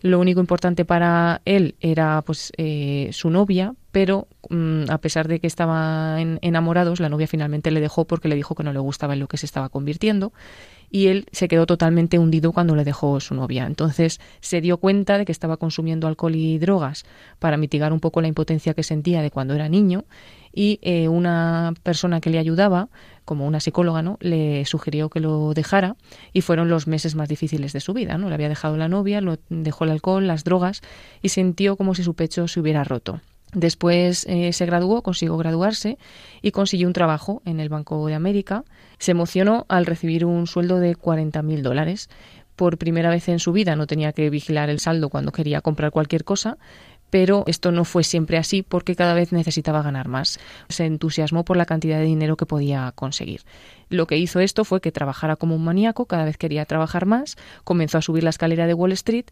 Lo 0.04 0.20
único 0.20 0.42
importante 0.42 0.84
para 0.84 1.42
él 1.46 1.76
era 1.80 2.22
pues 2.24 2.52
eh, 2.58 3.08
su 3.14 3.30
novia, 3.30 3.74
pero 3.94 4.28
mm, 4.50 4.90
a 4.90 4.98
pesar 4.98 5.30
de 5.30 5.40
que 5.40 5.48
estaban 5.48 6.40
enamorados, 6.42 7.00
la 7.00 7.08
novia 7.08 7.26
finalmente 7.26 7.72
le 7.72 7.80
dejó 7.80 8.04
porque 8.04 8.28
le 8.28 8.36
dijo 8.36 8.54
que 8.54 8.64
no 8.64 8.74
le 8.74 8.80
gustaba 8.80 9.14
en 9.14 9.22
lo 9.22 9.28
que 9.30 9.38
se 9.38 9.46
estaba 9.46 9.70
convirtiendo 9.70 10.34
y 10.92 11.08
él 11.08 11.26
se 11.32 11.48
quedó 11.48 11.66
totalmente 11.66 12.20
hundido 12.20 12.52
cuando 12.52 12.76
le 12.76 12.84
dejó 12.84 13.22
su 13.22 13.34
novia. 13.34 13.66
Entonces 13.66 14.20
se 14.42 14.60
dio 14.60 14.76
cuenta 14.76 15.18
de 15.18 15.24
que 15.24 15.32
estaba 15.32 15.56
consumiendo 15.56 16.06
alcohol 16.08 16.36
y 16.36 16.60
drogas 16.60 17.06
para 17.40 17.56
mitigar 17.56 17.94
un 17.94 18.02
poco 18.02 18.20
la 18.20 18.28
impotencia 18.28 18.74
que 18.74 18.84
sentía 18.84 19.22
de 19.22 19.32
cuando 19.32 19.56
era 19.56 19.70
niño 19.70 20.04
y 20.54 20.80
eh, 20.84 21.08
una 21.08 21.74
persona 21.84 22.22
que 22.22 22.30
le 22.30 22.38
ayudaba, 22.40 22.90
como 23.26 23.48
una 23.48 23.60
psicóloga, 23.60 24.02
¿no? 24.02 24.18
le 24.20 24.66
sugirió 24.66 25.10
que 25.10 25.20
lo 25.20 25.54
dejara 25.54 25.96
y 26.34 26.42
fueron 26.42 26.70
los 26.70 26.88
meses 26.88 27.16
más 27.16 27.30
difíciles 27.30 27.74
de 27.74 27.80
su 27.80 27.94
vida. 27.94 28.18
¿no? 28.18 28.30
Le 28.30 28.36
había 28.36 28.50
dejado 28.50 28.78
la 28.78 28.88
novia, 28.88 29.22
lo 29.22 29.38
dejó 29.50 29.86
el 29.86 29.92
alcohol, 29.92 30.28
las 30.28 30.44
drogas 30.44 30.82
y 31.22 31.30
sintió 31.30 31.76
como 31.76 31.96
si 31.96 32.04
su 32.04 32.14
pecho 32.14 32.48
se 32.48 32.60
hubiera 32.60 32.84
roto. 32.84 33.22
Después 33.54 34.26
eh, 34.28 34.52
se 34.52 34.66
graduó, 34.66 35.04
consiguió 35.04 35.38
graduarse 35.38 35.98
y 36.42 36.52
consiguió 36.52 36.88
un 36.88 36.94
trabajo 36.94 37.42
en 37.46 37.60
el 37.60 37.70
Banco 37.70 38.06
de 38.08 38.16
América. 38.16 38.64
Se 38.98 39.12
emocionó 39.12 39.66
al 39.70 39.86
recibir 39.86 40.26
un 40.26 40.48
sueldo 40.48 40.80
de 40.80 40.96
40 40.96 41.42
mil 41.44 41.62
dólares. 41.62 42.10
Por 42.56 42.78
primera 42.78 43.10
vez 43.10 43.30
en 43.30 43.40
su 43.40 43.52
vida 43.52 43.76
no 43.76 43.88
tenía 43.88 44.12
que 44.14 44.30
vigilar 44.30 44.70
el 44.70 44.80
saldo 44.80 45.10
cuando 45.10 45.32
quería 45.32 45.62
comprar 45.62 45.92
cualquier 45.92 46.24
cosa, 46.24 46.58
pero 47.14 47.44
esto 47.46 47.72
no 47.72 47.86
fue 47.86 48.04
siempre 48.04 48.40
así 48.40 48.64
porque 48.64 48.96
cada 48.96 49.14
vez 49.14 49.32
necesitaba 49.32 49.84
ganar 49.84 50.08
más. 50.08 50.40
Se 50.68 50.86
entusiasmó 50.86 51.46
por 51.46 51.58
la 51.58 51.68
cantidad 51.68 52.00
de 52.00 52.06
dinero 52.06 52.38
que 52.38 52.48
podía 52.48 52.92
conseguir. 52.96 53.42
Lo 53.88 54.08
que 54.08 54.18
hizo 54.18 54.40
esto 54.40 54.66
fue 54.66 54.82
que 54.82 54.92
trabajara 54.92 55.36
como 55.36 55.56
un 55.56 55.64
maníaco, 55.64 56.08
cada 56.08 56.26
vez 56.26 56.38
quería 56.38 56.66
trabajar 56.66 57.06
más, 57.06 57.38
comenzó 57.64 58.00
a 58.00 58.02
subir 58.02 58.24
la 58.24 58.32
escalera 58.32 58.66
de 58.66 58.74
Wall 58.74 58.94
Street 58.94 59.28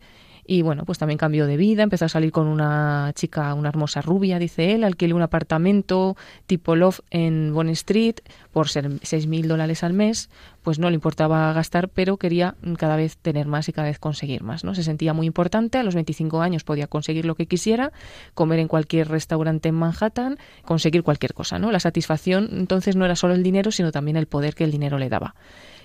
Y 0.46 0.62
bueno, 0.62 0.86
pues 0.86 0.98
también 0.98 1.18
cambió 1.18 1.48
de 1.48 1.58
vida, 1.58 1.84
empezó 1.84 2.06
a 2.06 2.10
salir 2.10 2.32
con 2.32 2.48
una 2.48 3.12
chica, 3.16 3.54
una 3.54 3.70
hermosa 3.70 4.02
rubia, 4.02 4.40
dice 4.40 4.74
él, 4.74 4.84
alquiló 4.84 5.16
un 5.16 5.22
apartamento 5.22 6.16
tipo 6.46 6.76
Love 6.76 7.02
en 7.10 7.54
Bond 7.54 7.70
Street 7.72 8.16
por 8.52 8.70
ser 8.70 8.90
6.000 8.90 9.48
dólares 9.48 9.84
al 9.84 9.94
mes, 9.94 10.30
pues 10.62 10.80
no 10.80 10.90
le 10.90 10.96
importaba 10.96 11.54
gastar, 11.54 11.90
pero 11.90 12.18
quería 12.18 12.56
cada 12.78 12.96
vez 12.96 13.18
tener 13.18 13.48
más 13.48 13.70
y 13.70 13.74
cada 13.74 13.88
vez 13.88 14.00
conseguir 14.00 14.44
más, 14.44 14.64
¿no? 14.64 14.76
Se 14.76 14.84
sentía 14.84 15.14
muy 15.14 15.28
importante, 15.28 15.78
a 15.78 15.84
los 15.84 15.96
25 15.96 16.42
años 16.42 16.64
podía 16.64 16.88
conseguir 16.88 17.26
lo 17.26 17.36
que 17.36 17.46
quisiera, 17.46 17.92
comer 18.34 18.60
en 18.60 18.68
cualquier 18.68 19.10
restaurante 19.10 19.70
en 19.70 19.76
Manhattan, 19.76 20.38
conseguir 20.66 21.04
cualquier 21.04 21.34
cosa, 21.34 21.60
¿no? 21.60 21.72
La 21.72 21.80
satisfacción 21.80 22.50
entonces 22.52 22.96
no 22.96 23.06
era 23.06 23.16
solo 23.16 23.34
el 23.34 23.44
dinero, 23.44 23.72
sino 23.72 23.92
también 23.92 24.18
el 24.18 24.28
poder 24.28 24.56
que 24.56 24.64
el 24.64 24.72
dinero 24.72 24.98
le 24.98 25.10
daba. 25.10 25.36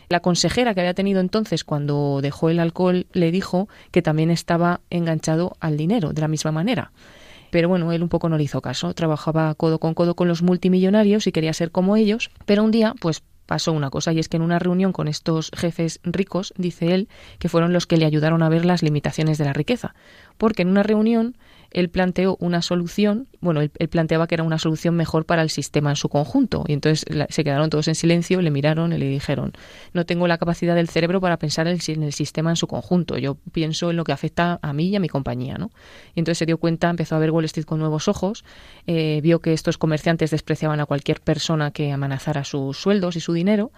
La 0.08 0.20
consejera 0.20 0.74
que 0.74 0.80
había 0.80 0.94
tenido 0.94 1.20
entonces 1.20 1.64
cuando 1.64 2.20
dejó 2.22 2.48
el 2.48 2.60
alcohol 2.60 3.06
le 3.12 3.30
dijo 3.30 3.68
que 3.90 4.02
también 4.02 4.30
estaba 4.30 4.80
enganchado 4.90 5.56
al 5.60 5.76
dinero 5.76 6.12
de 6.12 6.20
la 6.20 6.28
misma 6.28 6.52
manera. 6.52 6.92
Pero 7.50 7.68
bueno, 7.68 7.92
él 7.92 8.02
un 8.02 8.08
poco 8.08 8.28
no 8.28 8.36
le 8.36 8.44
hizo 8.44 8.60
caso. 8.60 8.94
Trabajaba 8.94 9.54
codo 9.54 9.78
con 9.78 9.94
codo 9.94 10.14
con 10.14 10.28
los 10.28 10.42
multimillonarios 10.42 11.26
y 11.26 11.32
quería 11.32 11.52
ser 11.52 11.70
como 11.70 11.96
ellos. 11.96 12.30
Pero 12.44 12.62
un 12.62 12.70
día, 12.70 12.94
pues 13.00 13.22
pasó 13.46 13.72
una 13.72 13.90
cosa 13.90 14.12
y 14.12 14.18
es 14.18 14.28
que 14.28 14.36
en 14.36 14.42
una 14.42 14.58
reunión 14.58 14.92
con 14.92 15.08
estos 15.08 15.50
jefes 15.56 16.00
ricos, 16.02 16.52
dice 16.56 16.94
él, 16.94 17.08
que 17.38 17.48
fueron 17.48 17.72
los 17.72 17.86
que 17.86 17.96
le 17.96 18.04
ayudaron 18.04 18.42
a 18.42 18.48
ver 18.48 18.64
las 18.64 18.82
limitaciones 18.82 19.38
de 19.38 19.44
la 19.44 19.52
riqueza. 19.52 19.94
Porque 20.36 20.62
en 20.62 20.68
una 20.68 20.82
reunión 20.82 21.36
él 21.76 21.90
planteó 21.90 22.38
una 22.40 22.62
solución, 22.62 23.28
bueno, 23.42 23.60
él, 23.60 23.70
planteaba 23.90 24.26
que 24.26 24.34
era 24.34 24.44
una 24.44 24.58
solución 24.58 24.96
mejor 24.96 25.26
para 25.26 25.42
el 25.42 25.50
sistema 25.50 25.90
en 25.90 25.96
su 25.96 26.08
conjunto. 26.08 26.64
Y 26.66 26.72
entonces 26.72 27.04
se 27.28 27.44
quedaron 27.44 27.68
todos 27.68 27.86
en 27.88 27.94
silencio, 27.94 28.40
le 28.40 28.50
miraron 28.50 28.94
y 28.94 28.98
le 28.98 29.06
dijeron, 29.06 29.52
no 29.92 30.06
tengo 30.06 30.26
la 30.26 30.38
capacidad 30.38 30.74
del 30.74 30.88
cerebro 30.88 31.20
para 31.20 31.36
pensar 31.38 31.66
en 31.66 31.74
el, 32.02 32.12
sistema 32.14 32.48
en 32.48 32.56
su 32.56 32.66
conjunto, 32.66 33.18
yo 33.18 33.36
pienso 33.52 33.90
en 33.90 33.96
lo 33.96 34.04
que 34.04 34.12
afecta 34.12 34.58
a 34.62 34.72
mí 34.72 34.88
y 34.88 34.96
a 34.96 35.00
mi 35.00 35.10
compañía. 35.10 35.58
¿no? 35.58 35.70
Y 36.14 36.20
entonces 36.20 36.38
se 36.38 36.46
dio 36.46 36.56
cuenta, 36.56 36.88
empezó 36.88 37.14
a 37.14 37.18
ver 37.18 37.30
Wall 37.30 37.44
Street 37.44 37.66
con 37.66 37.78
nuevos 37.78 38.08
ojos, 38.08 38.42
eh, 38.86 39.20
vio 39.22 39.40
que 39.40 39.52
estos 39.52 39.76
comerciantes 39.76 40.30
despreciaban 40.30 40.80
a 40.80 40.86
cualquier 40.86 41.20
persona 41.20 41.72
que 41.72 41.92
amenazara 41.92 42.44
sus 42.44 42.78
sueldos 42.78 43.16
y 43.16 43.20
su 43.20 43.34
dinero 43.34 43.70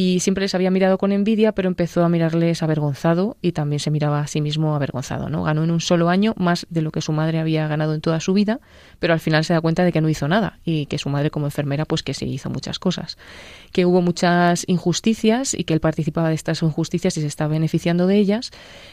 y 0.00 0.20
siempre 0.20 0.42
les 0.42 0.54
había 0.54 0.70
mirado 0.70 0.96
con 0.96 1.10
envidia, 1.10 1.50
pero 1.50 1.66
empezó 1.66 2.04
a 2.04 2.08
mirarles 2.08 2.62
avergonzado 2.62 3.36
y 3.42 3.50
también 3.50 3.80
se 3.80 3.90
miraba 3.90 4.20
a 4.20 4.28
sí 4.28 4.40
mismo 4.40 4.76
avergonzado. 4.76 5.28
¿no? 5.28 5.42
Ganó 5.42 5.64
en 5.64 5.72
un 5.72 5.80
solo 5.80 6.08
año 6.08 6.34
más 6.36 6.68
de 6.70 6.82
lo 6.82 6.92
que 6.92 7.00
su 7.00 7.10
madre 7.10 7.40
había 7.40 7.66
ganado 7.66 7.94
en 7.94 8.00
toda 8.00 8.20
su 8.20 8.32
vida, 8.32 8.60
pero 9.00 9.12
al 9.12 9.18
final 9.18 9.44
se 9.44 9.54
da 9.54 9.60
cuenta 9.60 9.82
de 9.82 9.90
que 9.90 10.00
no 10.00 10.08
hizo 10.08 10.28
nada 10.28 10.60
y 10.64 10.86
que 10.86 10.98
su 10.98 11.08
madre 11.08 11.32
como 11.32 11.46
enfermera 11.46 11.84
pues 11.84 12.04
que 12.04 12.14
se 12.14 12.26
hizo 12.26 12.48
muchas 12.48 12.78
cosas. 12.78 13.18
Que 13.72 13.86
hubo 13.86 14.00
muchas 14.00 14.62
injusticias 14.68 15.52
y 15.52 15.64
que 15.64 15.74
él 15.74 15.80
participaba 15.80 16.28
de 16.28 16.36
estas 16.36 16.62
injusticias 16.62 17.16
y 17.16 17.20
se 17.20 17.26
estaba 17.26 17.50
beneficiando 17.50 18.06
de 18.06 18.18
ellas. 18.18 18.52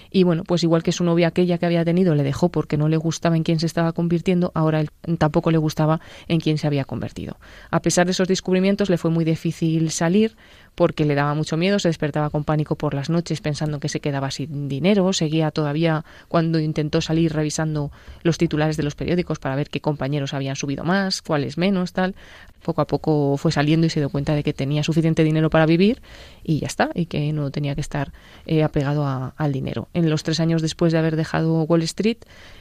Y 0.10 0.24
bueno, 0.24 0.41
pues 0.43 0.64
igual 0.64 0.82
que 0.82 0.91
su 0.91 1.03
novia 1.03 1.28
aquella 1.28 1.60
que 1.60 1.68
había 1.68 1.86
tenido 1.86 2.16
le 2.16 2.24
dejó 2.24 2.49
porque 2.49 2.78
no 2.78 2.89
le 2.89 2.97
gustaba 2.97 3.38
en 3.38 3.43
quién 3.43 3.60
se 3.60 3.68
estaba 3.68 3.93
convirtiendo, 3.93 4.51
ahora 4.56 4.80
él 4.80 4.89
tampoco 5.20 5.51
le 5.51 5.60
gustaba 5.60 6.01
en 6.28 6.39
quién 6.39 6.58
se 6.58 6.66
había 6.66 6.84
convertido. 6.84 7.38
A 7.70 7.84
pesar 7.84 8.08
de 8.08 8.14
esos 8.14 8.28
descubrimientos 8.28 8.89
le 8.89 8.97
fue 8.97 9.12
muy 9.12 9.24
difícil 9.24 9.91
salir 9.91 10.36
porque 10.76 11.06
le 11.06 11.16
daba 11.16 11.34
mucho 11.34 11.58
miedo, 11.58 11.80
se 11.80 11.88
despertaba 11.88 12.30
con 12.30 12.44
pánico 12.44 12.76
por 12.76 12.94
las 12.94 13.10
noches 13.10 13.42
pensando 13.42 13.80
que 13.80 13.90
se 13.90 14.02
quedaba 14.02 14.30
sin 14.30 14.68
dinero, 14.68 15.12
seguía 15.14 15.52
todavía 15.52 16.04
cuando 16.28 16.60
intentó 16.60 17.02
salir 17.02 17.34
revisando 17.34 17.92
los 18.24 18.38
titulares 18.38 18.78
de 18.78 18.84
los 18.84 18.96
periódicos 18.96 19.40
para 19.40 19.56
ver 19.56 19.70
qué 19.70 19.80
compañeros 19.80 20.34
habían 20.34 20.56
subido 20.56 20.84
más, 20.84 21.22
cuáles 21.22 21.58
menos, 21.58 21.94
tal. 21.94 22.16
Poco 22.62 22.82
a 22.82 22.88
poco 22.88 23.38
fue 23.38 23.52
saliendo 23.52 23.86
y 23.86 23.90
se 23.90 24.00
dio 24.00 24.10
cuenta 24.10 24.34
de 24.34 24.44
que 24.44 24.52
tenía 24.52 24.84
suficiente 24.84 25.24
dinero 25.24 25.50
para 25.50 25.66
vivir 25.66 26.02
y 26.44 26.60
ya 26.60 26.68
está, 26.68 26.90
y 26.94 27.06
que 27.06 27.32
no 27.32 27.52
tenía 27.52 27.76
que 27.76 27.82
estar 27.82 28.12
eh, 28.46 28.64
apegado 28.64 29.34
al 29.36 29.52
dinero. 29.52 29.88
En 29.94 30.10
los 30.10 30.24
tres 30.24 30.40
años 30.40 30.62
después 30.62 30.92
de 30.92 31.00
haber 31.00 31.16
dejado 31.16 31.64
Wall 31.64 31.84
Street, 31.84 32.18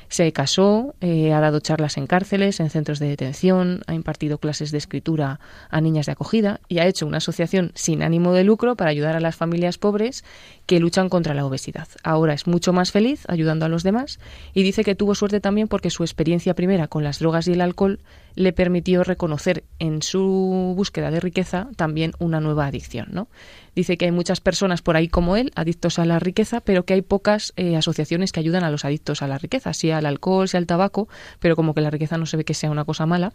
se 0.08 0.32
casó, 0.32 0.94
eh, 1.00 1.32
ha 1.32 1.40
dado 1.40 1.60
charlas 1.60 1.96
en 1.96 2.06
cárceles, 2.06 2.60
en 2.60 2.70
centros 2.70 2.98
de 2.98 3.08
detención, 3.08 3.82
ha 3.86 3.94
impartido 3.94 4.38
clases 4.38 4.70
de 4.70 4.78
escritura 4.78 5.40
a 5.70 5.80
niñas 5.80 6.06
de 6.06 6.12
acogida 6.12 6.60
y 6.68 6.78
ha 6.78 6.86
hecho 6.86 7.06
una 7.06 7.18
asociación 7.18 7.72
sin 7.74 8.02
ánimo 8.02 8.32
de 8.32 8.44
lucro 8.44 8.76
para 8.76 8.90
ayudar 8.90 9.16
a 9.16 9.20
las 9.20 9.36
familias 9.36 9.78
pobres 9.78 10.24
que 10.66 10.80
luchan 10.80 11.08
contra 11.08 11.34
la 11.34 11.44
obesidad. 11.44 11.88
Ahora 12.02 12.34
es 12.34 12.46
mucho 12.46 12.72
más 12.72 12.92
feliz 12.92 13.24
ayudando 13.28 13.66
a 13.66 13.68
los 13.68 13.82
demás 13.82 14.20
y 14.52 14.62
dice 14.62 14.84
que 14.84 14.94
tuvo 14.94 15.14
suerte 15.14 15.40
también 15.40 15.68
porque 15.68 15.90
su 15.90 16.02
experiencia 16.02 16.54
primera 16.54 16.88
con 16.88 17.04
las 17.04 17.18
drogas 17.18 17.48
y 17.48 17.52
el 17.52 17.60
alcohol 17.60 18.00
le 18.34 18.52
permitió 18.52 19.04
reconocer 19.04 19.64
en 19.78 20.02
su 20.02 20.74
búsqueda 20.76 21.10
de 21.10 21.20
riqueza 21.20 21.68
también 21.76 22.12
una 22.18 22.40
nueva 22.40 22.66
adicción. 22.66 23.08
¿no? 23.10 23.28
Dice 23.74 23.96
que 23.96 24.06
hay 24.06 24.12
muchas 24.12 24.40
personas 24.40 24.82
por 24.82 24.96
ahí 24.96 25.08
como 25.08 25.36
él, 25.36 25.52
adictos 25.54 25.98
a 25.98 26.04
la 26.04 26.18
riqueza, 26.18 26.60
pero 26.60 26.84
que 26.84 26.94
hay 26.94 27.02
pocas 27.02 27.52
eh, 27.56 27.76
asociaciones 27.76 28.32
que 28.32 28.40
ayudan 28.40 28.64
a 28.64 28.70
los 28.70 28.84
adictos 28.84 29.22
a 29.22 29.28
la 29.28 29.38
riqueza, 29.38 29.72
sea 29.72 29.98
al 29.98 30.06
alcohol, 30.06 30.48
sea 30.48 30.58
al 30.58 30.66
tabaco, 30.66 31.08
pero 31.38 31.56
como 31.56 31.74
que 31.74 31.80
la 31.80 31.90
riqueza 31.90 32.18
no 32.18 32.26
se 32.26 32.36
ve 32.36 32.44
que 32.44 32.54
sea 32.54 32.70
una 32.70 32.84
cosa 32.84 33.06
mala 33.06 33.32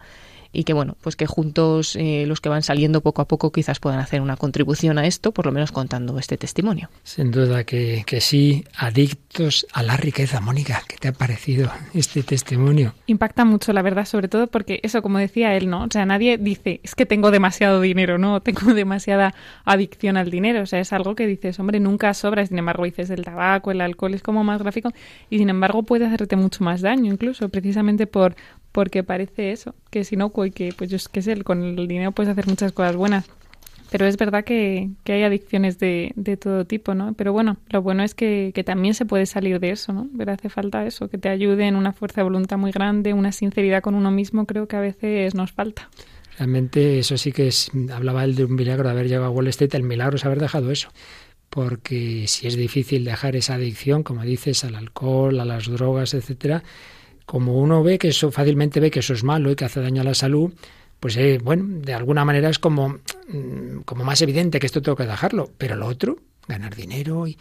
y 0.52 0.64
que 0.64 0.72
bueno, 0.72 0.96
pues 1.00 1.16
que 1.16 1.26
juntos 1.26 1.96
eh, 1.96 2.24
los 2.26 2.40
que 2.40 2.48
van 2.48 2.62
saliendo 2.62 3.00
poco 3.00 3.22
a 3.22 3.28
poco 3.28 3.52
quizás 3.52 3.78
puedan 3.78 4.00
hacer 4.00 4.20
una 4.20 4.36
contribución 4.36 4.98
a 4.98 5.06
esto, 5.06 5.32
por 5.32 5.46
lo 5.46 5.52
menos 5.52 5.72
contando 5.72 6.18
este 6.18 6.36
testimonio. 6.36 6.90
Sin 7.04 7.30
duda 7.30 7.64
que, 7.64 8.04
que 8.06 8.20
sí, 8.20 8.64
adictos 8.76 9.66
a 9.72 9.82
la 9.82 9.96
riqueza. 9.96 10.40
Mónica, 10.40 10.82
¿qué 10.88 10.96
te 10.96 11.08
ha 11.08 11.12
parecido 11.12 11.70
este 11.94 12.22
testimonio? 12.22 12.94
Impacta 13.06 13.44
mucho, 13.44 13.72
la 13.72 13.82
verdad, 13.82 14.04
sobre 14.04 14.28
todo 14.28 14.46
porque 14.46 14.80
eso, 14.82 15.02
como 15.02 15.18
decía 15.18 15.54
él, 15.56 15.68
¿no? 15.70 15.84
O 15.84 15.88
sea, 15.90 16.04
nadie 16.06 16.38
dice, 16.38 16.80
es 16.82 16.94
que 16.94 17.06
tengo 17.06 17.30
demasiado 17.30 17.80
dinero, 17.80 18.18
¿no? 18.18 18.40
Tengo 18.50 18.74
demasiada 18.74 19.34
adicción 19.64 20.16
al 20.16 20.30
dinero. 20.30 20.62
O 20.62 20.66
sea, 20.66 20.80
es 20.80 20.92
algo 20.92 21.14
que 21.14 21.26
dices, 21.26 21.58
hombre, 21.60 21.78
nunca 21.78 22.12
sobra. 22.14 22.44
Sin 22.44 22.58
embargo, 22.58 22.84
dices 22.84 23.10
el 23.10 23.24
tabaco, 23.24 23.70
el 23.70 23.80
alcohol 23.80 24.14
es 24.14 24.22
como 24.22 24.42
más 24.44 24.60
gráfico 24.60 24.92
y 25.28 25.38
sin 25.38 25.50
embargo 25.50 25.84
puede 25.84 26.06
hacerte 26.06 26.36
mucho 26.36 26.64
más 26.64 26.80
daño, 26.80 27.12
incluso 27.12 27.48
precisamente 27.48 28.06
por 28.06 28.34
porque 28.72 29.02
parece 29.02 29.52
eso, 29.52 29.74
que 29.90 30.04
si 30.04 30.16
no, 30.16 30.32
que 30.32 30.72
pues 30.76 30.90
yo 30.90 30.96
es 30.96 31.08
que 31.08 31.22
sé, 31.22 31.42
con 31.42 31.62
el 31.62 31.88
dinero 31.88 32.12
puedes 32.12 32.30
hacer 32.30 32.46
muchas 32.46 32.72
cosas 32.72 32.96
buenas. 32.96 33.28
Pero 33.90 34.06
es 34.06 34.16
verdad 34.16 34.44
que, 34.44 34.90
que 35.02 35.14
hay 35.14 35.24
adicciones 35.24 35.80
de, 35.80 36.12
de, 36.14 36.36
todo 36.36 36.64
tipo, 36.64 36.94
¿no? 36.94 37.12
Pero 37.14 37.32
bueno, 37.32 37.56
lo 37.70 37.82
bueno 37.82 38.04
es 38.04 38.14
que, 38.14 38.52
que, 38.54 38.62
también 38.62 38.94
se 38.94 39.04
puede 39.04 39.26
salir 39.26 39.58
de 39.58 39.70
eso, 39.70 39.92
¿no? 39.92 40.08
Pero 40.16 40.30
hace 40.30 40.48
falta 40.48 40.86
eso, 40.86 41.08
que 41.08 41.18
te 41.18 41.28
ayuden, 41.28 41.74
una 41.74 41.92
fuerza 41.92 42.20
de 42.20 42.24
voluntad 42.24 42.56
muy 42.56 42.70
grande, 42.70 43.14
una 43.14 43.32
sinceridad 43.32 43.82
con 43.82 43.96
uno 43.96 44.12
mismo, 44.12 44.46
creo 44.46 44.68
que 44.68 44.76
a 44.76 44.80
veces 44.80 45.34
nos 45.34 45.50
falta. 45.50 45.90
Realmente 46.38 47.00
eso 47.00 47.18
sí 47.18 47.32
que 47.32 47.48
es, 47.48 47.70
hablaba 47.92 48.24
él 48.24 48.36
de 48.36 48.44
un 48.44 48.54
milagro 48.54 48.84
de 48.84 48.90
haber 48.92 49.08
llegado 49.08 49.26
a 49.26 49.30
Wall 49.30 49.48
Street, 49.48 49.74
el 49.74 49.82
milagro 49.82 50.16
es 50.16 50.24
haber 50.24 50.40
dejado 50.40 50.70
eso. 50.70 50.90
Porque 51.50 52.26
si 52.28 52.46
es 52.46 52.56
difícil 52.56 53.04
dejar 53.04 53.34
esa 53.34 53.54
adicción, 53.54 54.04
como 54.04 54.22
dices, 54.22 54.62
al 54.62 54.76
alcohol, 54.76 55.40
a 55.40 55.44
las 55.44 55.66
drogas, 55.66 56.14
etcétera, 56.14 56.62
como 57.30 57.60
uno 57.60 57.84
ve 57.84 57.96
que 57.96 58.08
eso 58.08 58.32
fácilmente 58.32 58.80
ve 58.80 58.90
que 58.90 58.98
eso 58.98 59.14
es 59.14 59.22
malo 59.22 59.52
y 59.52 59.54
que 59.54 59.64
hace 59.64 59.80
daño 59.80 60.00
a 60.00 60.04
la 60.04 60.14
salud, 60.14 60.52
pues 60.98 61.16
eh, 61.16 61.38
bueno, 61.40 61.78
de 61.80 61.94
alguna 61.94 62.24
manera 62.24 62.48
es 62.48 62.58
como, 62.58 62.98
mm, 63.28 63.82
como 63.84 64.02
más 64.02 64.20
evidente 64.20 64.58
que 64.58 64.66
esto 64.66 64.82
tengo 64.82 64.96
que 64.96 65.06
dejarlo. 65.06 65.48
Pero 65.56 65.76
lo 65.76 65.86
otro, 65.86 66.16
ganar 66.48 66.74
dinero 66.74 67.28
y, 67.28 67.38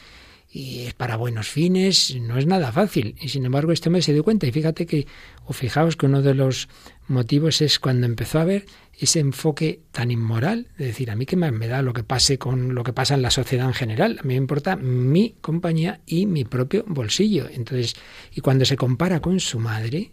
y 0.52 0.82
es 0.82 0.94
para 0.94 1.16
buenos 1.16 1.50
fines, 1.50 2.16
no 2.22 2.38
es 2.38 2.46
nada 2.46 2.72
fácil. 2.72 3.16
Y 3.20 3.30
sin 3.30 3.48
embargo, 3.48 3.72
este 3.72 3.90
hombre 3.90 4.04
se 4.04 4.14
dio 4.14 4.24
cuenta. 4.24 4.46
Y 4.46 4.52
fíjate 4.52 4.86
que, 4.86 5.08
o 5.48 5.54
fijaos 5.54 5.96
que 5.96 6.06
uno 6.06 6.22
de 6.22 6.36
los 6.36 6.70
motivos 7.08 7.60
es 7.64 7.80
cuando 7.80 8.06
empezó 8.06 8.38
a 8.38 8.46
ver 8.46 8.68
ese 9.00 9.20
enfoque 9.20 9.82
tan 9.92 10.12
inmoral, 10.12 10.68
de 10.78 10.88
decir, 10.88 11.10
a 11.10 11.16
mí 11.16 11.26
qué 11.26 11.38
más 11.38 11.54
me 11.54 11.68
da 11.68 11.82
lo 11.82 11.94
que 11.94 12.04
pase 12.04 12.38
con 12.38 12.76
lo 12.76 12.84
que 12.84 12.94
pasa 12.94 13.16
en 13.16 13.22
la 13.22 13.32
sociedad 13.32 13.66
en 13.66 13.74
general, 13.74 14.20
a 14.20 14.24
mí 14.24 14.34
me 14.34 14.36
importa 14.36 14.76
mi 14.76 15.36
compañía 15.42 16.02
y 16.06 16.26
mi 16.26 16.44
propio 16.44 16.84
bolsillo. 16.86 17.48
Entonces, 17.50 17.96
y 18.36 18.42
cuando 18.42 18.66
se 18.66 18.76
compara 18.76 19.22
con 19.22 19.40
su 19.40 19.60
madre, 19.60 20.12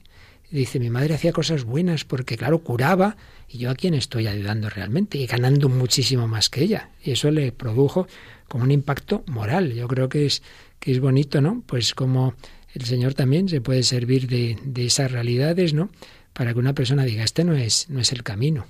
dice, 0.51 0.78
mi 0.78 0.91
madre 0.91 1.14
hacía 1.14 1.32
cosas 1.32 1.64
buenas 1.64 2.05
porque, 2.05 2.37
claro, 2.37 2.61
curaba, 2.61 3.16
y 3.49 3.59
yo 3.59 3.70
a 3.70 3.74
quién 3.74 3.95
estoy 3.95 4.28
ayudando 4.28 4.70
realmente, 4.70 5.18
y 5.18 5.26
ganando 5.26 5.68
muchísimo 5.68 6.28
más 6.28 6.49
que 6.49 6.62
ella. 6.62 6.91
Y 7.03 7.12
eso 7.12 7.30
le 7.30 7.53
produjo 7.53 8.07
como 8.49 8.64
un 8.64 8.70
impacto 8.70 9.24
moral. 9.26 9.72
Yo 9.72 9.89
creo 9.89 10.09
que 10.09 10.26
es, 10.26 10.43
que 10.78 10.93
es 10.93 11.01
bonito, 11.01 11.41
¿no? 11.41 11.62
Pues 11.66 11.95
como 11.95 12.34
el 12.72 12.84
Señor 12.84 13.14
también 13.14 13.49
se 13.49 13.61
puede 13.61 13.82
servir 13.82 14.28
de, 14.28 14.59
de 14.64 14.87
esas 14.87 15.11
realidades, 15.11 15.74
¿no? 15.74 15.91
Para 16.32 16.53
que 16.53 16.59
una 16.59 16.74
persona 16.74 17.05
diga, 17.05 17.24
este 17.24 17.45
no 17.45 17.55
es, 17.55 17.89
no 17.89 18.01
es 18.01 18.12
el 18.12 18.22
camino. 18.22 18.66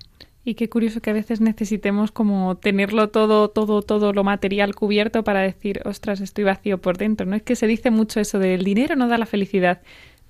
Y 0.49 0.55
qué 0.55 0.69
curioso 0.69 1.01
que 1.01 1.11
a 1.11 1.13
veces 1.13 1.41
necesitemos 1.41 2.13
como 2.13 2.57
tenerlo 2.57 3.09
todo, 3.09 3.49
todo, 3.49 3.83
todo 3.83 4.13
lo 4.13 4.23
material 4.23 4.77
cubierto 4.77 5.25
para 5.25 5.41
decir, 5.41 5.83
ostras, 5.85 6.21
estoy 6.21 6.45
vacío 6.45 6.81
por 6.81 6.99
dentro. 6.99 7.27
No 7.27 7.35
es 7.35 7.43
que 7.43 7.57
se 7.57 7.67
dice 7.67 7.91
mucho 7.91 8.21
eso 8.21 8.39
del 8.39 8.63
dinero 8.63 8.95
no 8.95 9.09
da 9.09 9.19
la 9.19 9.27
felicidad, 9.27 9.83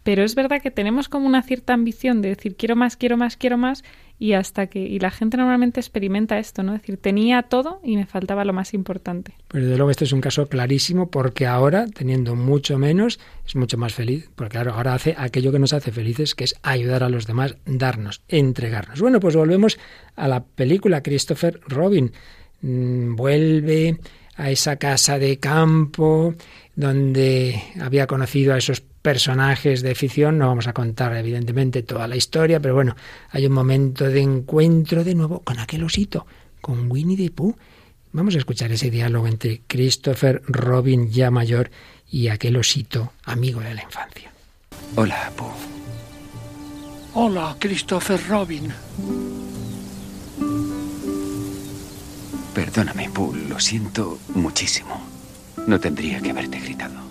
pero 0.04 0.22
es 0.22 0.34
verdad 0.34 0.62
que 0.62 0.70
tenemos 0.70 1.10
como 1.10 1.26
una 1.26 1.42
cierta 1.42 1.74
ambición 1.74 2.22
de 2.22 2.30
decir 2.30 2.56
quiero 2.56 2.76
más, 2.76 2.96
quiero 2.96 3.18
más, 3.18 3.36
quiero 3.36 3.58
más 3.58 3.84
y 4.18 4.32
hasta 4.32 4.66
que 4.66 4.80
y 4.80 4.98
la 4.98 5.10
gente 5.10 5.36
normalmente 5.36 5.80
experimenta 5.80 6.38
esto, 6.38 6.62
¿no? 6.62 6.74
Es 6.74 6.82
decir, 6.82 6.96
tenía 6.96 7.42
todo 7.42 7.80
y 7.84 7.96
me 7.96 8.06
faltaba 8.06 8.44
lo 8.44 8.52
más 8.52 8.72
importante. 8.74 9.34
Pero 9.48 9.64
desde 9.64 9.76
luego 9.76 9.90
este 9.90 10.04
es 10.04 10.12
un 10.12 10.20
caso 10.20 10.46
clarísimo 10.48 11.10
porque 11.10 11.46
ahora, 11.46 11.86
teniendo 11.86 12.34
mucho 12.34 12.78
menos, 12.78 13.20
es 13.46 13.56
mucho 13.56 13.76
más 13.76 13.94
feliz, 13.94 14.30
porque 14.34 14.52
claro, 14.52 14.74
ahora 14.74 14.94
hace 14.94 15.14
aquello 15.18 15.52
que 15.52 15.58
nos 15.58 15.72
hace 15.72 15.92
felices, 15.92 16.34
que 16.34 16.44
es 16.44 16.54
ayudar 16.62 17.02
a 17.02 17.08
los 17.08 17.26
demás, 17.26 17.56
darnos, 17.66 18.22
entregarnos. 18.28 19.00
Bueno, 19.00 19.20
pues 19.20 19.36
volvemos 19.36 19.78
a 20.16 20.28
la 20.28 20.44
película 20.44 21.02
Christopher 21.02 21.60
Robin. 21.66 22.12
Mm, 22.62 23.16
vuelve 23.16 23.98
a 24.36 24.50
esa 24.50 24.76
casa 24.76 25.18
de 25.18 25.38
campo 25.38 26.34
donde 26.74 27.62
había 27.80 28.06
conocido 28.06 28.54
a 28.54 28.58
esos 28.58 28.82
personajes 29.06 29.82
de 29.82 29.94
ficción. 29.94 30.36
No 30.36 30.48
vamos 30.48 30.66
a 30.66 30.72
contar, 30.72 31.16
evidentemente, 31.16 31.84
toda 31.84 32.08
la 32.08 32.16
historia, 32.16 32.58
pero 32.58 32.74
bueno, 32.74 32.96
hay 33.30 33.46
un 33.46 33.52
momento 33.52 34.02
de 34.02 34.20
encuentro 34.20 35.04
de 35.04 35.14
nuevo 35.14 35.44
con 35.44 35.60
aquel 35.60 35.84
osito, 35.84 36.26
con 36.60 36.90
Winnie 36.90 37.16
the 37.16 37.30
Pooh. 37.30 37.54
Vamos 38.10 38.34
a 38.34 38.38
escuchar 38.38 38.72
ese 38.72 38.90
diálogo 38.90 39.28
entre 39.28 39.60
Christopher 39.68 40.42
Robin 40.48 41.08
ya 41.08 41.30
mayor 41.30 41.70
y 42.10 42.26
aquel 42.26 42.56
osito 42.56 43.12
amigo 43.22 43.60
de 43.60 43.74
la 43.74 43.84
infancia. 43.84 44.32
Hola, 44.96 45.30
Pooh. 45.36 45.54
Hola, 47.14 47.56
Christopher 47.60 48.18
Robin. 48.28 48.72
Perdóname, 52.52 53.08
Pooh, 53.10 53.36
lo 53.48 53.60
siento 53.60 54.18
muchísimo. 54.34 55.00
No 55.68 55.78
tendría 55.78 56.20
que 56.20 56.30
haberte 56.30 56.58
gritado. 56.58 57.05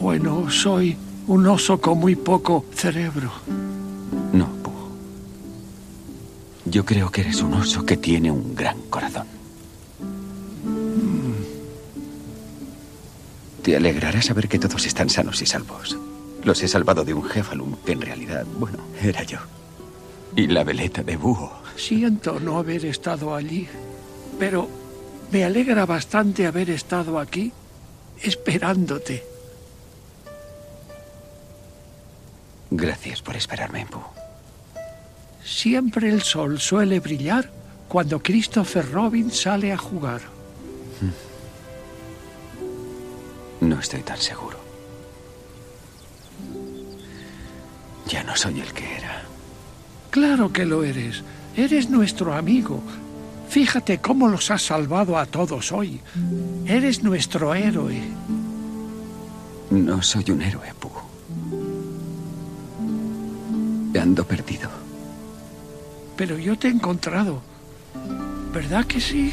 Bueno, 0.00 0.50
soy 0.50 0.96
un 1.26 1.46
oso 1.46 1.80
con 1.80 1.98
muy 1.98 2.16
poco 2.16 2.64
cerebro. 2.72 3.32
No, 4.32 4.46
Pooh. 4.62 4.90
Yo 6.66 6.84
creo 6.84 7.10
que 7.10 7.22
eres 7.22 7.40
un 7.42 7.54
oso 7.54 7.84
que 7.84 7.96
tiene 7.96 8.30
un 8.30 8.54
gran 8.54 8.80
corazón. 8.90 9.26
Te 13.62 13.76
alegrará 13.76 14.22
saber 14.22 14.48
que 14.48 14.58
todos 14.58 14.86
están 14.86 15.10
sanos 15.10 15.42
y 15.42 15.46
salvos. 15.46 15.98
Los 16.44 16.62
he 16.62 16.68
salvado 16.68 17.04
de 17.04 17.14
un 17.14 17.24
Jefalum 17.24 17.74
que 17.84 17.92
en 17.92 18.00
realidad, 18.00 18.46
bueno, 18.60 18.78
era 19.02 19.24
yo. 19.24 19.38
Y 20.36 20.46
la 20.46 20.62
veleta 20.62 21.02
de 21.02 21.16
búho. 21.16 21.50
Siento 21.76 22.38
no 22.38 22.58
haber 22.58 22.84
estado 22.84 23.34
allí, 23.34 23.66
pero 24.38 24.68
me 25.32 25.44
alegra 25.44 25.84
bastante 25.84 26.46
haber 26.46 26.70
estado 26.70 27.18
aquí 27.18 27.52
esperándote. 28.22 29.35
Gracias 32.70 33.22
por 33.22 33.36
esperarme, 33.36 33.86
Pooh. 33.86 34.02
Siempre 35.44 36.10
el 36.10 36.22
sol 36.22 36.58
suele 36.58 37.00
brillar 37.00 37.50
cuando 37.88 38.20
Christopher 38.20 38.90
Robin 38.90 39.30
sale 39.30 39.72
a 39.72 39.78
jugar. 39.78 40.20
No 43.60 43.78
estoy 43.78 44.02
tan 44.02 44.18
seguro. 44.18 44.58
Ya 48.08 48.22
no 48.22 48.36
soy 48.36 48.60
el 48.60 48.72
que 48.72 48.96
era. 48.96 49.22
Claro 50.10 50.52
que 50.52 50.64
lo 50.64 50.84
eres. 50.84 51.22
Eres 51.56 51.88
nuestro 51.90 52.34
amigo. 52.34 52.82
Fíjate 53.48 53.98
cómo 53.98 54.28
los 54.28 54.50
has 54.50 54.62
salvado 54.62 55.16
a 55.16 55.26
todos 55.26 55.72
hoy. 55.72 56.00
Eres 56.66 57.02
nuestro 57.02 57.54
héroe. 57.54 58.00
No 59.70 60.02
soy 60.02 60.30
un 60.30 60.42
héroe, 60.42 60.72
Perdido. 64.24 64.70
Pero 66.16 66.38
yo 66.38 66.58
te 66.58 66.68
he 66.68 66.70
encontrado. 66.70 67.42
¿Verdad 68.52 68.86
que 68.86 69.00
sí? 69.00 69.32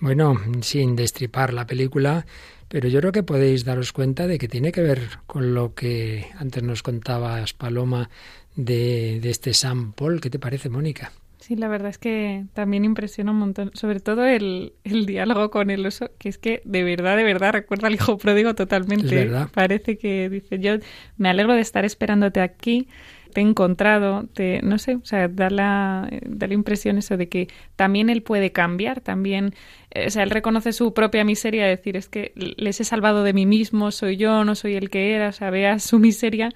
Bueno, 0.00 0.40
sin 0.62 0.96
destripar 0.96 1.52
la 1.54 1.66
película, 1.66 2.26
pero 2.68 2.88
yo 2.88 3.00
creo 3.00 3.12
que 3.12 3.22
podéis 3.22 3.64
daros 3.64 3.92
cuenta 3.92 4.26
de 4.26 4.38
que 4.38 4.48
tiene 4.48 4.72
que 4.72 4.82
ver 4.82 5.20
con 5.26 5.54
lo 5.54 5.74
que 5.74 6.26
antes 6.38 6.62
nos 6.62 6.82
contabas, 6.82 7.52
Paloma, 7.52 8.10
de, 8.56 9.20
de 9.20 9.30
este 9.30 9.54
Sam 9.54 9.92
Paul. 9.92 10.20
¿Qué 10.20 10.28
te 10.28 10.38
parece, 10.38 10.68
Mónica? 10.68 11.12
Sí, 11.42 11.56
la 11.56 11.66
verdad 11.66 11.90
es 11.90 11.98
que 11.98 12.44
también 12.52 12.84
impresiona 12.84 13.32
un 13.32 13.38
montón, 13.38 13.72
sobre 13.74 13.98
todo 13.98 14.24
el, 14.24 14.74
el 14.84 15.06
diálogo 15.06 15.50
con 15.50 15.70
el 15.70 15.84
oso, 15.84 16.08
que 16.16 16.28
es 16.28 16.38
que 16.38 16.62
de 16.64 16.84
verdad, 16.84 17.16
de 17.16 17.24
verdad 17.24 17.52
recuerda 17.52 17.88
al 17.88 17.94
hijo 17.94 18.16
pródigo 18.16 18.54
totalmente. 18.54 19.28
Parece 19.52 19.98
que 19.98 20.28
dice, 20.28 20.60
yo 20.60 20.76
me 21.16 21.28
alegro 21.28 21.54
de 21.54 21.60
estar 21.60 21.84
esperándote 21.84 22.40
aquí, 22.40 22.86
te 23.32 23.40
he 23.40 23.44
encontrado, 23.44 24.28
te, 24.34 24.60
no 24.62 24.78
sé, 24.78 24.94
o 24.94 25.04
sea, 25.04 25.26
da 25.26 25.50
la, 25.50 26.08
da 26.24 26.46
la 26.46 26.54
impresión 26.54 26.98
eso 26.98 27.16
de 27.16 27.28
que 27.28 27.48
también 27.74 28.08
él 28.08 28.22
puede 28.22 28.52
cambiar, 28.52 29.00
también, 29.00 29.52
eh, 29.90 30.06
o 30.06 30.10
sea, 30.10 30.22
él 30.22 30.30
reconoce 30.30 30.72
su 30.72 30.94
propia 30.94 31.24
miseria, 31.24 31.66
decir, 31.66 31.96
es 31.96 32.08
que 32.08 32.32
les 32.36 32.80
he 32.80 32.84
salvado 32.84 33.24
de 33.24 33.32
mí 33.32 33.46
mismo, 33.46 33.90
soy 33.90 34.16
yo, 34.16 34.44
no 34.44 34.54
soy 34.54 34.74
el 34.74 34.90
que 34.90 35.14
era, 35.14 35.30
o 35.30 35.32
sea, 35.32 35.50
vea 35.50 35.80
su 35.80 35.98
miseria 35.98 36.50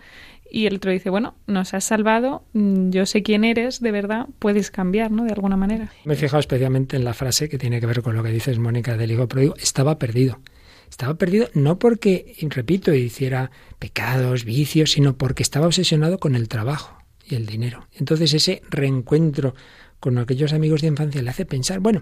y 0.57 0.67
el 0.67 0.77
otro 0.77 0.91
dice, 0.91 1.11
bueno, 1.11 1.35
nos 1.47 1.75
has 1.75 1.85
salvado, 1.85 2.43
mm, 2.55 2.89
yo 2.89 3.05
sé 3.05 3.23
quién 3.23 3.45
eres, 3.45 3.81
de 3.81 3.93
verdad, 3.93 4.27
puedes 4.39 4.71
cambiar, 4.71 5.11
¿no? 5.11 5.25
De 5.25 5.33
alguna 5.33 5.59
manera. 5.59 5.93
Me 6.07 6.15
he 6.15 6.17
fijado 6.17 6.41
especialmente 6.41 6.97
en 6.97 7.05
la 7.05 7.13
frase 7.13 7.51
que 7.51 7.59
tiene 7.59 7.79
que 7.79 7.85
ver 7.85 8.01
con 8.01 8.17
lo 8.17 8.23
que 8.23 8.31
dices, 8.31 8.59
Mónica, 8.59 8.97
del 8.97 9.13
hijo 9.13 9.29
pródigo. 9.29 9.55
Estaba 9.57 9.99
perdido. 9.99 10.41
Estaba 10.89 11.17
perdido 11.17 11.51
no 11.53 11.79
porque, 11.79 12.35
repito, 12.49 12.95
hiciera 12.95 13.51
pecados, 13.79 14.47
vicios, 14.47 14.93
sino 14.93 15.19
porque 15.19 15.43
estaba 15.43 15.67
obsesionado 15.67 16.17
con 16.17 16.35
el 16.35 16.49
trabajo 16.49 17.05
y 17.23 17.35
el 17.35 17.45
dinero. 17.45 17.87
Entonces 17.93 18.33
ese 18.33 18.63
reencuentro 18.71 19.55
con 20.01 20.17
aquellos 20.17 20.55
amigos 20.55 20.81
de 20.81 20.87
infancia 20.87 21.21
le 21.21 21.29
hace 21.29 21.45
pensar, 21.45 21.81
bueno, 21.81 22.01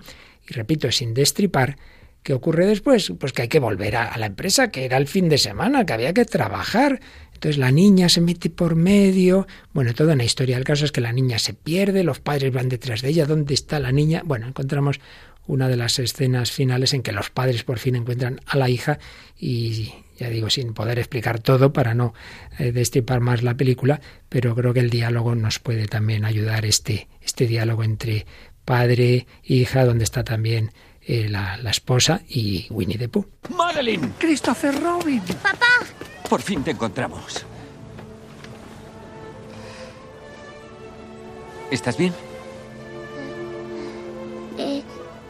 y 0.49 0.53
repito, 0.53 0.93
sin 0.93 1.13
destripar, 1.13 1.77
¿Qué 2.25 2.33
ocurre 2.33 2.65
después? 2.65 3.13
Pues 3.21 3.35
que 3.35 3.43
hay 3.43 3.49
que 3.49 3.61
volver 3.61 3.97
a, 3.97 4.17
la 4.17 4.25
empresa, 4.25 4.71
que 4.71 4.87
era 4.87 4.97
el 4.97 5.07
fin 5.07 5.29
de 5.29 5.37
semana, 5.37 5.85
que 5.85 5.93
había 5.93 6.15
que 6.15 6.25
trabajar. 6.25 7.01
Entonces 7.35 7.59
la 7.59 7.71
niña 7.71 8.09
se 8.09 8.21
mete 8.21 8.51
por 8.51 8.75
medio. 8.75 9.47
Bueno, 9.73 9.93
toda 9.95 10.15
una 10.15 10.25
historia. 10.25 10.57
El 10.57 10.65
caso 10.65 10.85
es 10.85 10.93
que 10.93 11.01
la 11.01 11.13
niña 11.13 11.39
se 11.39 11.53
pierde, 11.55 12.05
los 12.05 12.21
padres 12.21 12.53
van 12.53 12.69
detrás 12.69 13.03
de 13.03 13.11
ella. 13.11 13.27
¿Dónde 13.27 13.55
está 13.55 13.79
la 13.79 13.93
niña? 13.93 14.23
Bueno, 14.25 14.47
encontramos 14.47 15.01
una 15.47 15.69
de 15.69 15.77
las 15.77 15.99
escenas 15.99 16.51
finales 16.51 16.95
en 16.95 17.03
que 17.03 17.13
los 17.13 17.31
padres 17.31 17.65
por 17.65 17.79
fin 17.79 17.97
encuentran 17.97 18.41
a 18.47 18.57
la 18.57 18.71
hija 18.71 18.99
y 19.39 19.93
ya 20.19 20.29
digo, 20.31 20.49
sin 20.49 20.75
poder 20.75 20.99
explicar 20.99 21.41
todo 21.41 21.73
para 21.73 21.95
no 21.95 22.15
eh, 22.59 22.73
destripar 22.73 23.21
más 23.21 23.43
la 23.43 23.57
película, 23.57 24.01
pero 24.29 24.55
creo 24.55 24.73
que 24.73 24.81
el 24.81 24.91
diálogo 24.91 25.35
nos 25.35 25.59
puede 25.59 25.87
también 25.87 26.25
ayudar, 26.25 26.65
este, 26.65 27.09
este 27.21 27.47
diálogo 27.47 27.83
entre 27.83 28.27
padre 28.65 29.27
e 29.43 29.55
hija, 29.55 29.85
donde 29.85 30.05
está 30.05 30.25
también 30.25 30.73
eh, 31.03 31.29
la, 31.29 31.57
la, 31.59 31.71
esposa 31.71 32.23
y 32.29 32.67
Winnie 32.71 32.97
the 32.97 33.09
Pooh. 33.09 33.27
¡Madeline! 33.51 34.13
¡Christopher 34.19 34.81
Robin! 34.81 35.21
¡Papá! 35.43 36.14
Por 36.29 36.43
fin 36.43 36.63
te 36.63 36.73
encontramos. 36.73 37.45
¿Estás 41.71 41.97
bien? 41.97 42.13
He 44.59 44.83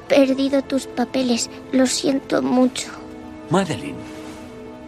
perdido 0.08 0.62
tus 0.62 0.86
papeles. 0.86 1.50
Lo 1.72 1.86
siento 1.86 2.42
mucho. 2.42 2.90
Madeline. 3.50 3.98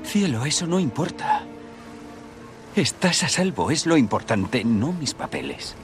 Cielo, 0.04 0.44
eso 0.44 0.66
no 0.66 0.78
importa. 0.78 1.42
Estás 2.76 3.22
a 3.22 3.28
salvo, 3.28 3.70
es 3.70 3.86
lo 3.86 3.96
importante, 3.96 4.62
no 4.62 4.92
mis 4.92 5.14
papeles. 5.14 5.74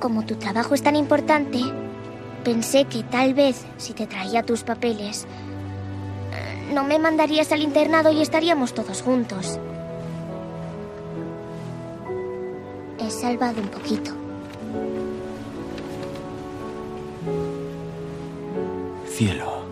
Como 0.00 0.24
tu 0.26 0.34
trabajo 0.34 0.74
es 0.74 0.82
tan 0.82 0.96
importante, 0.96 1.60
pensé 2.44 2.86
que 2.86 3.04
tal 3.04 3.34
vez 3.34 3.64
si 3.76 3.92
te 3.92 4.06
traía 4.06 4.42
tus 4.42 4.64
papeles, 4.64 5.26
no 6.72 6.84
me 6.84 6.98
mandarías 6.98 7.52
al 7.52 7.62
internado 7.62 8.10
y 8.10 8.22
estaríamos 8.22 8.74
todos 8.74 9.02
juntos. 9.02 9.58
He 12.98 13.10
salvado 13.10 13.60
un 13.62 13.68
poquito. 13.68 14.12
Cielo, 19.06 19.62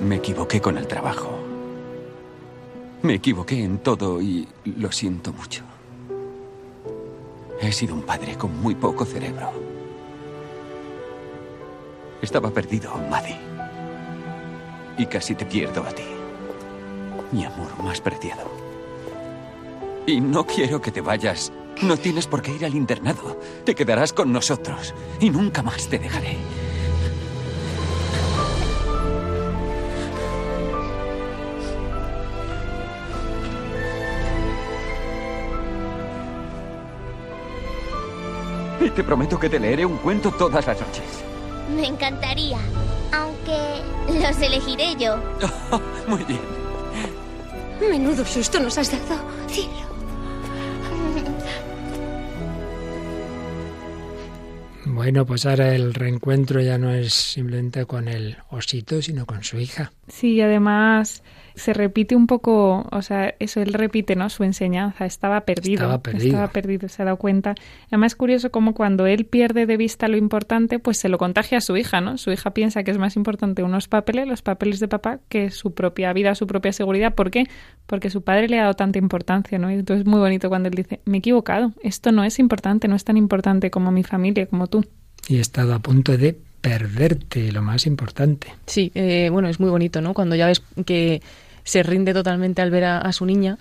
me 0.00 0.16
equivoqué 0.16 0.60
con 0.60 0.78
el 0.78 0.86
trabajo. 0.86 1.30
Me 3.02 3.14
equivoqué 3.14 3.62
en 3.62 3.78
todo 3.78 4.20
y 4.20 4.48
lo 4.64 4.90
siento 4.90 5.32
mucho. 5.32 5.64
He 7.60 7.72
sido 7.72 7.94
un 7.94 8.02
padre 8.02 8.36
con 8.36 8.56
muy 8.60 8.74
poco 8.74 9.04
cerebro. 9.04 9.50
Estaba 12.22 12.50
perdido, 12.50 12.94
Maddie. 13.10 13.45
Y 14.98 15.06
casi 15.06 15.34
te 15.34 15.44
pierdo 15.44 15.82
a 15.82 15.90
ti. 15.90 16.04
Mi 17.32 17.44
amor 17.44 17.76
más 17.82 18.00
preciado. 18.00 18.50
Y 20.06 20.20
no 20.20 20.46
quiero 20.46 20.80
que 20.80 20.90
te 20.90 21.00
vayas. 21.00 21.52
No 21.82 21.96
tienes 21.96 22.26
por 22.26 22.40
qué 22.40 22.52
ir 22.52 22.64
al 22.64 22.74
internado. 22.74 23.38
Te 23.64 23.74
quedarás 23.74 24.12
con 24.12 24.32
nosotros. 24.32 24.94
Y 25.20 25.28
nunca 25.30 25.62
más 25.62 25.88
te 25.88 25.98
dejaré. 25.98 26.38
Y 38.80 38.90
te 38.90 39.02
prometo 39.02 39.38
que 39.38 39.50
te 39.50 39.58
leeré 39.58 39.84
un 39.84 39.96
cuento 39.98 40.30
todas 40.30 40.66
las 40.66 40.80
noches. 40.80 41.24
Me 41.74 41.86
encantaría, 41.86 42.58
aunque 43.12 43.82
los 44.08 44.40
elegiré 44.40 44.94
yo. 44.98 45.16
Muy 46.06 46.24
bien. 46.24 46.40
Menudo 47.90 48.24
susto 48.24 48.58
nos 48.58 48.78
has 48.78 48.90
dado, 48.90 49.22
cielo. 49.48 49.86
Bueno, 54.86 55.26
pues 55.26 55.44
ahora 55.46 55.74
el 55.74 55.92
reencuentro 55.94 56.60
ya 56.62 56.78
no 56.78 56.94
es 56.94 57.12
simplemente 57.12 57.84
con 57.86 58.08
el 58.08 58.38
osito, 58.50 59.02
sino 59.02 59.26
con 59.26 59.44
su 59.44 59.58
hija. 59.58 59.92
Sí, 60.08 60.40
además 60.40 61.22
se 61.56 61.72
repite 61.72 62.14
un 62.14 62.26
poco, 62.26 62.86
o 62.92 63.02
sea, 63.02 63.34
eso 63.38 63.62
él 63.62 63.72
repite, 63.72 64.14
¿no? 64.14 64.28
Su 64.28 64.44
enseñanza, 64.44 65.06
estaba 65.06 65.40
perdido. 65.40 65.84
Estaba 65.84 66.02
perdido. 66.02 66.26
Estaba 66.26 66.48
perdido, 66.48 66.88
se 66.88 67.02
ha 67.02 67.06
dado 67.06 67.16
cuenta. 67.16 67.54
Además 67.86 68.12
es 68.12 68.16
curioso 68.16 68.50
como 68.50 68.74
cuando 68.74 69.06
él 69.06 69.24
pierde 69.24 69.64
de 69.64 69.76
vista 69.78 70.06
lo 70.08 70.18
importante, 70.18 70.78
pues 70.78 70.98
se 70.98 71.08
lo 71.08 71.16
contagia 71.16 71.58
a 71.58 71.60
su 71.62 71.76
hija, 71.76 72.02
¿no? 72.02 72.18
Su 72.18 72.30
hija 72.30 72.50
piensa 72.50 72.84
que 72.84 72.90
es 72.90 72.98
más 72.98 73.16
importante 73.16 73.62
unos 73.62 73.88
papeles, 73.88 74.28
los 74.28 74.42
papeles 74.42 74.80
de 74.80 74.88
papá, 74.88 75.18
que 75.30 75.50
su 75.50 75.72
propia 75.72 76.12
vida, 76.12 76.34
su 76.34 76.46
propia 76.46 76.72
seguridad. 76.74 77.14
¿Por 77.14 77.30
qué? 77.30 77.44
Porque 77.86 78.10
su 78.10 78.22
padre 78.22 78.48
le 78.48 78.58
ha 78.58 78.64
dado 78.64 78.74
tanta 78.74 78.98
importancia, 78.98 79.58
¿no? 79.58 79.70
Y 79.70 79.74
entonces 79.74 80.02
es 80.02 80.06
muy 80.06 80.20
bonito 80.20 80.50
cuando 80.50 80.68
él 80.68 80.74
dice, 80.74 81.00
me 81.06 81.16
he 81.16 81.20
equivocado, 81.20 81.72
esto 81.82 82.12
no 82.12 82.22
es 82.22 82.38
importante, 82.38 82.86
no 82.86 82.96
es 82.96 83.04
tan 83.04 83.16
importante 83.16 83.70
como 83.70 83.90
mi 83.90 84.02
familia, 84.02 84.46
como 84.46 84.66
tú. 84.66 84.84
Y 85.26 85.38
he 85.38 85.40
estado 85.40 85.74
a 85.74 85.78
punto 85.78 86.16
de 86.18 86.38
perderte, 86.66 87.52
lo 87.52 87.62
más 87.62 87.86
importante. 87.86 88.48
Sí, 88.66 88.90
eh, 88.96 89.28
bueno, 89.30 89.48
es 89.48 89.60
muy 89.60 89.70
bonito, 89.70 90.00
¿no? 90.00 90.14
Cuando 90.14 90.34
ya 90.34 90.48
ves 90.48 90.60
que 90.84 91.22
se 91.62 91.84
rinde 91.84 92.12
totalmente 92.12 92.60
al 92.60 92.72
ver 92.72 92.82
a, 92.84 92.98
a 92.98 93.12
su 93.12 93.24
niña 93.24 93.56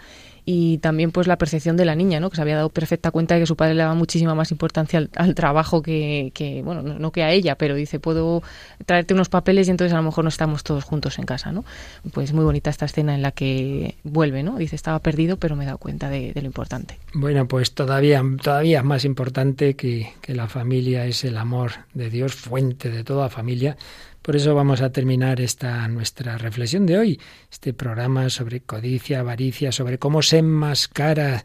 y 0.46 0.78
también 0.78 1.12
pues 1.12 1.26
la 1.28 1.38
percepción 1.38 1.76
de 1.76 1.86
la 1.86 1.96
niña, 1.96 2.20
¿no? 2.20 2.30
que 2.30 2.36
se 2.36 2.41
había 2.41 2.56
dado 2.56 2.70
perfecta 2.70 3.10
cuenta 3.10 3.34
de 3.34 3.41
que 3.41 3.48
su 3.48 3.56
padre 3.56 3.74
le 3.74 3.82
daba 3.82 3.96
muchísima 3.96 4.36
más 4.36 4.52
importancia 4.52 5.00
al, 5.00 5.10
al 5.16 5.34
trabajo 5.34 5.82
que, 5.82 6.32
que, 6.36 6.62
bueno, 6.62 6.84
no, 6.84 7.12
que 7.12 7.24
a 7.24 7.32
ella, 7.32 7.56
pero 7.56 7.74
dice, 7.74 8.00
puedo 8.00 8.43
traerte 8.86 9.16
unos 9.16 9.30
papeles 9.30 9.68
y 9.68 9.72
entonces 9.72 9.93
a 9.93 9.98
lo 9.98 10.04
mejor 10.04 10.24
no 10.24 10.30
estamos 10.30 10.64
todos 10.64 10.84
juntos 10.84 11.18
en 11.18 11.26
casa, 11.26 11.52
¿no? 11.52 11.66
Pues 12.14 12.32
muy 12.32 12.46
bonita 12.46 12.70
esta 12.70 12.86
escena 12.86 13.16
en 13.16 13.24
la 13.24 13.32
que 13.32 13.96
vuelve, 14.04 14.43
¿no? 14.43 14.58
Dice, 14.58 14.76
estaba 14.76 15.00
perdido, 15.00 15.38
pero 15.38 15.56
me 15.56 15.64
he 15.64 15.68
dado 15.68 15.80
cuenta 15.80 16.10
de, 16.10 16.32
de 16.32 16.41
lo 16.41 16.48
importante. 16.48 17.00
Bueno, 17.14 17.48
pues 17.48 17.74
todavía, 17.74 18.24
todavía 18.41 18.84
más 18.84 19.04
importante 19.04 19.76
que, 19.76 20.14
que 20.22 20.36
la 20.36 20.48
familia 20.48 21.06
es 21.06 21.24
el 21.24 21.38
amor 21.38 21.72
de 21.93 22.12
Dios, 22.12 22.36
fuente 22.36 22.91
de 22.91 23.04
toda 23.04 23.30
familia, 23.30 23.78
por 24.26 24.36
eso 24.36 24.55
vamos 24.55 24.82
a 24.82 24.91
terminar 24.91 25.39
esta 25.39 25.88
nuestra 25.88 26.39
reflexión 26.39 26.88
de 26.88 26.97
hoy, 26.97 27.21
este 27.51 27.73
programa 27.73 28.32
sobre 28.32 28.59
codicia, 28.59 29.19
avaricia, 29.19 29.71
sobre 29.71 29.99
cómo 29.99 30.23
se 30.23 30.39
enmascara 30.39 31.43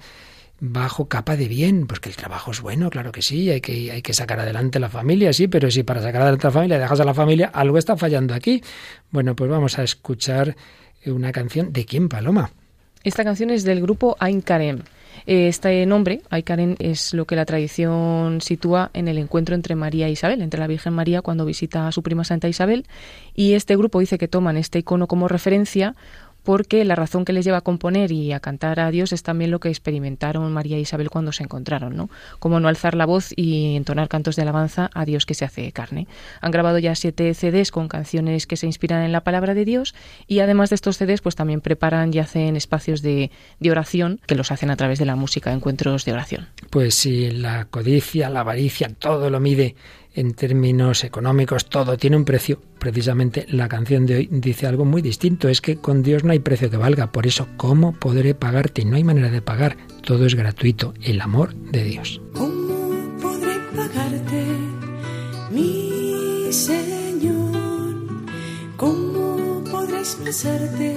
bajo 0.60 1.06
capa 1.06 1.36
de 1.36 1.46
bien, 1.46 1.86
porque 1.86 2.08
el 2.08 2.16
trabajo 2.16 2.52
es 2.52 2.62
bueno, 2.62 2.88
claro 2.88 3.12
que 3.12 3.20
sí, 3.20 3.50
hay 3.50 3.60
que, 3.60 3.92
hay 3.92 4.00
que 4.00 4.14
sacar 4.14 4.40
adelante 4.40 4.80
la 4.80 4.88
familia, 4.88 5.34
sí, 5.34 5.46
pero 5.46 5.70
si 5.70 5.82
para 5.82 6.00
sacar 6.00 6.22
adelante 6.22 6.46
la 6.46 6.52
familia 6.52 6.78
dejas 6.78 7.00
a 7.00 7.04
la 7.04 7.12
familia, 7.12 7.50
algo 7.52 7.76
está 7.76 7.98
fallando 7.98 8.32
aquí. 8.32 8.62
Bueno, 9.10 9.36
pues 9.36 9.50
vamos 9.50 9.78
a 9.78 9.82
escuchar 9.82 10.56
una 11.04 11.32
canción 11.32 11.74
de 11.74 11.84
quién, 11.84 12.08
Paloma. 12.08 12.50
Esta 13.04 13.24
canción 13.24 13.50
es 13.50 13.62
del 13.64 13.82
grupo 13.82 14.16
Ain 14.20 14.40
Karem. 14.40 14.84
Este 15.26 15.84
nombre, 15.86 16.22
Aikaren, 16.30 16.76
es 16.78 17.14
lo 17.14 17.26
que 17.26 17.36
la 17.36 17.44
tradición 17.44 18.40
sitúa 18.40 18.90
en 18.94 19.08
el 19.08 19.18
encuentro 19.18 19.54
entre 19.54 19.74
María 19.74 20.08
e 20.08 20.12
Isabel, 20.12 20.42
entre 20.42 20.60
la 20.60 20.66
Virgen 20.66 20.92
María 20.92 21.22
cuando 21.22 21.44
visita 21.44 21.86
a 21.86 21.92
su 21.92 22.02
prima 22.02 22.24
Santa 22.24 22.48
Isabel, 22.48 22.86
y 23.34 23.54
este 23.54 23.76
grupo 23.76 24.00
dice 24.00 24.18
que 24.18 24.28
toman 24.28 24.56
este 24.56 24.78
icono 24.80 25.06
como 25.06 25.28
referencia 25.28 25.94
porque 26.42 26.84
la 26.84 26.94
razón 26.94 27.24
que 27.24 27.32
les 27.32 27.44
lleva 27.44 27.58
a 27.58 27.62
componer 27.62 28.12
y 28.12 28.32
a 28.32 28.40
cantar 28.40 28.80
a 28.80 28.90
Dios 28.90 29.12
es 29.12 29.22
también 29.22 29.50
lo 29.50 29.60
que 29.60 29.68
experimentaron 29.68 30.52
María 30.52 30.76
e 30.76 30.80
Isabel 30.80 31.10
cuando 31.10 31.32
se 31.32 31.42
encontraron, 31.42 31.96
¿no? 31.96 32.10
Como 32.38 32.60
no 32.60 32.68
alzar 32.68 32.94
la 32.94 33.06
voz 33.06 33.32
y 33.36 33.76
entonar 33.76 34.08
cantos 34.08 34.36
de 34.36 34.42
alabanza 34.42 34.90
a 34.94 35.04
Dios 35.04 35.26
que 35.26 35.34
se 35.34 35.44
hace 35.44 35.70
carne. 35.72 36.06
Han 36.40 36.50
grabado 36.50 36.78
ya 36.78 36.94
siete 36.94 37.32
CDs 37.34 37.70
con 37.70 37.88
canciones 37.88 38.46
que 38.46 38.56
se 38.56 38.66
inspiran 38.66 39.02
en 39.02 39.12
la 39.12 39.22
palabra 39.22 39.54
de 39.54 39.64
Dios 39.64 39.94
y 40.26 40.40
además 40.40 40.70
de 40.70 40.74
estos 40.74 40.96
CDs 40.96 41.20
pues 41.20 41.36
también 41.36 41.60
preparan 41.60 42.12
y 42.14 42.18
hacen 42.18 42.56
espacios 42.56 43.02
de, 43.02 43.30
de 43.58 43.70
oración 43.70 44.20
que 44.26 44.34
los 44.34 44.50
hacen 44.50 44.70
a 44.70 44.76
través 44.76 44.98
de 44.98 45.06
la 45.06 45.16
música, 45.16 45.52
encuentros 45.52 46.04
de 46.04 46.12
oración. 46.12 46.48
Pues 46.70 46.94
si 46.94 47.30
la 47.30 47.66
codicia, 47.66 48.30
la 48.30 48.40
avaricia, 48.40 48.88
todo 48.98 49.30
lo 49.30 49.40
mide 49.40 49.74
en 50.14 50.34
términos 50.34 51.04
económicos, 51.04 51.66
todo 51.66 51.96
tiene 51.96 52.16
un 52.16 52.24
precio. 52.24 52.60
Precisamente 52.78 53.46
la 53.48 53.68
canción 53.68 54.06
de 54.06 54.16
hoy 54.16 54.28
dice 54.30 54.66
algo 54.66 54.84
muy 54.84 55.02
distinto, 55.02 55.48
es 55.48 55.60
que 55.60 55.76
con 55.76 56.02
Dios 56.02 56.24
no 56.24 56.32
hay 56.32 56.40
precio 56.40 56.70
que 56.70 56.76
valga, 56.76 57.12
por 57.12 57.26
eso, 57.26 57.46
¿cómo 57.56 57.92
podré 57.92 58.34
pagarte? 58.34 58.84
No 58.84 58.96
hay 58.96 59.04
manera 59.04 59.30
de 59.30 59.42
pagar, 59.42 59.76
todo 60.02 60.26
es 60.26 60.34
gratuito, 60.34 60.94
el 61.02 61.20
amor 61.20 61.54
de 61.54 61.84
Dios. 61.84 62.20
¿Cómo 62.34 63.18
podré 63.20 63.58
pagarte, 63.76 64.44
mi 65.50 66.52
Señor? 66.52 67.50
¿Cómo 68.76 69.62
podré 69.70 69.98
expresarte 69.98 70.96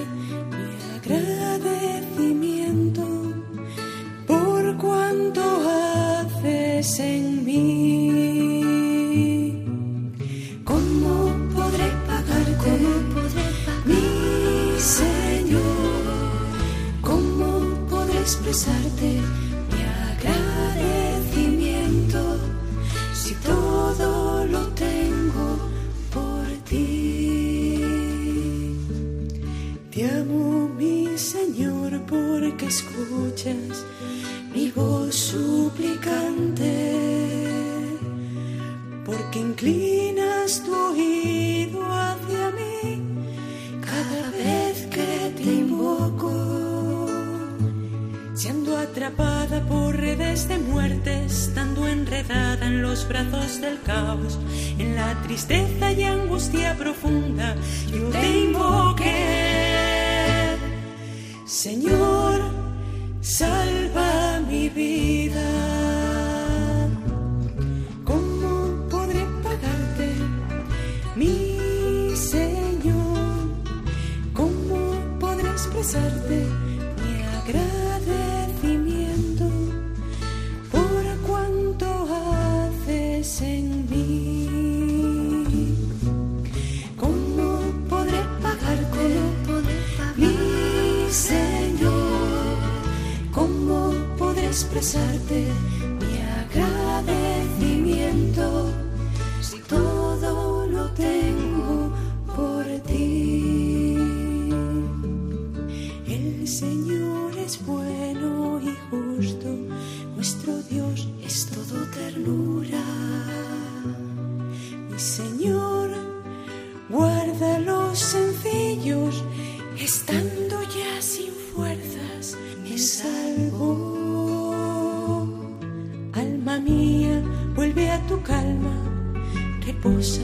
mi 0.50 1.16
agradecimiento 1.16 3.04
por 4.26 4.78
cuanto 4.78 5.42
haces 6.22 7.00
en 7.00 7.46
mí? 7.46 8.53
Expresarte 18.24 19.22
mi 19.72 19.82
agradecimiento 20.12 20.53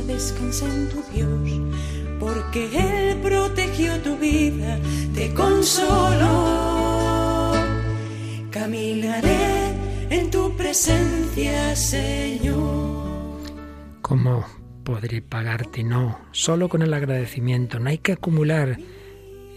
descansa 0.07 0.65
en 0.65 0.89
tu 0.89 1.03
Dios, 1.13 1.61
porque 2.19 2.69
Él 2.73 3.17
protegió 3.21 3.99
tu 4.01 4.17
vida, 4.17 4.79
te 5.13 5.33
consoló. 5.33 7.53
Caminaré 8.51 9.73
en 10.09 10.31
tu 10.31 10.55
presencia, 10.55 11.75
Señor. 11.75 13.09
¿Cómo 14.01 14.45
podré 14.83 15.21
pagarte? 15.21 15.83
No, 15.83 16.19
solo 16.31 16.69
con 16.69 16.81
el 16.81 16.93
agradecimiento. 16.93 17.79
No 17.79 17.89
hay 17.89 17.97
que 17.97 18.13
acumular 18.13 18.77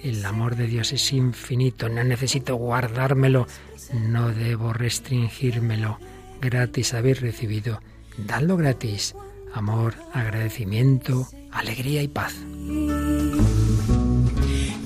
El 0.03 0.27
amor 0.27 0.57
de 0.57 0.67
Dios 0.67 0.93
es 0.93 1.13
infinito, 1.13 1.89
no 1.89 2.03
necesito 2.03 2.57
guardármelo, 2.57 3.47
no 3.95 4.31
debo 4.31 4.73
restringírmelo. 4.73 6.01
Gratis 6.41 6.93
habéis 6.93 7.21
recibido, 7.21 7.81
dadlo 8.19 8.57
gratis. 8.57 9.15
Amor, 9.55 9.95
agradecimiento, 10.13 11.29
alegría 11.51 12.03
y 12.03 12.09
paz. 12.09 12.35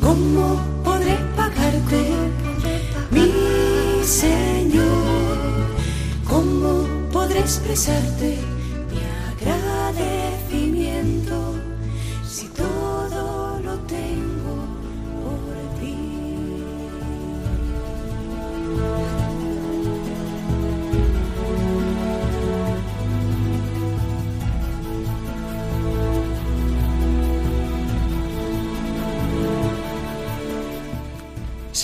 ¿Cómo 0.01 0.61
podré 0.83 1.17
pagarte, 1.37 2.15
mi 3.11 4.05
Señor? 4.05 4.87
¿Cómo 6.29 6.85
podré 7.13 7.41
expresarte 7.41 8.39
mi 8.91 9.01
agradecimiento 9.33 10.26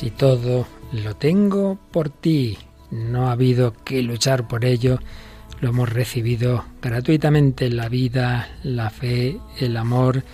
Si 0.03 0.11
todo 0.11 0.67
lo 0.91 1.15
tengo 1.15 1.79
por 1.93 2.11
ti, 2.11 2.59
no 2.91 3.29
ha 3.29 3.33
habido 3.33 3.73
que 3.85 4.03
luchar 4.03 4.49
por 4.49 4.65
ello, 4.65 4.99
lo 5.61 5.69
hemos 5.69 5.89
recibido 5.91 6.65
gratuitamente, 6.83 7.71
la 7.71 7.89
vida, 7.89 8.51
la 8.65 8.91
fe, 8.91 9.39
el 9.61 9.77
amor. 9.77 10.25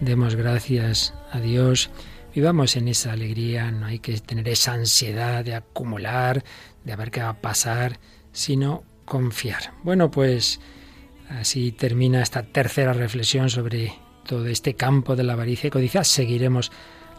Demos 0.00 0.34
gracias 0.34 1.14
a 1.32 1.40
Dios, 1.40 1.88
vivamos 2.34 2.76
en 2.76 2.86
esa 2.86 3.12
alegría, 3.12 3.70
no 3.70 3.86
hay 3.86 3.98
que 3.98 4.12
tener 4.20 4.46
esa 4.46 4.74
ansiedad 4.74 5.42
de 5.42 5.54
acumular, 5.54 6.44
de 6.84 6.94
ver 6.94 7.10
qué 7.10 7.22
va 7.22 7.30
a 7.30 7.40
pasar, 7.40 8.00
sino 8.32 8.84
confiar. 9.06 9.72
Bueno, 9.84 10.10
pues 10.10 10.60
así 11.30 11.72
termina 11.72 12.20
esta 12.20 12.42
tercera 12.42 12.92
reflexión 12.92 13.48
sobre 13.48 13.94
todo 14.26 14.44
este 14.48 14.74
campo 14.74 15.16
de 15.16 15.24
la 15.24 15.32
avaricia 15.32 15.68
y 15.68 15.70
codicia. 15.70 16.04
Seguiremos 16.04 16.70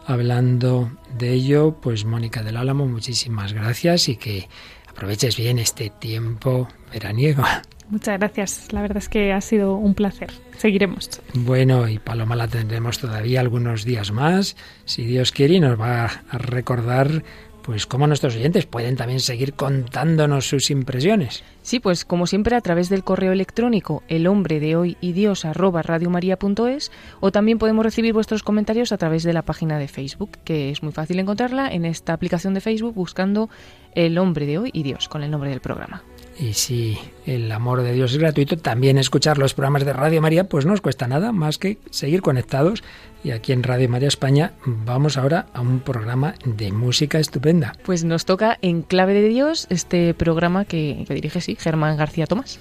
hablando 0.06 0.90
de 1.18 1.32
ello, 1.32 1.76
pues 1.80 2.04
Mónica 2.04 2.42
del 2.42 2.56
Álamo, 2.56 2.86
muchísimas 2.86 3.52
gracias 3.52 4.08
y 4.08 4.16
que 4.16 4.48
aproveches 4.88 5.36
bien 5.36 5.58
este 5.58 5.90
tiempo 5.90 6.68
veraniego. 6.92 7.44
Muchas 7.90 8.18
gracias, 8.20 8.72
la 8.72 8.82
verdad 8.82 8.98
es 8.98 9.08
que 9.08 9.32
ha 9.32 9.40
sido 9.40 9.74
un 9.74 9.94
placer. 9.94 10.30
Seguiremos. 10.56 11.20
Bueno, 11.34 11.88
y 11.88 11.98
Paloma 11.98 12.36
la 12.36 12.46
tendremos 12.46 13.00
todavía 13.00 13.40
algunos 13.40 13.84
días 13.84 14.12
más, 14.12 14.56
si 14.84 15.04
Dios 15.04 15.32
quiere, 15.32 15.54
y 15.54 15.60
nos 15.60 15.80
va 15.80 16.04
a 16.04 16.38
recordar 16.38 17.24
pues 17.70 17.86
cómo 17.86 18.08
nuestros 18.08 18.34
oyentes 18.34 18.66
pueden 18.66 18.96
también 18.96 19.20
seguir 19.20 19.52
contándonos 19.52 20.48
sus 20.48 20.72
impresiones. 20.72 21.44
Sí, 21.62 21.78
pues 21.78 22.04
como 22.04 22.26
siempre 22.26 22.56
a 22.56 22.60
través 22.60 22.88
del 22.88 23.04
correo 23.04 23.30
electrónico 23.30 24.02
el 24.08 24.26
hombre 24.26 24.58
de 24.58 24.74
hoy 24.74 24.96
y 25.00 25.12
Dios 25.12 25.44
arroba 25.44 25.80
radiomaria.es 25.80 26.90
o 27.20 27.30
también 27.30 27.58
podemos 27.58 27.84
recibir 27.84 28.12
vuestros 28.12 28.42
comentarios 28.42 28.90
a 28.90 28.98
través 28.98 29.22
de 29.22 29.34
la 29.34 29.42
página 29.42 29.78
de 29.78 29.86
Facebook, 29.86 30.32
que 30.42 30.70
es 30.70 30.82
muy 30.82 30.90
fácil 30.90 31.20
encontrarla 31.20 31.72
en 31.72 31.84
esta 31.84 32.12
aplicación 32.12 32.54
de 32.54 32.60
Facebook 32.60 32.92
buscando 32.92 33.48
el 33.94 34.18
hombre 34.18 34.46
de 34.46 34.58
hoy 34.58 34.70
y 34.72 34.82
Dios 34.82 35.08
con 35.08 35.22
el 35.22 35.30
nombre 35.30 35.50
del 35.50 35.60
programa. 35.60 36.02
Y 36.40 36.54
si 36.54 36.96
el 37.26 37.52
amor 37.52 37.82
de 37.82 37.92
Dios 37.92 38.12
es 38.12 38.18
gratuito, 38.18 38.56
también 38.56 38.96
escuchar 38.96 39.36
los 39.36 39.52
programas 39.52 39.84
de 39.84 39.92
Radio 39.92 40.22
María, 40.22 40.44
pues 40.44 40.64
no 40.64 40.72
os 40.72 40.80
cuesta 40.80 41.06
nada 41.06 41.32
más 41.32 41.58
que 41.58 41.76
seguir 41.90 42.22
conectados. 42.22 42.82
Y 43.22 43.32
aquí 43.32 43.52
en 43.52 43.62
Radio 43.62 43.90
María 43.90 44.08
España 44.08 44.54
vamos 44.64 45.18
ahora 45.18 45.48
a 45.52 45.60
un 45.60 45.80
programa 45.80 46.36
de 46.46 46.72
música 46.72 47.18
estupenda. 47.18 47.74
Pues 47.84 48.04
nos 48.04 48.24
toca 48.24 48.58
En 48.62 48.80
Clave 48.80 49.12
de 49.12 49.28
Dios, 49.28 49.66
este 49.68 50.14
programa 50.14 50.64
que, 50.64 51.04
que 51.06 51.12
dirige, 51.12 51.42
sí, 51.42 51.56
Germán 51.60 51.98
García 51.98 52.26
Tomás. 52.26 52.58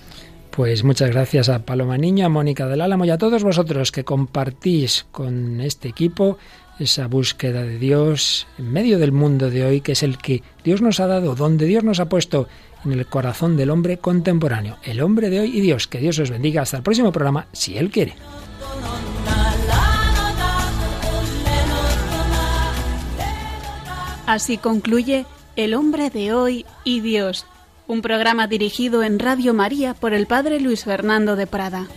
Pues 0.51 0.83
muchas 0.83 1.11
gracias 1.11 1.47
a 1.47 1.59
Paloma 1.59 1.97
Niño, 1.97 2.25
a 2.25 2.29
Mónica 2.29 2.67
del 2.67 2.81
Álamo 2.81 3.05
y 3.05 3.11
a 3.11 3.17
todos 3.17 3.45
vosotros 3.45 3.93
que 3.93 4.03
compartís 4.03 5.05
con 5.11 5.61
este 5.61 5.87
equipo 5.87 6.37
esa 6.79 7.07
búsqueda 7.07 7.63
de 7.63 7.77
Dios 7.77 8.47
en 8.57 8.71
medio 8.71 8.99
del 8.99 9.11
mundo 9.11 9.49
de 9.49 9.65
hoy, 9.65 9.81
que 9.81 9.91
es 9.91 10.03
el 10.03 10.17
que 10.17 10.43
Dios 10.63 10.81
nos 10.81 10.99
ha 10.99 11.07
dado, 11.07 11.35
donde 11.35 11.65
Dios 11.65 11.83
nos 11.83 11.99
ha 11.99 12.09
puesto 12.09 12.47
en 12.85 12.93
el 12.93 13.05
corazón 13.05 13.57
del 13.57 13.69
hombre 13.69 13.97
contemporáneo, 13.97 14.77
el 14.83 15.01
hombre 15.01 15.29
de 15.29 15.41
hoy 15.41 15.57
y 15.57 15.61
Dios. 15.61 15.87
Que 15.87 15.99
Dios 15.99 16.19
os 16.19 16.29
bendiga. 16.29 16.61
Hasta 16.61 16.77
el 16.77 16.83
próximo 16.83 17.11
programa, 17.11 17.47
si 17.51 17.77
Él 17.77 17.89
quiere. 17.89 18.15
Así 24.25 24.57
concluye 24.57 25.25
El 25.55 25.73
hombre 25.73 26.11
de 26.11 26.33
hoy 26.33 26.65
y 26.83 27.01
Dios, 27.01 27.47
un 27.87 28.03
programa 28.03 28.45
dirigido 28.45 29.01
en 29.01 29.17
Radio 29.17 29.55
María 29.55 29.95
por 29.95 30.13
el 30.13 30.27
Padre 30.27 30.59
Luis 30.59 30.83
Fernando 30.83 31.35
de 31.35 31.47
Prada. 31.47 31.87